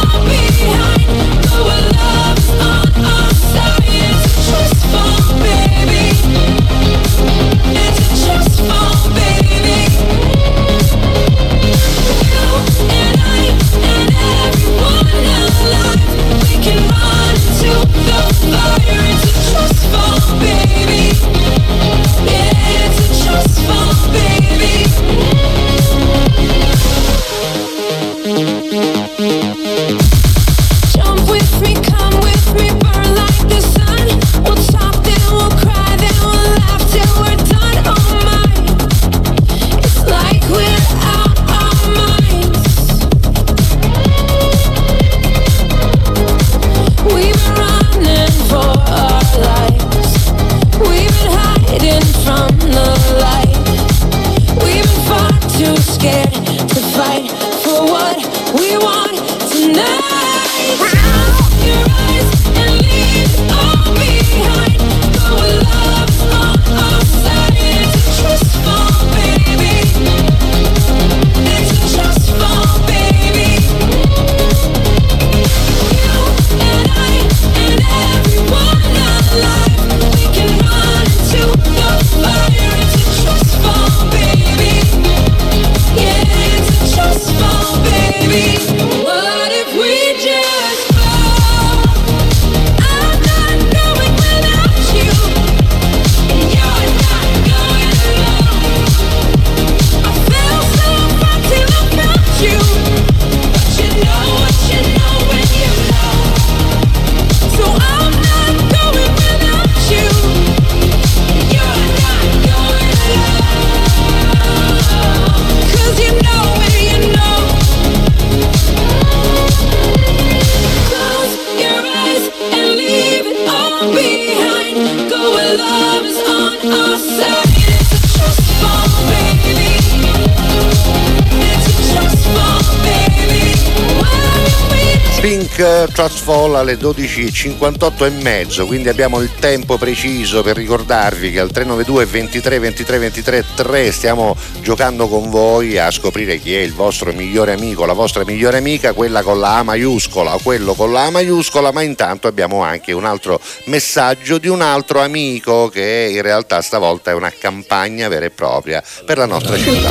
[136.73, 142.59] Alle 12.58 e mezzo, quindi abbiamo il tempo preciso per ricordarvi che al 392 23
[142.59, 147.85] 23 23 3 stiamo giocando con voi a scoprire chi è il vostro migliore amico,
[147.85, 151.71] la vostra migliore amica, quella con la A maiuscola o quello con la A maiuscola,
[151.71, 157.11] ma intanto abbiamo anche un altro messaggio di un altro amico che in realtà stavolta
[157.11, 159.89] è una campagna vera e propria per la nostra città.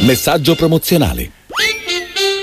[0.00, 1.30] Messaggio promozionale.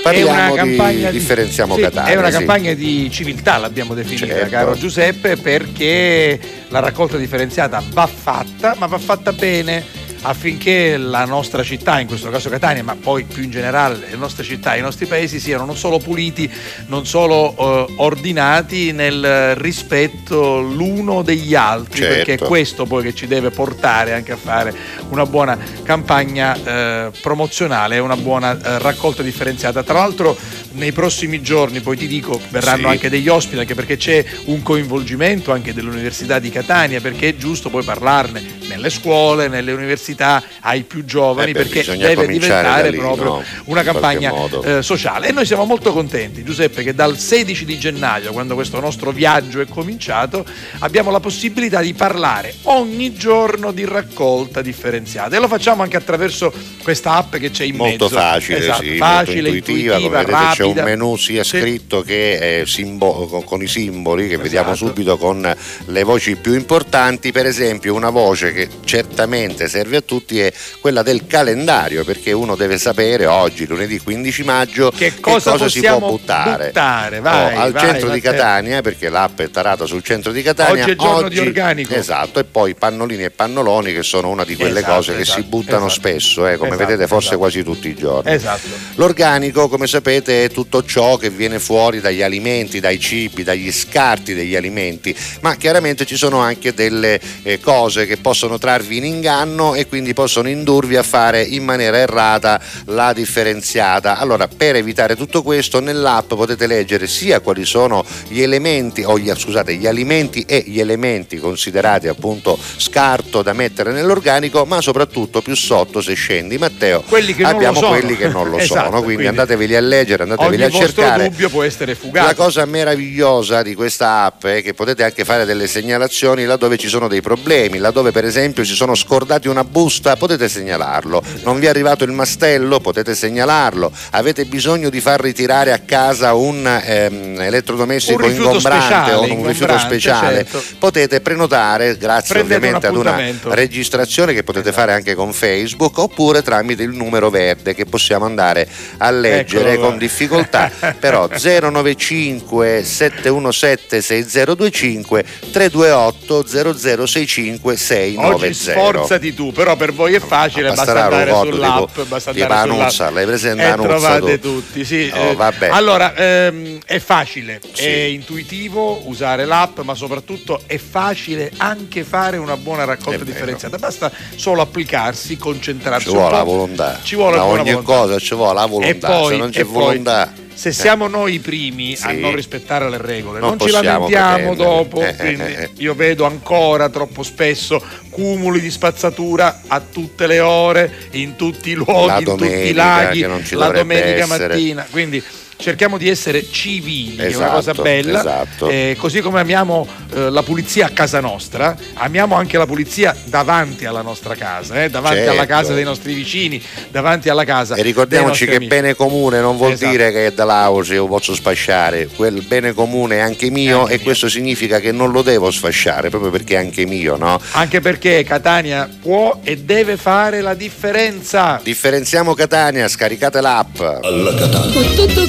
[0.04, 2.12] Parliamo è una campagna di differenziamo sì, Catania.
[2.12, 2.36] È una sì.
[2.36, 4.50] campagna di civiltà, l'abbiamo definita, Certo.
[4.50, 9.82] caro Giuseppe, perché la raccolta differenziata va fatta, ma va fatta bene
[10.26, 14.42] affinché la nostra città, in questo caso Catania, ma poi più in generale le nostre
[14.42, 16.50] città, i nostri paesi siano non solo puliti,
[16.86, 17.54] non solo
[17.88, 22.14] eh, ordinati nel rispetto l'uno degli altri, Certo.
[22.14, 24.74] perché è questo poi che ci deve portare anche a fare
[25.10, 29.82] una buona campagna eh, promozionale, una buona eh, raccolta differenziata.
[29.82, 30.36] Tra l'altro
[30.72, 32.86] nei prossimi giorni, poi ti dico, verranno Sì.
[32.86, 37.68] anche degli ospiti, anche perché c'è un coinvolgimento anche dell'Università di Catania, perché è giusto
[37.68, 40.12] poi parlarne nelle scuole, nelle università,
[40.60, 43.42] ai più giovani, Eh beh, perché deve diventare lì, proprio no?
[43.64, 44.32] una campagna
[44.64, 45.28] eh, sociale.
[45.28, 49.60] E noi siamo molto contenti, Giuseppe, che dal 16 di gennaio, quando questo nostro viaggio
[49.60, 50.44] è cominciato,
[50.80, 55.36] abbiamo la possibilità di parlare ogni giorno di raccolta differenziata.
[55.36, 58.16] E lo facciamo anche attraverso questa app che c'è in Molto mezzo.
[58.16, 62.66] facile, Esatto, sì, facile, molto intuitiva, come vedete c'è un menu sia scritto che eh,
[62.66, 64.86] simbo- con, i simboli che vediamo Esatto.
[64.88, 65.54] subito con
[65.86, 71.02] le voci più importanti, per esempio una voce che certamente serve a tutti è quella
[71.02, 76.66] del calendario, perché uno deve sapere oggi, lunedì 15 maggio, che cosa si può buttare.
[76.66, 77.20] buttare?
[77.20, 78.32] Vai, Oh, al vai, centro di Matteo.
[78.32, 80.82] Catania, perché l'app è tarata sul centro di Catania.
[80.84, 81.94] Oggi è giorno di organico.
[81.94, 85.40] Esatto, e poi pannolini e pannoloni che sono una di quelle Esatto, cose che esatto,
[85.40, 86.00] si buttano esatto.
[86.00, 87.38] spesso, eh, come Esatto, vedete forse esatto.
[87.40, 88.32] quasi tutti i giorni.
[88.32, 88.68] Esatto.
[88.96, 94.34] L'organico, come sapete, è tutto ciò che viene fuori dagli alimenti, dai cibi, dagli scarti
[94.34, 99.74] degli alimenti, ma chiaramente ci sono anche delle eh, cose che possono trarvi in inganno
[99.74, 104.18] e quindi possono indurvi a fare in maniera errata la differenziata.
[104.18, 109.30] Allora, per evitare tutto questo, nell'app potete leggere sia quali sono gli elementi, o gli,
[109.34, 115.54] scusate, gli alimenti e gli elementi considerati appunto scarto da mettere nell'organico, ma soprattutto più
[115.54, 119.76] sotto se scendi, Matteo, Quelli abbiamo quelli che non lo Esatto, sono, quindi, quindi andateveli
[119.76, 121.28] a leggere, andateveli a cercare.
[121.28, 122.26] dubbio può essere fugato.
[122.26, 126.88] La cosa meravigliosa di questa app è che potete anche fare delle segnalazioni laddove ci
[126.88, 131.20] sono dei problemi, laddove per esempio si sono scordati una busta, potete segnalarlo.
[131.42, 133.90] Non vi è arrivato il mastello, potete segnalarlo.
[134.10, 139.18] Avete bisogno di far ritirare a casa un ehm, elettrodomestico Un rifiuto ingombrante speciale, o
[139.18, 140.62] un rifiuto ingombrante, speciale, certo.
[140.78, 143.28] potete prenotare grazie Prendete ovviamente un ad una.
[143.28, 143.54] Esatto.
[143.54, 148.68] registrazione che potete fare anche con Facebook oppure tramite il numero verde che possiamo andare
[148.98, 150.70] a leggere Eccolo con difficoltà
[151.00, 160.68] però 095 717 6025 328 0065 690 Oggi sforzati tu, però per voi è facile,
[160.72, 164.38] basta andare voto sull'app, tipo- basta tipo andare sull'app Anuzza, l'hai presente e Anuzza trovate
[164.38, 164.52] tu?
[164.60, 165.10] tutti, sì.
[165.14, 165.68] Oh, eh, vabbè.
[165.72, 167.84] allora, ehm, è facile, Sì.
[167.84, 173.24] è intuitivo usare l'app, ma soprattutto è facile anche fare una buona raccolta È vero.
[173.30, 173.78] differenziata.
[173.78, 177.92] Basta solo applicarsi, concentrarsi ci vuole la volontà Ci vuole buona ogni volontà.
[177.92, 180.72] cosa ci vuole la volontà poi, se non c'è e poi, volontà se eh.
[180.72, 182.20] siamo noi i primi a Sì.
[182.20, 184.56] non rispettare le regole, Non non, ci lamentiamo pretendere.
[184.56, 185.00] dopo.
[185.02, 190.90] Eh, eh, quindi io vedo ancora troppo spesso cumuli di spazzatura a tutte le ore,
[191.12, 193.20] in tutti i luoghi, La in tutti i domenica, laghi,
[193.50, 194.48] la domenica essere.
[194.54, 194.86] mattina.
[194.90, 195.22] Quindi
[195.56, 198.18] cerchiamo di essere civili, che è una cosa Esatto, bella.
[198.20, 198.68] esatto.
[198.68, 203.84] Eh, così come amiamo eh, la pulizia a casa nostra, amiamo anche la pulizia davanti
[203.86, 205.32] alla nostra casa, eh, davanti Certo.
[205.32, 206.60] alla casa dei nostri vicini,
[206.90, 207.74] davanti alla casa.
[207.76, 208.68] E ricordiamoci dei che amici.
[208.70, 209.90] bene comune non vuol Esatto.
[209.90, 214.28] dire che è dell'auce io posso sfasciare, quel bene comune è anche mio e questo
[214.28, 217.40] significa che non lo devo sfasciare proprio perché è anche mio, no?
[217.52, 221.60] Anche perché Catania può e deve fare la differenza.
[221.62, 223.80] Differenziamo Catania, scaricate l'app.
[223.80, 224.72] Alla Catalla.
[224.72, 225.28] Con tutto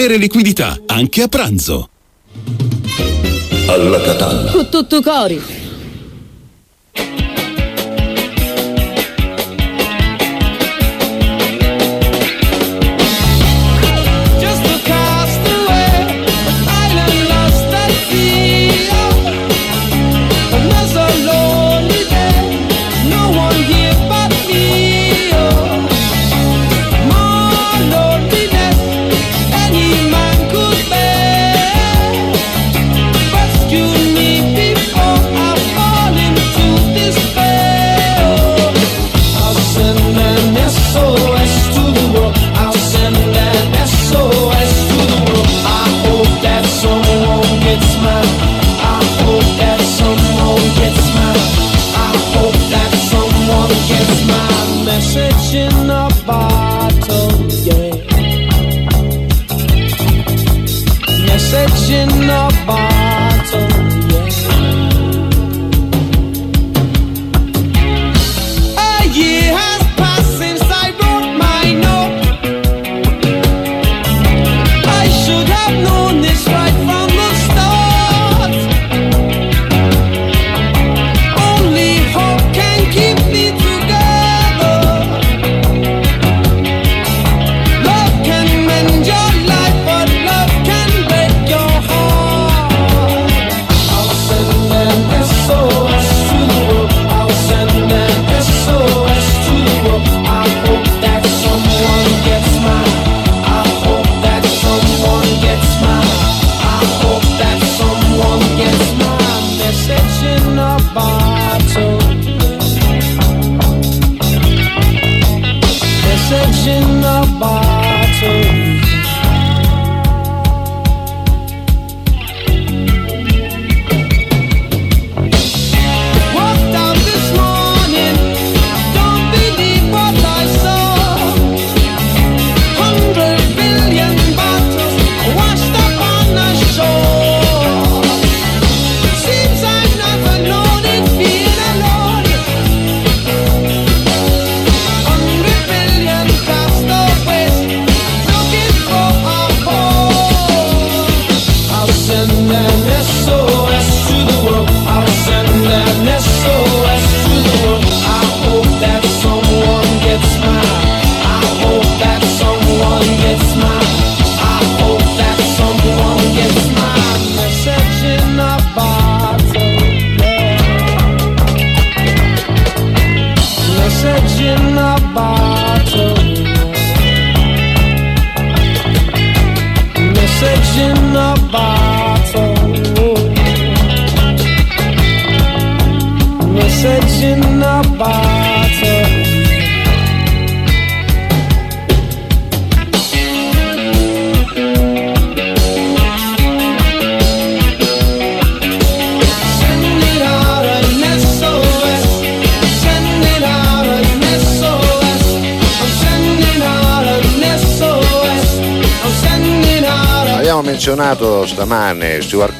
[0.07, 1.89] liquidità, anche a pranzo.
[3.67, 4.51] Alla Catalla.
[4.51, 5.41] Con tutto cori.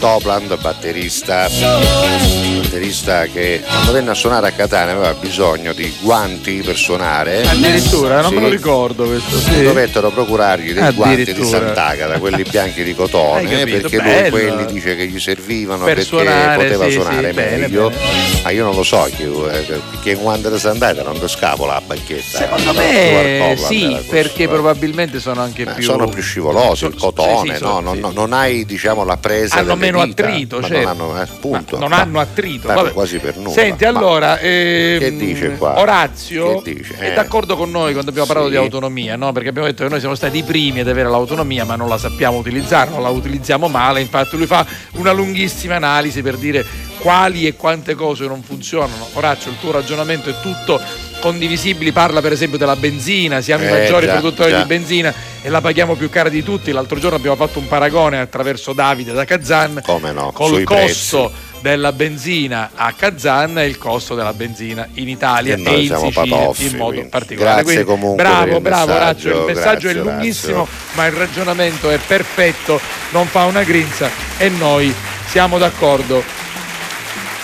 [0.02, 0.48] Stamane
[1.10, 2.21] Stuart
[2.92, 7.42] Batterista che quando venne a suonare a Catania aveva bisogno di guanti per suonare.
[7.48, 8.36] Addirittura, non Sì.
[8.36, 9.38] me lo ricordo questo.
[9.40, 9.64] Sì.
[9.64, 11.46] Dovettero procurargli dei guanti di.
[11.46, 14.30] Sant'Agata, quelli bianchi di cotone, perché lui bello.
[14.30, 17.90] quelli dice che gli servivano Per perché suonare, poteva sì, suonare sì, bene, meglio.
[17.90, 18.02] bene.
[18.44, 22.38] Ma io non lo so, che, eh, che guanti di Sant'Agata non scapola la bacchetta.
[22.40, 25.84] Secondo Stuart me sì, perché probabilmente sono anche Eh, più.
[25.84, 27.80] sono più scivolosi, il cotone, no?
[27.80, 31.31] non, hai diciamo la presa Hanno meno attrito, certo.
[31.52, 32.68] Non hanno appunto, non hanno attrito.
[32.68, 32.92] vabbè.
[32.92, 33.50] quasi per nulla.
[33.52, 35.80] Senti, allora, ehm, che dice qua?
[35.80, 36.96] Orazio Che dice?
[36.98, 37.14] è Eh.
[37.14, 38.56] d'accordo con noi quando abbiamo parlato Sì.
[38.56, 39.32] di autonomia, no?
[39.32, 41.98] Perché abbiamo detto che noi siamo stati i primi ad avere l'autonomia, ma non la
[41.98, 44.02] sappiamo utilizzare, non la utilizziamo male.
[44.02, 46.66] Infatti, lui fa una lunghissima analisi per dire
[47.00, 49.08] quali e quante cose non funzionano.
[49.14, 50.80] Orazio, il tuo ragionamento è tutto
[51.20, 54.58] condivisibile, parla per esempio della benzina, siamo i Eh, maggiori già, produttori già.
[54.62, 56.72] di benzina e la paghiamo più cara di tutti.
[56.72, 61.32] L'altro giorno abbiamo fatto un paragone attraverso Davide da Kazan Come no, col sui costo
[61.62, 66.12] della benzina a Kazan e il costo della benzina in Italia E e in Sicilia
[66.12, 67.10] patoffi, in modo quindi.
[67.10, 67.64] particolare.
[67.64, 70.78] Grazie comunque bravo, bravo messaggio, Raccio, il messaggio è grazie, lunghissimo, Orazio.
[70.94, 72.80] ma il ragionamento è perfetto,
[73.12, 74.94] non fa una grinza e noi
[75.28, 76.24] siamo d'accordo.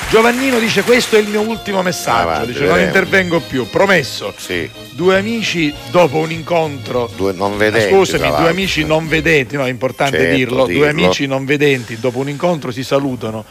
[0.10, 4.34] Giovannino dice questo è il mio ultimo messaggio, Avanti, dice non intervengo più, promesso.
[4.38, 7.94] Sì, Due amici dopo un incontro due non vedenti.
[7.94, 10.80] Scusami, tra due amici non vedenti, no, è importante Certo, dirlo, dirlo.
[10.80, 13.44] due amici non vedenti dopo un incontro si salutano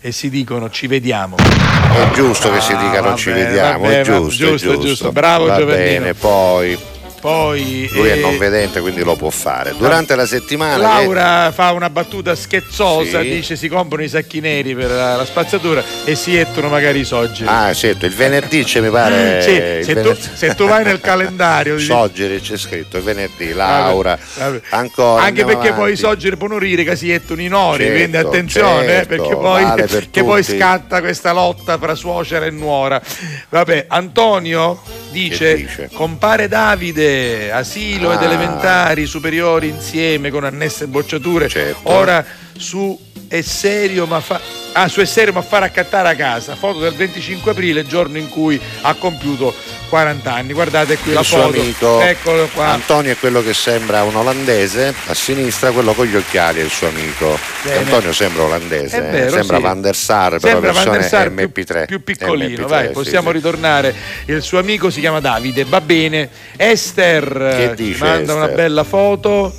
[0.00, 1.36] e si dicono ci vediamo.
[1.36, 4.68] È giusto che si Ah, dica non vabbè, ci vediamo, vabbè, è giusto, è giusto,
[4.72, 4.86] giusto.
[4.86, 5.12] giusto.
[5.12, 5.84] Bravo, Va Giovannino.
[5.84, 6.78] bene, poi
[7.24, 9.72] Poi lui è eh, non vedente, quindi lo può fare.
[9.78, 13.30] Durante la settimana Laura fa una battuta scherzosa, Sì.
[13.30, 17.04] dice si comprano i sacchi neri per la, la spazzatura e si ettono magari i
[17.06, 17.44] soggi.
[17.46, 19.40] Ah, certo, il venerdì c'è mi pare.
[19.40, 23.54] Sì, il se, tu, venerdì- se tu vai nel calendario Soggere c'è scritto il venerdì,
[23.54, 24.18] Laura.
[24.36, 24.60] Vabbè.
[24.68, 25.22] Ancora.
[25.22, 25.96] Anche perché poi i avanti.
[25.96, 29.62] soggeri possono rire che si ettono i nori, Certo, quindi attenzione, eh, certo, perché poi,
[29.62, 33.00] vale per che poi scatta questa lotta fra suocera e nuora.
[33.48, 34.78] Vabbè, Antonio
[35.20, 35.90] dice, dice?
[35.92, 38.24] compare Davide, asilo ed Ah.
[38.24, 41.88] elementari, superiori insieme con annesse bocciature, Certo.
[41.90, 42.24] ora
[42.56, 44.40] su è serio ma fa...
[44.76, 48.28] Ah, su è serio ma fa raccattare a casa, foto del 25 aprile, giorno in
[48.28, 49.54] cui ha compiuto
[49.88, 50.52] 40 anni.
[50.52, 51.60] Guardate qui la il suo foto.
[51.60, 52.70] amico Eccolo qua.
[52.70, 56.70] Antonio è quello che sembra un olandese, a sinistra quello con gli occhiali è il
[56.70, 57.38] suo amico.
[57.62, 57.76] Bene.
[57.78, 59.62] Antonio sembra olandese, È eh, vero, sembra sì.
[59.62, 61.86] Van der Sar, però Sembra Van versione der Sar più, MP3.
[61.86, 63.36] più piccolino, MP3, vai, possiamo sì.
[63.36, 63.94] ritornare.
[64.24, 66.28] Il suo amico si chiama Davide, va bene.
[66.56, 68.56] Esther Che dice manda una Esther?
[68.56, 69.54] bella foto.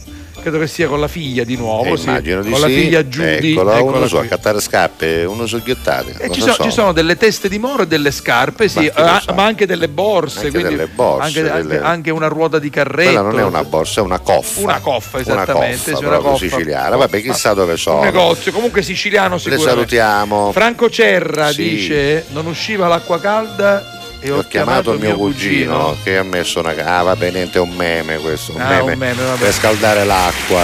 [0.45, 2.05] Credo che sia con la figlia di nuovo, Eh, sì.
[2.07, 2.73] immagino di con la sì.
[2.76, 3.53] figlia Judy.
[3.53, 4.26] Eccolo, eccola uno su qui.
[4.27, 6.17] accattare scarpe, uno sogghiottate.
[6.19, 6.61] E non ci, so- so.
[6.61, 9.34] ci sono delle teste di moro e delle scarpe, sì, Ma lo ah, sa?
[9.34, 10.45] ma anche delle borse.
[10.45, 13.09] Anche delle borse, anche, delle- anche- anche una ruota di carretto.
[13.09, 14.59] Quella non è una borsa, è una coffa.
[14.61, 15.77] Una coffa, Una esattamente.
[15.77, 16.38] coffa, sì, una coffa.
[16.47, 16.95] siciliana.
[16.95, 17.97] Vabbè, chissà dove sono.
[17.97, 19.72] Un negozio, comunque siciliano Le sicuramente.
[19.72, 20.51] salutiamo.
[20.51, 21.63] Franco Cerra Sì.
[21.69, 23.94] dice: Non usciva l'acqua calda
[24.26, 26.72] e ho, Ho chiamato il mio cugino, che ha messo una.
[26.72, 28.53] Ah, vabbè, niente, è un meme questo.
[28.53, 30.64] Un, Ah, meme, un meme, per scaldare l'acqua.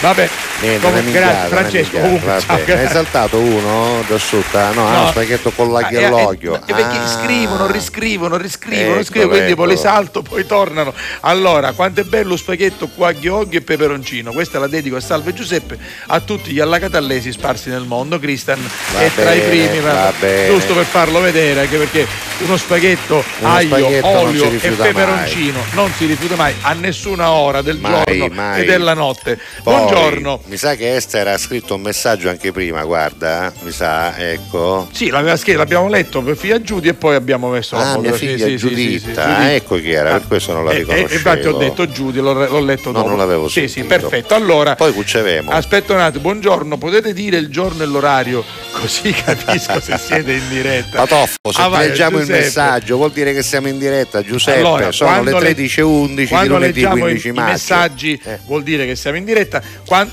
[0.00, 0.28] Vabbè,
[0.60, 2.64] Niente, minchiata, grazie, Francesco, minchiata, comunque, va ciao, bene.
[2.66, 2.86] grazie.
[2.86, 4.70] Hai saltato uno d'asciutta?
[4.72, 5.06] No, No.
[5.08, 6.54] spaghetto con l'aglio Ah, e l'olio.
[6.56, 7.06] eh, perché Ah.
[7.06, 9.56] scrivono, riscrivono, riscrivono, Ecco, scrivono, quindi ecco.
[9.62, 10.92] poi le salto, poi tornano.
[11.20, 14.32] Allora, quanto è bello spaghetto qua aglio, olio e peperoncino.
[14.32, 18.18] Questa la dedico a Salve Giuseppe, a tutti gli allacatallesi sparsi nel mondo.
[18.18, 18.60] Cristian
[18.92, 20.48] Va è tra i bene, primi, va bene.
[20.48, 22.06] giusto per farlo vedere, anche perché
[22.40, 27.62] uno spaghetto, Uno aglio, spaghetto olio e peperoncino non si rifiuta mai a nessuna ora
[27.62, 28.60] del Mai, giorno mai.
[28.60, 29.38] e della notte.
[29.62, 30.40] Poi, Buongiorno.
[30.46, 34.88] Mi sa che Esther ha scritto un messaggio anche prima, guarda, mi sa, ecco.
[34.90, 38.00] Sì, l'aveva scritto, l'abbiamo letto per figlia Giudi e poi abbiamo messo la Ah, foto.
[38.00, 40.64] mia Sì, figlia sì, sì, Giuditta, sì, sì, ah, ecco chi era, per questo non
[40.64, 41.10] la E- e- riconoscevo.
[41.10, 43.08] E, infatti ho detto Giudi, l'ho, l'ho letto No, dopo.
[43.08, 43.80] non l'avevo Sì, sentito.
[43.80, 44.34] sì, perfetto.
[44.34, 45.50] Allora, Poi cuccevemo.
[45.52, 50.48] aspetta un attimo, buongiorno, potete dire il giorno e l'orario così capisco se siete in
[50.48, 50.96] diretta.
[51.06, 54.58] Patoffo, se Ah, vai, leggiamo il messaggio vuol dire che siamo in diretta, Giuseppe.
[54.58, 57.50] Allora, sono le quando le- 13.11 di lunedì leggiamo i, 15 i maggio.
[57.52, 60.12] messaggi vuol dire che siamo in diretta, Quando-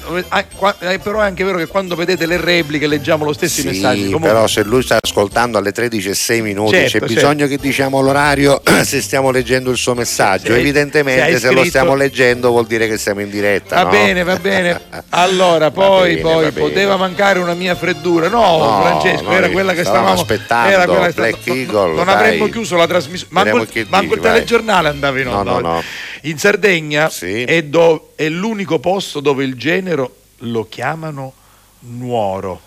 [0.56, 3.68] qua- eh, però è anche vero che quando vedete le repliche leggiamo lo stesso Sì,
[3.68, 4.04] messaggi.
[4.06, 7.58] Comunque- però se lui sta ascoltando alle 13 e 6 minuti Certo, c'è bisogno che
[7.58, 10.48] diciamo l'orario se stiamo leggendo il suo messaggio.
[10.54, 13.76] Se Evidentemente se se, lo stiamo leggendo vuol dire che siamo in diretta.
[13.78, 13.90] Va no?
[13.90, 14.82] bene, va bene.
[15.10, 18.28] Allora, poi, bene, poi poteva mancare una mia freddura.
[18.28, 21.54] No, No, Francesco, noi era quella che stavamo stavamo aspettando, era quella che Black sta-
[21.54, 22.14] Eagle, Non dai.
[22.16, 23.34] avremmo chiuso la trasmissione.
[23.34, 24.32] Manco, il- che manco il dici, vai.
[24.34, 25.52] telegiornale andava in No, onda.
[25.52, 25.66] no, oggi.
[25.66, 25.84] no.
[26.24, 27.10] In Sardegna
[27.46, 31.34] è, do- è l'unico posto dove il genero lo chiamano
[31.80, 32.62] nuoro.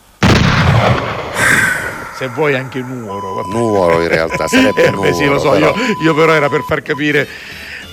[2.16, 3.34] Se vuoi anche nuoro.
[3.34, 3.48] vabbè.
[3.48, 5.74] Nuoro in realtà, sarebbe Eh, beh, sì, lo nuoro, so, però.
[5.76, 7.28] io, io però era per far capire.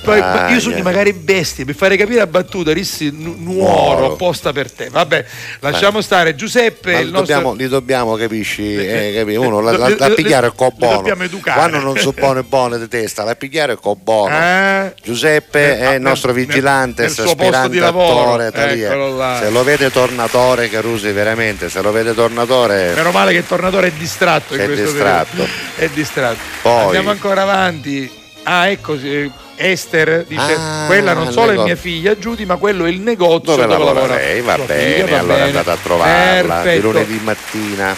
[0.03, 0.83] Ah, io sogno yeah.
[0.83, 4.89] magari bestie per fare capire a battuta rissi nu- nuoro apposta per te.
[4.89, 5.25] Vabbè,
[5.59, 6.35] lasciamo stare.
[6.35, 7.19] Giuseppe, li nostro.
[7.19, 8.75] dobbiamo, li dobbiamo, capisci?
[8.75, 9.35] Eh, capi?
[9.35, 11.01] Uno la, la, la li- pigliare è co buono.
[11.41, 14.35] Quando non so buone buone di testa, la pigliare è co buono.
[14.35, 14.93] Eh?
[15.03, 18.51] Giuseppe Eh, è il nostro nel- vigilante, nel posto aspirante attore.
[18.53, 19.37] eh.
[19.39, 22.93] Se lo vede tornatore, Carusi, veramente, se lo vede tornatore.
[22.95, 25.47] Meno male che il tornatore è distratto in È questo distratto.
[25.75, 26.39] È distratto.
[26.61, 28.09] Poi- Andiamo ancora avanti.
[28.43, 29.29] Ah, ecco, sì,
[29.61, 32.99] Esther dice: Ah, Quella non solo è nego- mia figlia Giudy, ma quello è il
[32.99, 34.41] negozio Dove dove, lavora lavora lei?
[34.41, 35.45] Va bene, figlia, va allora bene.
[35.47, 36.81] andate a trovarla di Perfetto.
[36.91, 37.95] lunedì mattina.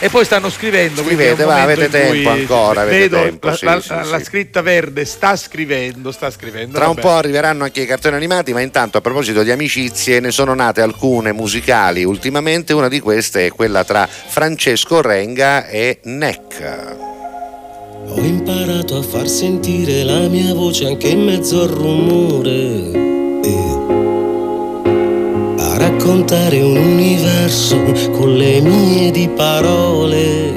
[0.00, 1.04] E poi stanno scrivendo.
[1.04, 4.18] Scrivete, è un va, avete tempo ancora, avete Vedo tempo, la, sì, la- sì, la
[4.18, 4.24] sì.
[4.24, 6.76] scritta verde sta scrivendo, sta scrivendo.
[6.76, 7.06] Tra un vabbè.
[7.06, 10.80] po' arriveranno anche i cartoni animati, ma intanto a proposito di amicizie ne sono nate
[10.80, 17.17] alcune musicali ultimamente, una di queste è quella tra Francesco Renga e Neck.
[18.10, 22.90] Ho imparato a far sentire la mia voce anche in mezzo al rumore.
[23.42, 23.54] E
[25.58, 27.76] a raccontare un universo
[28.12, 30.52] con le mie di parole.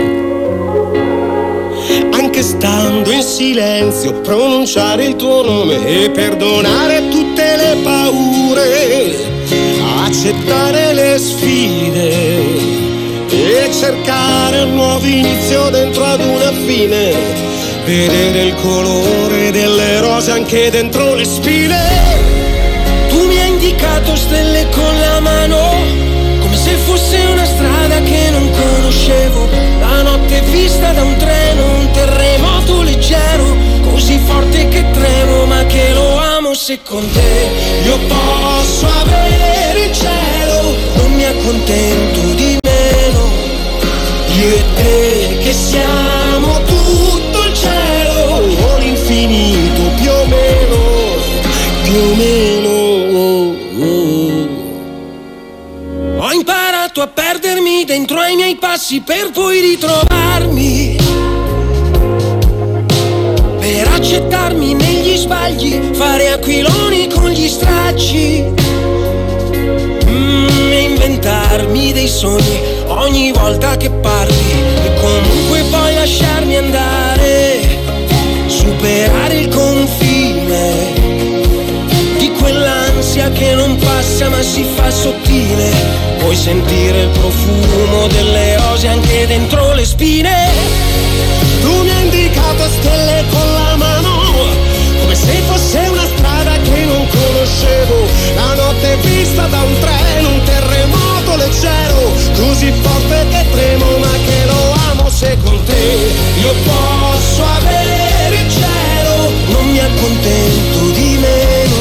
[2.12, 9.30] Anche stando in silenzio, pronunciare il tuo nome e perdonare tutte le paure.
[10.06, 12.11] Accettare le sfide
[13.82, 17.16] cercare un nuovo inizio dentro ad una fine.
[17.84, 21.80] Vedere il colore delle rose anche dentro le spine.
[23.10, 25.58] Tu mi hai indicato stelle con la mano,
[26.42, 29.50] come se fosse una strada che non conoscevo.
[29.80, 33.58] La notte vista da un treno, un terremoto leggero,
[33.90, 37.50] così forte che tremo, ma che lo amo se con te
[37.84, 42.61] io posso avere il cielo, non mi accontento di meno.
[44.42, 50.78] Io e te che siamo tutto il cielo o l'infinito più o meno,
[51.84, 52.70] più o meno.
[56.18, 60.98] Ho imparato a perdermi dentro ai miei passi per poi ritrovarmi.
[63.60, 68.44] Per accettarmi negli sbagli, fare aquiloni con gli stracci.
[71.52, 74.52] Inventarmi dei sogni ogni volta che parli
[74.86, 77.60] e comunque poi lasciarmi andare,
[78.48, 80.94] superare il confine
[82.18, 85.70] di quell'ansia che non passa ma si fa sottile,
[86.20, 90.48] puoi sentire il profumo delle rose anche dentro le spine.
[91.60, 94.22] Tu mi hai indicato stelle con la mano,
[95.02, 98.08] come se fosse una strada che non conoscevo.
[98.36, 100.01] La notte vista da un treno,
[106.42, 111.80] io posso avere il cielo, non mi accontento di meno.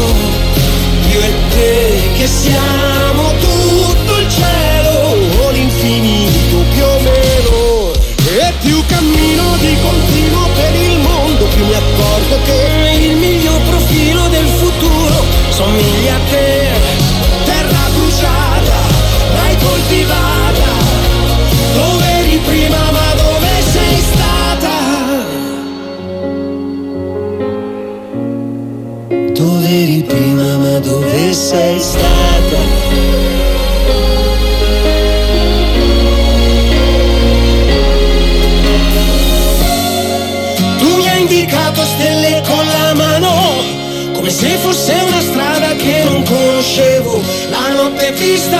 [1.12, 2.89] Io e te che siamo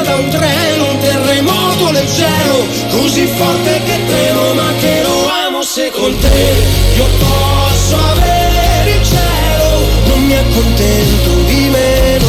[0.03, 5.91] da un treno, un terremoto leggero Così forte che tremo ma che lo amo se
[5.91, 6.55] con te.
[6.97, 12.29] Io posso avere il cielo, non mi accontento di meno.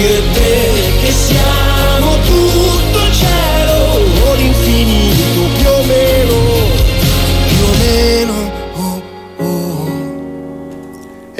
[0.00, 0.77] Io e te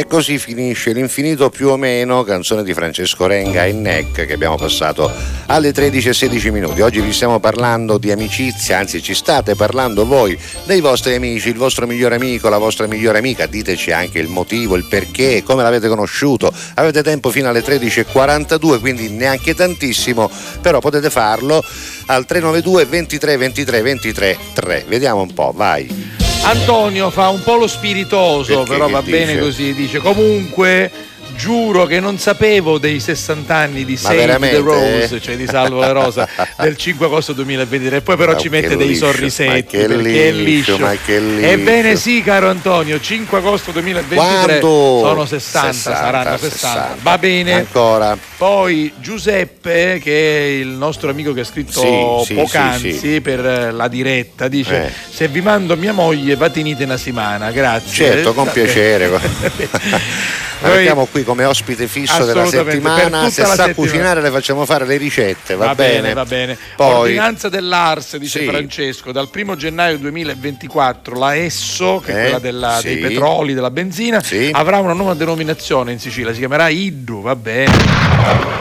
[0.08, 5.12] così finisce l'infinito più o meno, canzone di Francesco Renga e Neck che abbiamo passato
[5.46, 6.80] alle 13 e 16 minuti.
[6.80, 11.56] Oggi vi stiamo parlando di amicizia, anzi ci state parlando voi dei vostri amici, il
[11.56, 15.88] vostro migliore amico, la vostra migliore amica, diteci anche il motivo, il perché, come l'avete
[15.88, 16.52] conosciuto.
[16.74, 20.30] Avete tempo fino alle 13.42, quindi neanche tantissimo,
[20.62, 21.62] però potete farlo
[22.06, 24.84] al 392 23 23 23 3.
[24.88, 26.17] Vediamo un po', vai.
[26.42, 29.38] Antonio fa un po' lo spiritoso, Perché però va bene dice?
[29.38, 29.74] così.
[29.74, 30.90] Dice comunque.
[31.38, 34.56] Giuro che non sapevo dei 60 anni di Save the?
[34.58, 36.28] Rose, cioè di Salvo la Rosa,
[36.58, 38.00] del 5 agosto 2023.
[38.00, 40.78] Poi però Ma ci mette dei liscio, sorrisetti ma che perché è liscio, liscio.
[40.84, 41.46] ma che liscio.
[41.48, 44.66] Ebbene sì, caro Antonio, 5 agosto 2023 Quanto?
[44.66, 46.48] sono 60, 60, saranno 60.
[46.50, 46.96] 60.
[47.02, 47.52] Va bene.
[47.52, 48.18] Ancora.
[48.36, 53.20] Poi Giuseppe, che è il nostro amico che ha scritto Sì, poc'anzi sì, sì.
[53.20, 54.92] per la diretta, dice Eh.
[55.08, 58.06] se vi mando mia moglie patinite una settimana, grazie.
[58.06, 59.06] Certo, con piacere.
[60.60, 63.24] Noi- mettiamo qui come ospite fisso della settimana.
[63.28, 63.74] Se sa settimana.
[63.74, 66.56] cucinare le facciamo fare le ricette, va, Va bene, va bene.
[66.74, 68.46] Poi Ordinanza dell'Ars, dice Sì.
[68.46, 72.86] Francesco, dal 1 gennaio 2024 la Esso, che è Eh, quella della- sì.
[72.86, 74.48] dei petroli, della benzina, Sì.
[74.52, 78.57] avrà una nuova denominazione in Sicilia, si chiamerà Iddu, va bene.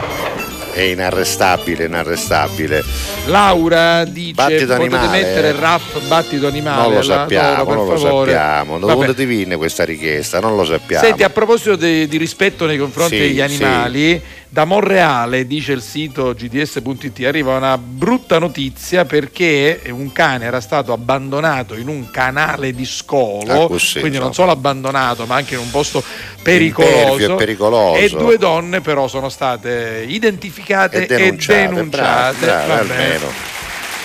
[0.78, 2.84] È inarrestabile, inarrestabile.
[3.26, 5.50] Laura dice Battito potete animale, mettere eh?
[5.50, 8.32] il rap battito animale Non lo sappiamo, per non lo favore.
[8.32, 8.78] sappiamo.
[8.78, 9.00] Da Vabbè.
[9.00, 10.38] dove ti viene questa richiesta?
[10.38, 11.04] Non lo sappiamo.
[11.04, 15.82] Senti, a proposito de- di rispetto nei confronti Sì, degli animali, da Monreale, dice il
[15.82, 22.72] sito gds.it, arriva una brutta notizia perché un cane era stato abbandonato in un canale
[22.72, 26.02] di Ah, scolo, così, quindi non solo abbandonato ma anche in un posto
[26.42, 27.34] pericoloso.
[27.34, 27.96] e pericoloso.
[28.00, 32.46] E due donne però sono state identificate E denunciate, e denunciate.
[32.46, 32.72] bene.
[32.72, 33.56] almeno.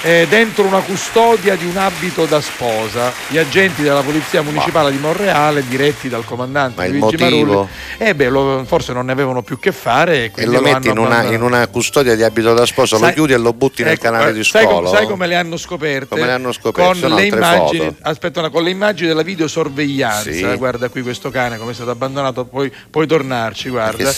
[0.06, 3.14] Eh, dentro una custodia di un abito da sposa.
[3.30, 7.46] Gli agenti della Polizia Municipale di Monreale, diretti dal comandante Ma il Luigi motivo?
[7.46, 7.68] Marulli,
[8.00, 10.16] eh beh, lo- forse non ne avevano più che fare.
[10.16, 13.06] E, E quindi lo metti in una, in una custodia di abito da sposo, lo
[13.06, 15.36] Sai- chiudi e lo butti nel Ecco, canale eh, di sai, com- sai come le
[15.36, 16.08] hanno scoperte?
[16.10, 16.82] Come le hanno scoperte?
[16.92, 20.32] Con Sono le immagini, aspetta, una- con le immagini della videosorveglianza.
[20.34, 20.56] Sì.
[20.58, 23.70] Guarda qui questo cane come è stato abbandonato, puoi, puoi tornarci.
[23.70, 24.10] Guarda.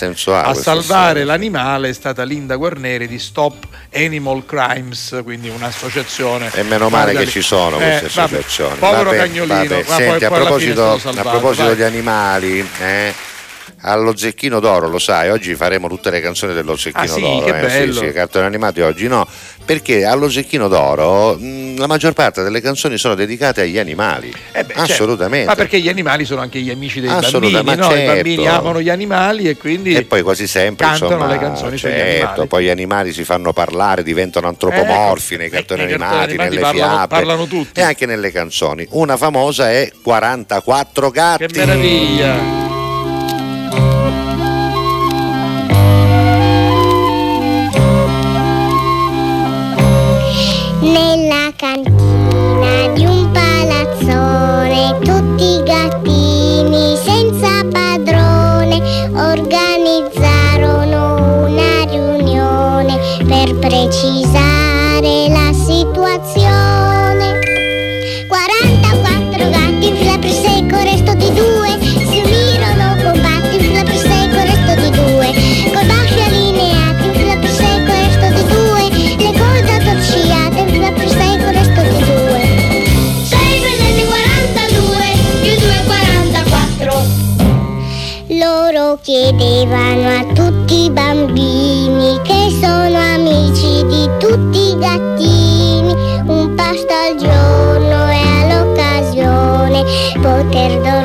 [0.42, 5.50] A salvare l'animale è stata Linda Guarneri di Stop Animal Crimes, quindi
[5.80, 6.50] un'associazione.
[6.54, 8.76] E meno male che ci sono Eh, queste vabbè, associazioni.
[8.78, 9.84] Povero Vabbè, cagnolino, vabbè.
[9.84, 11.76] Senti, poi, a poi proposito, a proposito vai.
[11.76, 13.14] di animali, eh,
[13.88, 17.46] allo Zecchino d'Oro, lo sai, oggi faremo tutte le canzoni dello Zecchino Ah, sì, d'Oro.
[17.46, 17.94] che eh, bello.
[17.94, 19.28] Sì, sì, cartoni animati oggi no,
[19.64, 24.34] perché allo Zecchino d'Oro mh, la maggior parte delle canzoni sono dedicate agli animali.
[24.52, 24.92] Eh beh, certo.
[24.94, 25.46] Assolutamente.
[25.48, 27.64] Ma perché gli animali sono anche gli amici dei bambini, no?
[27.64, 28.14] ma I certo.
[28.14, 32.24] bambini amano gli animali e quindi E poi quasi sempre cantano insomma, le canzoni certo,
[32.24, 32.48] animali.
[32.48, 36.62] poi gli animali si fanno parlare, diventano antropomorfi nei cartoni nei cartoni animati, animati nelle
[36.62, 37.80] parlano- fiabe parlano tutti.
[37.80, 38.86] e anche nelle canzoni.
[38.92, 41.46] Una famosa è 44 gatti.
[41.46, 42.75] Che meraviglia!
[50.86, 55.00] Nella cantina di un palazzone.
[55.02, 56.15] Tutti gattini
[89.06, 95.94] chiedevano a tutti i bambini che sono amici di tutti i gattini.
[96.26, 99.84] Un pasto al giorno e all'occasione
[100.20, 101.05] poter dormire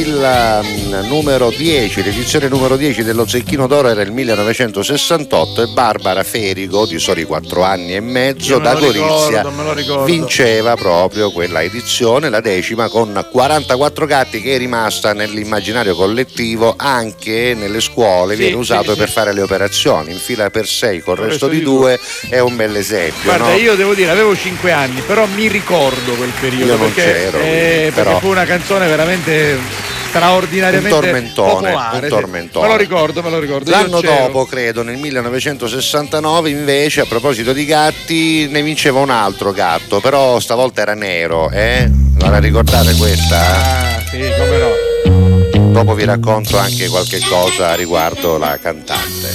[0.00, 0.60] il,
[0.90, 6.86] Halloween numero 10, l'edizione numero 10 dello Zecchino d'Oro era il 1968 e Barbara Ferigo,
[6.86, 12.28] di soli 4 anni e mezzo, me da Gorizia, ricordo, me vinceva proprio quella edizione,
[12.28, 18.54] la decima, con 44 gatti che è rimasta nell'immaginario collettivo anche nelle scuole, Sì, viene
[18.54, 18.98] sì, usato sì.
[18.98, 21.98] per fare le operazioni, in fila per 6 col Col resto resto di di due
[22.28, 23.22] è un bel esempio.
[23.24, 23.56] Guarda, no?
[23.56, 26.64] io devo dire, avevo 5 anni, però mi ricordo quel periodo.
[26.72, 29.58] Io non perché, c'ero, eh, però- fu una canzone veramente
[30.08, 31.96] straordinariamente Un tormentone, popolare.
[31.96, 32.08] un sì.
[32.08, 32.66] tormentone.
[32.66, 33.70] Me lo ricordo, me lo ricordo.
[33.70, 40.00] L'anno dopo, credo, nel 1969, invece, a proposito di gatti, ne vinceva un altro gatto,
[40.00, 41.90] però stavolta era nero, eh?
[42.18, 43.38] La ricordate questa?
[43.38, 45.72] Ah, sì, come no.
[45.72, 49.30] Dopo vi racconto anche qualche cosa riguardo la cantante.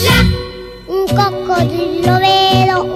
[0.86, 2.96] Un coccodrillo vero,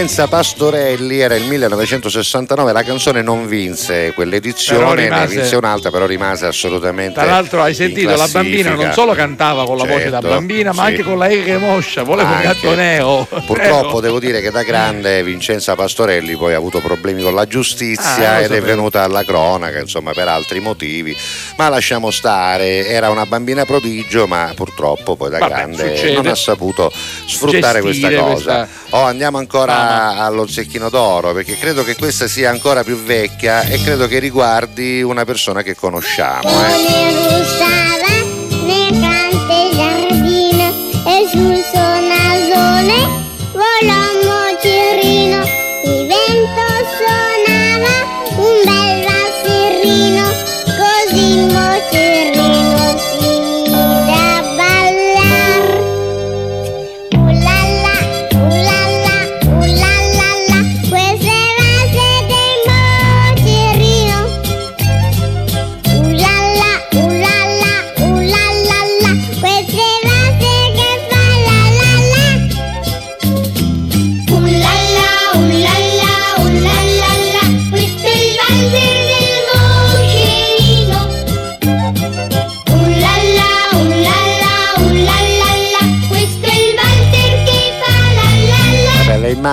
[0.00, 6.06] Vincenza Pastorelli, era il 1969, la canzone non vinse quell'edizione, ne rimase- vinse un'altra, però
[6.06, 7.12] rimase assolutamente.
[7.20, 10.72] Tra l'altro hai sentito la bambina non solo cantava con la voce da Certo, bambina,
[10.72, 10.88] ma sì.
[10.88, 12.46] anche con la R moscia, volevo un Anche.
[12.46, 13.28] gatto neo.
[13.44, 18.36] Purtroppo devo dire che da grande Vincenza Pastorelli poi ha avuto problemi con la giustizia
[18.36, 21.14] Ah, ed è venuta alla cronaca, insomma, per altri motivi.
[21.58, 26.12] Ma lasciamo stare, era una bambina prodigio, ma purtroppo poi da Vabbè, grande succede.
[26.14, 26.90] non ha saputo
[27.26, 28.32] sfruttare questa Gestire cosa.
[28.64, 33.62] questa Oh, andiamo ancora allo zecchino d'oro, perché credo che questa sia ancora più vecchia
[33.62, 36.48] e credo che riguardi una persona che conosciamo.
[36.48, 37.89] eh.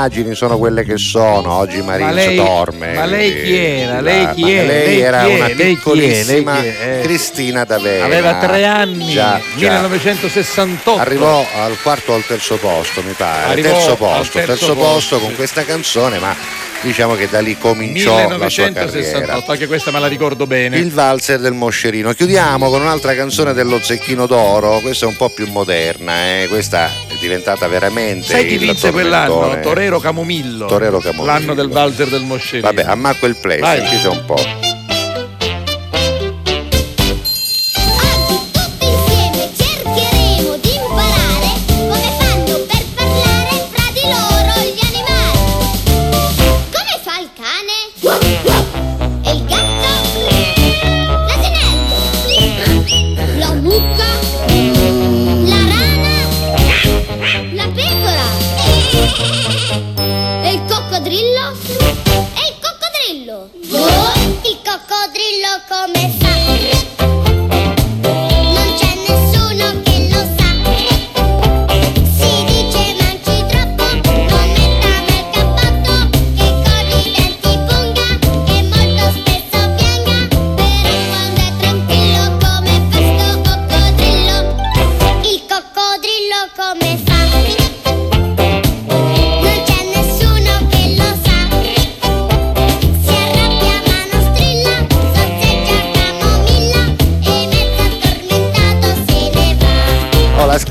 [0.07, 2.93] Immagini sono quelle che sono, oggi Marinzo lei- dorme.
[2.93, 3.99] ma lei chi era?
[4.01, 4.51] Lei Ma- chi ma è?
[4.65, 5.55] Lei Lei era una Lei?
[5.55, 6.67] Lei piccolissima è?
[6.67, 7.01] Eh.
[7.03, 8.05] Cristina D'Avena.
[8.05, 9.65] Aveva tre anni, Già, già.
[9.67, 10.99] 1968.
[11.01, 13.51] Arrivò al quarto o al terzo posto, mi pare.
[13.51, 16.35] Arrivò terzo posto, terzo terzo posto posto, con questa canzone, ma
[16.82, 18.90] diciamo che da lì cominciò la sua carriera.
[18.90, 20.78] 1968, anche questa me la ricordo bene.
[20.78, 22.14] Il valzer del Moscerino.
[22.14, 26.48] Chiudiamo con un'altra canzone dello Zecchino d'Oro, questa è un po' più moderna, eh.
[26.48, 29.60] questa è diventata veramente Sai chi il vinse quell'anno?
[29.62, 30.66] Torero Camomillo.
[30.66, 31.26] Torero Camomillo.
[31.26, 32.68] L'anno del valzer del Moscerino.
[32.68, 34.66] Vabbè, ammacco il play, sentite un po'.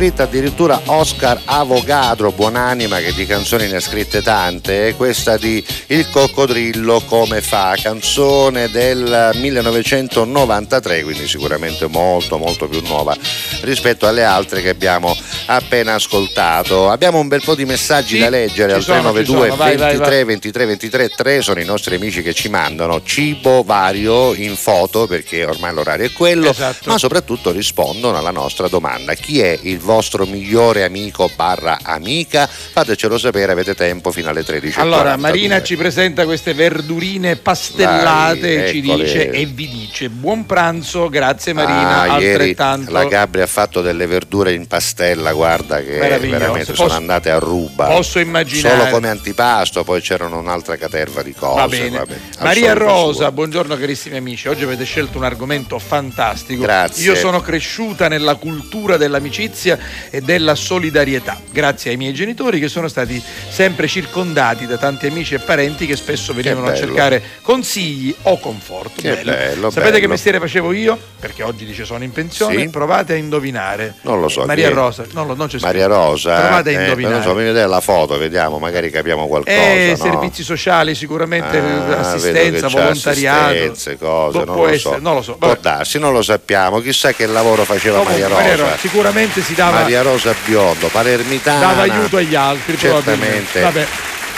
[0.06, 6.08] Scritta addirittura Oscar Avogadro, buonanima che di canzoni ne ha scritte tante, questa di Il
[6.10, 13.16] coccodrillo come fa, canzone del 1993, quindi sicuramente molto molto più nuova
[13.62, 15.12] rispetto alle altre che abbiamo
[15.46, 16.88] appena ascoltato.
[16.88, 19.76] Abbiamo un bel po' di messaggi Sì, da leggere al sono, ci 392 sono, vai,
[19.76, 20.24] vai, 23 vai.
[20.24, 25.44] 23 23 3 sono i nostri amici che ci mandano cibo vario in foto perché
[25.44, 26.88] ormai l'orario è quello, Esatto.
[26.88, 29.12] ma soprattutto rispondono alla nostra domanda.
[29.14, 29.94] Chi è il vostro
[30.26, 32.46] migliore amico barra amica?
[32.46, 34.78] Fatecelo sapere, avete tempo fino alle 13.
[34.80, 41.08] Allora, Marina ci presenta queste verdurine pastellate Vai, ci dice e vi dice buon pranzo,
[41.08, 42.90] grazie Marina, Ah, altrettanto.
[42.92, 47.38] la Gabri ha fatto delle verdure in pastella, guarda che veramente Posso- sono andate a
[47.38, 47.86] ruba.
[47.86, 48.78] posso immaginare.
[48.78, 51.60] Solo come antipasto, poi c'erano un'altra caterva di cose.
[51.60, 51.98] Va bene.
[51.98, 53.32] vabbè, Maria Rosa, suo.
[53.32, 54.48] buongiorno carissimi amici.
[54.48, 56.62] Oggi avete scelto un argomento fantastico.
[56.62, 57.04] Grazie.
[57.04, 59.78] Io sono cresciuta nella cultura dell'amicizia
[60.10, 65.34] e della solidarietà, grazie ai miei genitori che sono stati sempre circondati da tanti amici
[65.34, 66.86] e parenti che spesso venivano a bello.
[66.86, 69.00] cercare consigli o conforto.
[69.00, 69.98] Che bello, Sapete bello.
[70.00, 70.98] che mestiere facevo io?
[71.18, 72.60] Perché oggi dice sono in pensione.
[72.60, 72.68] Sì.
[72.68, 73.94] Provate a indovinare.
[74.02, 74.44] Non lo so.
[74.44, 74.74] Maria chi è?
[74.74, 75.98] Rosa, non, lo, non c'è Maria scritto.
[75.98, 76.40] Rosa.
[76.40, 77.14] Provate a eh, indovinare.
[77.14, 79.56] non so, fammi vedere la foto, vediamo, magari capiamo qualcosa.
[79.56, 80.04] Eh, no?
[80.04, 83.44] servizi sociali sicuramente, Ah, assistenza, che volontariato.
[83.52, 84.98] assistenze, cose, non lo so.
[85.00, 85.36] non lo so.
[85.36, 86.80] Può darsi, non lo sappiamo.
[86.80, 88.64] Chissà che lavoro faceva Comunque, Maria Maria Rosa.
[88.64, 91.58] Rosa, sicuramente si dava, Maria Rosa Biondo, palermitana.
[91.60, 92.76] dava aiuto agli altri.
[92.76, 93.60] Certamente.
[93.60, 93.86] Vabbè.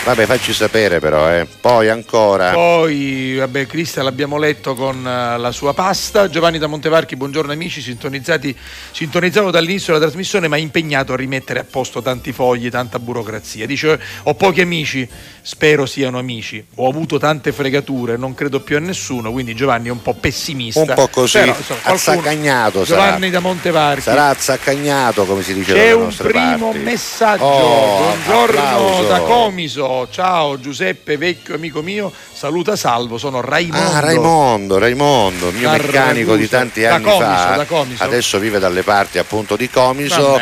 [0.01, 1.45] Vabbè, facci sapere però, eh.
[1.59, 2.51] Poi ancora.
[2.51, 6.29] Poi, vabbè, Cristian l'abbiamo letto con eh, la sua pasta.
[6.29, 8.55] Giovanni da Montevarchi, buongiorno amici, sintonizzati,
[8.91, 13.67] sintonizzavo dall'inizio della trasmissione, ma impegnato a rimettere a posto tanti fogli, tanta burocrazia.
[13.67, 15.07] Dice, ho pochi amici,
[15.43, 16.65] spero siano amici.
[16.75, 20.79] Ho avuto tante fregature, non credo più a nessuno, quindi Giovanni è un po' pessimista.
[20.79, 23.03] Un po' così, Però, insomma, azzaccagnato sarà.
[23.05, 24.01] Giovanni da Montevarchi.
[24.01, 26.77] Sarà azzaccagnato, come si dice C'è un primo parti.
[26.79, 27.43] messaggio.
[27.43, 29.07] Oh, Buongiorno applauso.
[29.07, 29.88] da Comiso.
[30.11, 32.11] Ciao Giuseppe, vecchio amico mio.
[32.31, 33.91] Saluta Salvo, sono Raimondo.
[33.91, 37.55] Ah, Raimondo, Raimondo, mio Da meccanico di tanti Da anni Comiso, fa.
[37.55, 38.03] da Comiso.
[38.03, 40.39] Adesso vive dalle parti appunto di Comiso,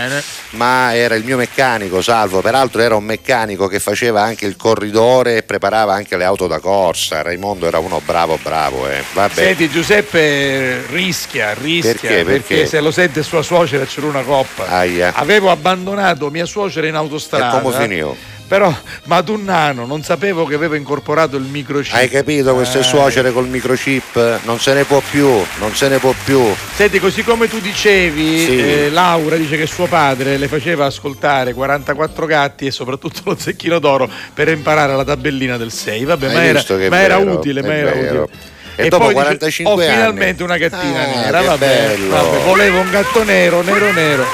[0.52, 2.42] ma era il mio meccanico, Salvo.
[2.42, 6.60] Peraltro era un meccanico che faceva anche il corridore e preparava anche le auto da
[6.60, 7.22] corsa.
[7.22, 8.90] Raimondo era uno bravo, bravo.
[8.90, 9.02] Eh.
[9.14, 9.34] Vabbè.
[9.34, 12.24] Senti Giuseppe rischia, rischia Perché?
[12.26, 12.66] Perché?
[12.66, 14.68] se lo sente sua suocera c'era una coppa.
[14.68, 15.14] Aia.
[15.16, 17.58] Avevo abbandonato mia suocera in autostrada.
[17.58, 18.36] E come finì?
[18.48, 21.94] Però Madunnano non sapevo che aveva incorporato il microchip.
[21.94, 22.54] Hai capito?
[22.54, 22.84] Queste Eh.
[22.84, 25.28] suocere col microchip non se ne può più,
[25.60, 26.42] non se ne può più.
[26.74, 28.58] Senti, così come tu dicevi, Sì.
[28.86, 33.80] eh, Laura dice che suo padre le faceva ascoltare 44 gatti e soprattutto lo zecchino
[33.80, 36.06] d'oro per imparare la tabellina del 6.
[36.06, 38.22] Vabbè, Hai ma, era, ma era vero, utile, ma era vero.
[38.24, 38.56] utile.
[38.80, 39.88] E dopo poi dice, 45 ho anni.
[39.94, 44.26] finalmente una gattina Ah, nera, vabbè, vabbè, volevo un gatto nero, nero, nero.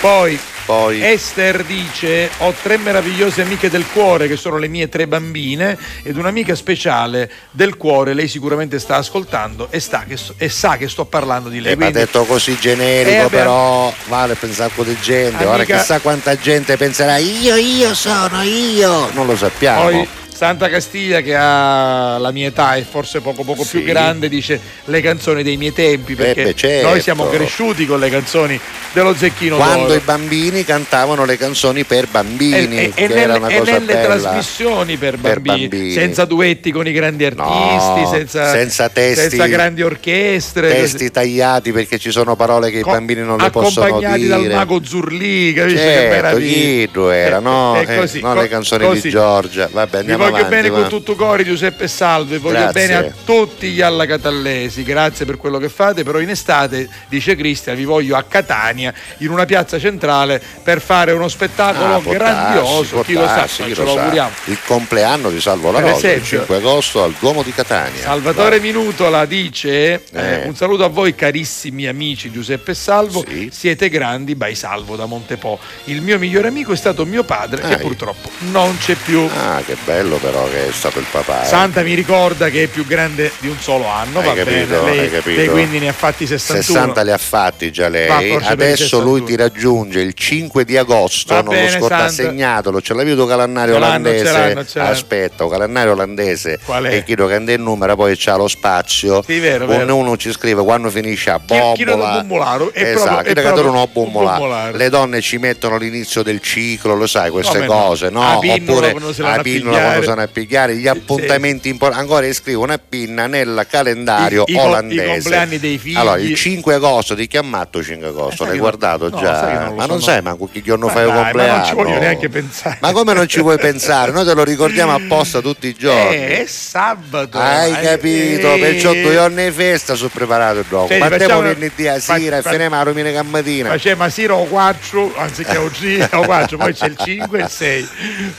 [0.00, 0.38] Poi,
[0.68, 5.78] Poi Esther dice: Ho tre meravigliose amiche del cuore che sono le mie tre bambine
[6.02, 8.12] ed un'amica speciale del cuore.
[8.12, 11.72] Lei sicuramente sta ascoltando e, sta che e sa che sto parlando di lei.
[11.72, 15.42] Eh, ma Quindi- detto così generico, Eh, però vale per un sacco di gente.
[15.46, 19.10] Ora Amica- chissà quanta gente penserà io, io sono io.
[19.14, 19.84] Non lo sappiamo.
[19.84, 20.08] Poi
[20.38, 23.84] Santa Castiglia che ha la mia età e forse poco poco più Sì.
[23.84, 26.88] grande dice le canzoni dei miei tempi perché beh, certo.
[26.90, 28.60] noi siamo cresciuti con le canzoni
[28.92, 29.94] dello Zecchino Quando d'Oro.
[29.98, 33.80] i bambini cantavano le canzoni per bambini, e, e- che e era nelle, una e
[33.80, 35.92] nelle trasmissioni per Per bambini, bambini.
[35.92, 41.72] senza duetti con i grandi artisti, No, senza, senza testi- senza grandi orchestre, Testi tagliati
[41.72, 44.28] perché ci sono parole che Co- i bambini non le possono accompagnati dire.
[44.28, 46.54] dal mago Zurli, capisci che Certo, meraviglia.
[46.86, 47.74] Guido era, no?
[47.76, 49.00] E- e Eh, così, non co- le canzoni così.
[49.02, 49.68] di Giorgia.
[49.72, 50.54] Vabbè, andiamo voglio avanti.
[50.56, 50.80] bene va.
[50.80, 52.86] con tutto cuore Giuseppe Salve, voglio Grazie.
[52.86, 57.36] bene a tutti gli alla Catallesi, grazie per quello che fate, però in estate, dice
[57.36, 62.94] Cristian, vi voglio a Catania, in una piazza centrale, per fare uno spettacolo Ah, grandioso,
[62.96, 64.00] può chi lo sa, chi ce lo lo sa.
[64.00, 64.30] auguriamo.
[64.44, 66.38] Il compleanno di Salvo La Rosa, il esempio.
[66.38, 68.00] 5 agosto al Duomo di Catania.
[68.02, 70.42] Salvatore Minutola dice eh, Eh.
[70.46, 75.58] un saluto a voi carissimi amici Giuseppe Salvo, siete grandi, by Salvo da Montepo.
[75.84, 79.26] Il mio migliore amico è stato mio padre Ah, purtroppo non c'è più.
[79.36, 81.42] Ah, che bello però che è stato il papà.
[81.42, 81.46] eh.
[81.46, 84.96] Santa mi ricorda che è più grande di un solo anno, Hai va capito, bene.
[84.96, 85.38] Lei, capito.
[85.40, 86.62] lei quindi ne ha fatti 61.
[86.62, 88.08] 60 li ha fatti già lei.
[88.34, 89.02] Adesso 61.
[89.04, 91.34] lui ti raggiunge il 5 di agosto.
[91.34, 92.12] Va non bene, lo scorda, Santa.
[92.30, 92.80] segnatelo.
[93.28, 94.24] Calendario Ce l'hanno, olandese.
[94.24, 94.90] ce l'hanno, ce l'hanno.
[94.90, 96.58] Aspetta, un calendario olandese.
[96.64, 96.94] Qual è?
[96.96, 99.22] E chiedo che ande il numero, poi c'ha lo spazio.
[99.22, 99.96] Sì, vero, Uno, vero.
[99.96, 102.14] uno ci scrive quando finisce a Chi- chi bombola.
[102.14, 104.76] lo bummolaro, è esatto, proprio- è proprio bummolaro.
[104.76, 107.72] Le donne ci mettono l'inizio del ciclo, lo sai, queste Come no?
[107.72, 108.22] cose, no?
[108.22, 111.68] A pinnola Oppure quando se a l'hanno a pinnola quando sono a pigliare gli appuntamenti
[111.68, 112.02] importanti.
[112.02, 115.02] Ancora scrivo una pinna nel calendario I- i olandese.
[115.04, 115.96] i compleanni dei figli.
[115.96, 119.64] Allora, il 5 agosto, ti chiamato 5 agosto, sai l'hai guardato no, già?
[119.64, 120.02] non ma so, non no.
[120.02, 121.56] sai manco che giorno Ma fai il dai, ma compleanno?
[121.58, 122.78] non ci voglio neanche pensare.
[122.80, 124.12] Ma come non ci vuoi pensare?
[124.12, 126.14] Noi te lo ricordiamo apposta tutti i giorni.
[126.16, 127.38] Eh, è sabato.
[127.38, 128.54] Hai eh, capito?
[128.54, 130.86] eh, Perciò due giorni di festa sono preparato il gioco.
[130.88, 133.68] Senti, Partiamo facciamo- venerdì a sera e finiamo la domenica mattina.
[133.70, 137.42] Faceva ma sera o 4, anziché o 5 o 4, poi c'è il 5 e
[137.42, 137.88] il 6.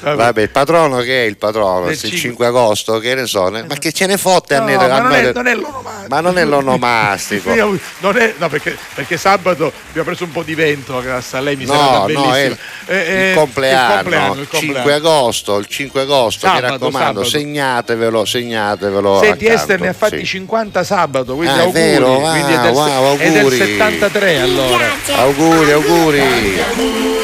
[0.02, 1.59] Vabbè, il patrono che è il patrono?
[1.94, 3.50] Se il 5 5 agosto, che ne so?
[3.50, 4.76] ne- Ma che ce ne fotte a No, noi?
[4.76, 6.08] ma a non è, non è l'onomastico.
[6.10, 7.54] Ma non è l'onomastico.
[7.54, 11.66] Io- non è- no, perché, perché sabato abbiamo preso un po' di vento a Salemi,
[11.66, 12.36] No, serata no, bellissima.
[12.38, 14.94] è il, Eh, eh, il compleanno, il compleanno, il 5 compleanno.
[15.08, 17.24] agosto, il 5 agosto, Sabato, mi raccomando, sabato.
[17.24, 19.20] segnatevelo, segnatevelo.
[19.20, 20.26] Senti, accanto, Esther ne ha fatti sì.
[20.26, 21.80] 50 sabato, quindi Ah, è auguri.
[21.82, 23.58] vero, wow, quindi è del, wow, è del auguri.
[23.58, 24.86] 73 allora.
[25.16, 27.19] Auguri, auguri.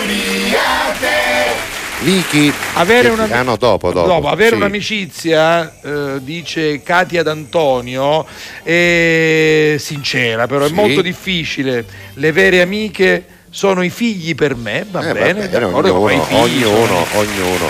[2.05, 2.53] Vicky.
[2.75, 4.07] Avere una- Ah no, dopo, dopo.
[4.07, 4.55] Dopo, avere sì.
[4.55, 8.25] un'amicizia, eh, dice Katia D'Antonio,
[8.61, 10.73] è sincera, però è Sì.
[10.73, 11.83] molto difficile.
[12.13, 16.37] Le vere amiche sono i figli per me, va Eh, bene, bene, poi i ognuno,
[16.39, 17.69] ognuno, ognuno.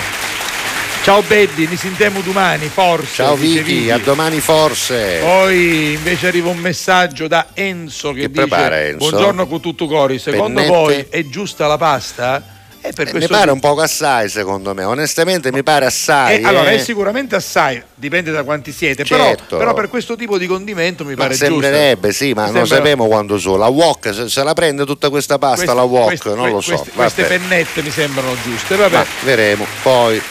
[1.02, 3.14] Ciao Beddi, mi sentiamo domani, forse.
[3.14, 5.18] Ciao dice Vicky, a domani forse.
[5.22, 9.08] Poi invece arriva un messaggio da Enzo che, Che dice prepara, Enzo?
[9.08, 10.76] Buongiorno con tutto cori, secondo Pennette?
[10.76, 12.42] voi è giusta la pasta?
[12.86, 16.40] E per Eh, mi pare un poco assai secondo me, onestamente mi pare assai.
[16.40, 16.76] Eh, allora, eh.
[16.76, 19.44] è sicuramente assai, dipende da quanti siete, Certo.
[19.48, 21.46] però, però per questo tipo di condimento mi Ma pare giusto.
[21.46, 23.56] sembrerebbe, sì, ma Mi non sembra- sappiamo quando so.
[23.56, 26.60] La wok, se, se la prende tutta questa pasta, Queste- la wok, queste- non lo
[26.60, 26.74] so.
[26.76, 28.94] Queste, queste pennette mi sembrano giuste, vabbè.
[28.94, 29.66] Ma vedremo.
[29.82, 30.22] Poi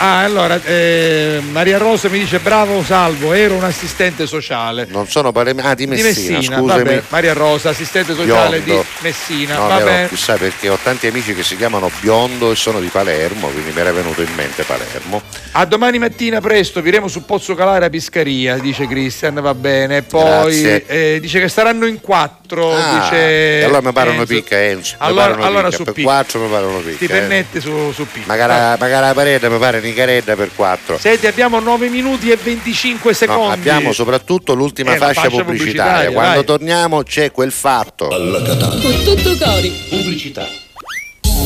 [0.00, 4.86] Ah, allora, eh, Maria Rosa mi dice bravo Salvo, ero un assistente sociale.
[4.90, 5.52] non sono pare...
[5.60, 8.82] Ah, di Messina, di Messina, vabbè, Maria Rosa, assistente sociale Biondo.
[8.82, 9.82] di Messina, No, vabbè.
[9.84, 13.72] vero, chissà perché ho tanti amici che si chiamano Biondo e sono di Palermo, quindi
[13.72, 15.20] mi era venuto in mente Palermo.
[15.52, 20.02] A domani mattina presto, viremo su Pozzo Calare a Piscaria, dice Cristian, va bene.
[20.02, 24.32] Poi eh, dice che staranno in quattro, Ah, dice allora mi pare una Enzo.
[24.32, 24.94] picca, Enzo.
[24.98, 25.76] Allora, allora picca.
[25.76, 26.08] su per picca.
[26.08, 26.94] quattro mi pare una picca.
[26.94, 27.08] Sti eh.
[27.08, 28.26] pennetti su, su picca.
[28.28, 30.98] Magari, magari la parete mi pare Nicaredda per quattro.
[30.98, 33.42] Senti, abbiamo 9 minuti e 25 secondi.
[33.42, 35.82] No, abbiamo soprattutto l'ultima Eh, fascia, fascia pubblicitaria.
[35.82, 36.44] pubblicitaria, Quando vai.
[36.44, 38.08] torniamo c'è quel fatto.
[38.08, 39.72] Con tutto cori.
[39.88, 40.46] Pubblicità.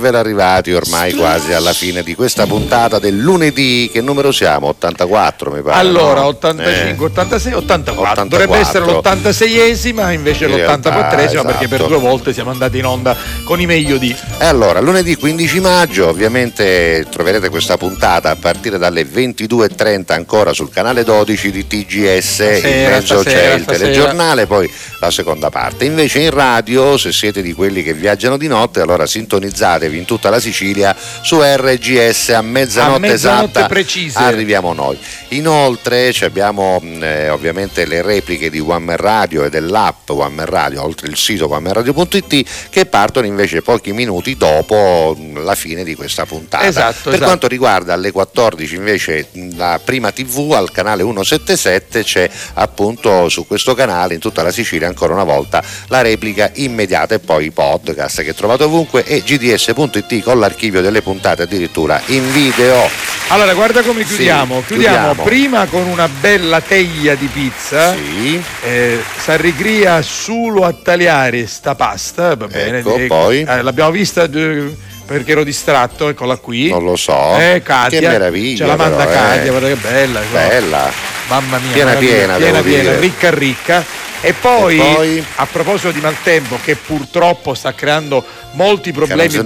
[0.00, 3.90] Davvero arrivati ormai quasi alla fine di questa puntata del lunedì.
[3.92, 4.68] Che numero siamo?
[4.68, 5.78] 84 mi pare.
[5.78, 6.28] Allora, no?
[6.28, 7.10] 85, Eh.
[7.10, 8.22] 86, 84.
[8.22, 8.24] 84.
[8.28, 11.88] Dovrebbe essere l'86esima, invece In realtà, l'84esima, perché per esatto.
[11.88, 13.14] due volte siamo andati in onda
[13.44, 14.16] con i meglio di.
[14.38, 20.70] E allora, lunedì 15 maggio, ovviamente troverete questa puntata a partire dalle 22.30 ancora sul
[20.70, 23.84] canale 12 di TGS, in Stasera, mezzo c'è il stasera.
[23.84, 24.70] telegiornale, poi
[25.00, 25.84] la seconda parte.
[25.86, 30.30] Invece in radio, se siete di quelli che viaggiano di notte, allora sintonizzatevi in tutta
[30.30, 33.66] la Sicilia su RGS a mezzanotte, A mezzanotte esatta.
[33.66, 34.18] precise.
[34.18, 34.98] Arriviamo noi.
[35.28, 40.46] Inoltre abbiamo mh, eh, ovviamente le repliche di One Man Radio e dell'app One Man
[40.46, 45.94] Radio, oltre il sito onemanradio.it, che partono invece pochi minuti dopo mh, la fine di
[45.94, 46.66] questa puntata.
[46.66, 47.24] Esatto, per esatto.
[47.24, 53.46] quanto riguarda alle 14 invece mh, la prima TV al canale 177 c'è appunto su
[53.46, 57.50] questo canale in tutta la Sicilia ancora una volta la replica immediata e poi i
[57.50, 62.88] podcast che trovate ovunque e gds.it con l'archivio delle puntate addirittura in video.
[63.28, 64.62] Allora, guarda come Sì, chiudiamo.
[64.66, 64.96] chiudiamo.
[65.14, 65.22] chiudiamo.
[65.22, 67.94] prima con una bella teglia di pizza.
[67.94, 68.42] Sì.
[68.64, 72.34] Eh, S'arrigria solo a tagliare sta pasta.
[72.34, 72.78] Va bene.
[72.78, 73.42] Ecco, eh, poi?
[73.42, 74.74] eh, l'abbiamo vista eh,
[75.06, 76.70] perché ero distratto, eccola qui.
[76.70, 77.36] Non lo so.
[77.38, 78.00] Eh, Katia.
[78.00, 79.48] Che meraviglia, Ce la manda però, Katia, eh.
[79.48, 80.20] guarda che bella.
[80.32, 80.90] Bella.
[81.28, 83.84] Mamma mia, Piena, piena, piena, piena, ricca ricca.
[84.22, 85.24] E poi, E poi?
[85.36, 88.22] a proposito di maltempo, che purtroppo sta creando
[88.52, 89.38] molti problemi,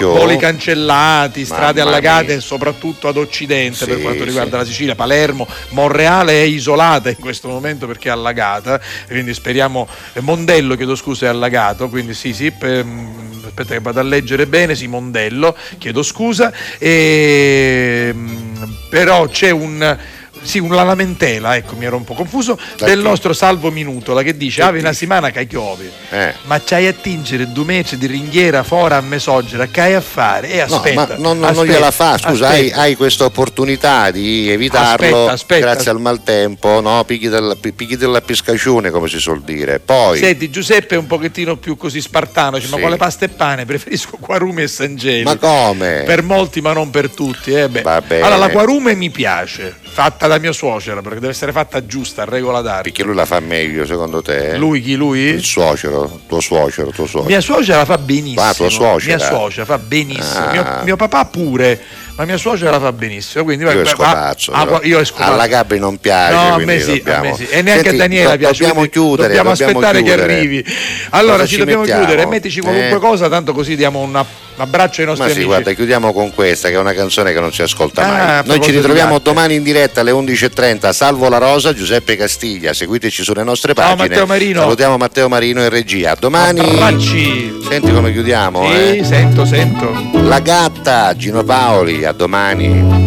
[0.00, 2.40] voli cancellati, strade Mamma allagate, mia.
[2.40, 4.56] soprattutto ad occidente per Sì, quanto riguarda sì.
[4.56, 10.20] la Sicilia, Palermo, Monreale è isolata in questo momento perché è allagata, quindi speriamo, eh,
[10.20, 14.46] Mondello chiedo scusa è allagato, quindi sì sì, per- mm, aspetta che vado a leggere
[14.46, 19.98] bene, sì Mondello, chiedo scusa, e, mm, però c'è un...
[20.42, 23.02] Sì, una lamentela, ecco, mi ero un po' confuso, del chi?
[23.02, 26.34] nostro Salvo Minutola che dice, ave una settimana che chiovi, Eh.
[26.44, 30.50] ma c'hai a tingere due mesi di ringhiera fuori a mesogera, che hai a fare?
[30.50, 34.10] E No, aspetta, ma non, non- non aspetta, gliela fa, scusa, hai, hai questa opportunità
[34.10, 35.60] di evitarlo Aspetta, aspetta.
[35.60, 37.04] grazie al maltempo, no?
[37.04, 39.80] Picchi, del, picchi della piscacione come si suol dire.
[39.80, 42.80] Poi, Senti, Giuseppe è un pochettino più così spartano, dice, ma Sì.
[42.80, 43.64] quale pasta e pane?
[43.66, 45.22] Preferisco Quarume e Sangeli.
[45.24, 46.02] ma come?
[46.06, 47.52] Per molti, ma non per tutti.
[47.52, 47.68] Eh.
[47.84, 52.24] Allora, la Quarume mi piace, fatta da mio suocero, perché deve essere fatta giusta, a
[52.24, 52.82] regola d'arte.
[52.90, 54.56] Perché lui la fa meglio secondo te?
[54.56, 55.20] Lui chi lui?
[55.20, 57.28] Il suocero, tuo suocero, tuo suocero.
[57.28, 58.42] Mia suocera fa benissimo.
[58.42, 59.16] Ah, tua suocera.
[59.16, 60.46] Mia suocera fa benissimo.
[60.46, 60.50] Ah.
[60.50, 61.80] Mio, mio papà pure,
[62.18, 63.44] ma mia suocera la fa benissimo.
[63.44, 64.80] Quindi, Io vabbè, esco ma- pazzo, ah, però.
[64.82, 65.46] io Alla.
[65.46, 66.32] Gabri non piace.
[66.34, 67.46] No, a me sì, a dobbiamo- me sì.
[67.48, 68.64] E neanche Senti, a Daniela do- piace.
[68.66, 70.26] Dobbiamo chiudere, Dobbiamo, dobbiamo aspettare chiudere.
[70.26, 70.64] che arrivi.
[71.10, 72.04] Allora, ci, ci dobbiamo mettiamo?
[72.04, 72.26] chiudere.
[72.26, 73.00] Mettici qualunque Eh.
[73.00, 74.20] cosa, tanto così diamo una-
[74.58, 75.48] un abbraccio ai nostri Ma sì, amici.
[75.52, 78.46] guarda, chiudiamo con questa che è una canzone che non si ascolta Ah, a mai.
[78.46, 80.92] Noi ci ritroviamo domani in diretta alle 11.30.
[80.92, 82.72] Salvo la Rosa, Giuseppe Castiglia.
[82.72, 84.08] Seguiteci sulle nostre Ciao, pagine.
[84.08, 84.60] Matteo Marino.
[84.62, 86.16] Salutiamo Matteo Marino in regia.
[86.18, 86.58] Domani.
[86.60, 87.56] Abbracci.
[87.68, 89.04] Senti come chiudiamo, Sì, eh?
[89.04, 89.94] sento, sento.
[90.22, 93.06] La gatta, Gino Paoli, a domani.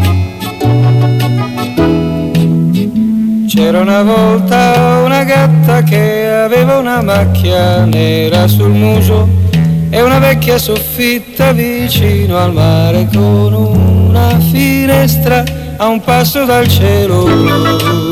[3.47, 9.27] C'era una volta una gatta che aveva una macchia nera sul muso
[9.89, 15.43] e una vecchia soffitta vicino al mare con una finestra
[15.77, 18.10] a un passo dal cielo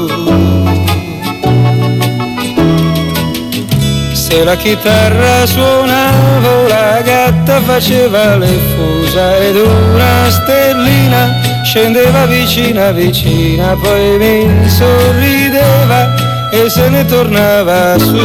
[4.30, 11.34] Se la chitarra suonava la gatta faceva le fusa ed una stellina
[11.64, 16.14] scendeva vicina vicina poi mi sorrideva
[16.52, 18.18] e se ne tornava su.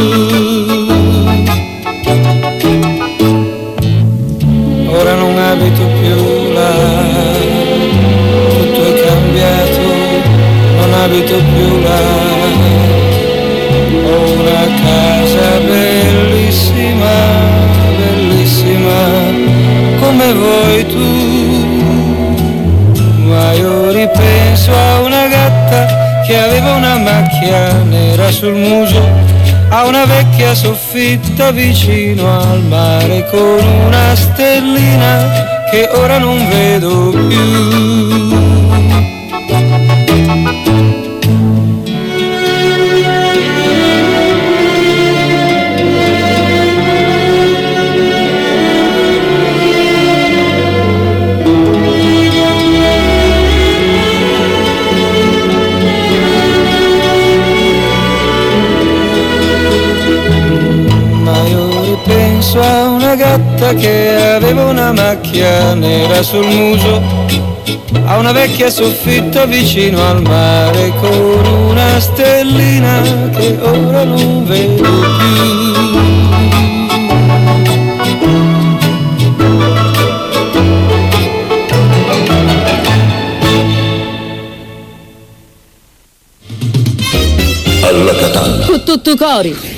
[4.87, 6.73] Ora non abito più là,
[8.49, 9.81] tutto è cambiato,
[10.77, 12.44] non abito più là.
[14.83, 17.15] Casa bellissima,
[17.97, 18.99] bellissima,
[19.99, 21.23] come vuoi tu.
[23.27, 29.01] Ma io ripenso a una gatta che aveva una macchia nera sul muso,
[29.69, 38.64] a una vecchia soffitta vicino al mare con una stellina che ora non vedo più.
[63.37, 67.01] Gatta che aveva una macchia nera sul muso
[68.05, 73.01] a una vecchia soffitta vicino al mare con una stellina
[73.35, 75.33] che ora non vedo più.
[87.81, 88.65] Alla Catalla.
[88.83, 89.74] Tutto cori.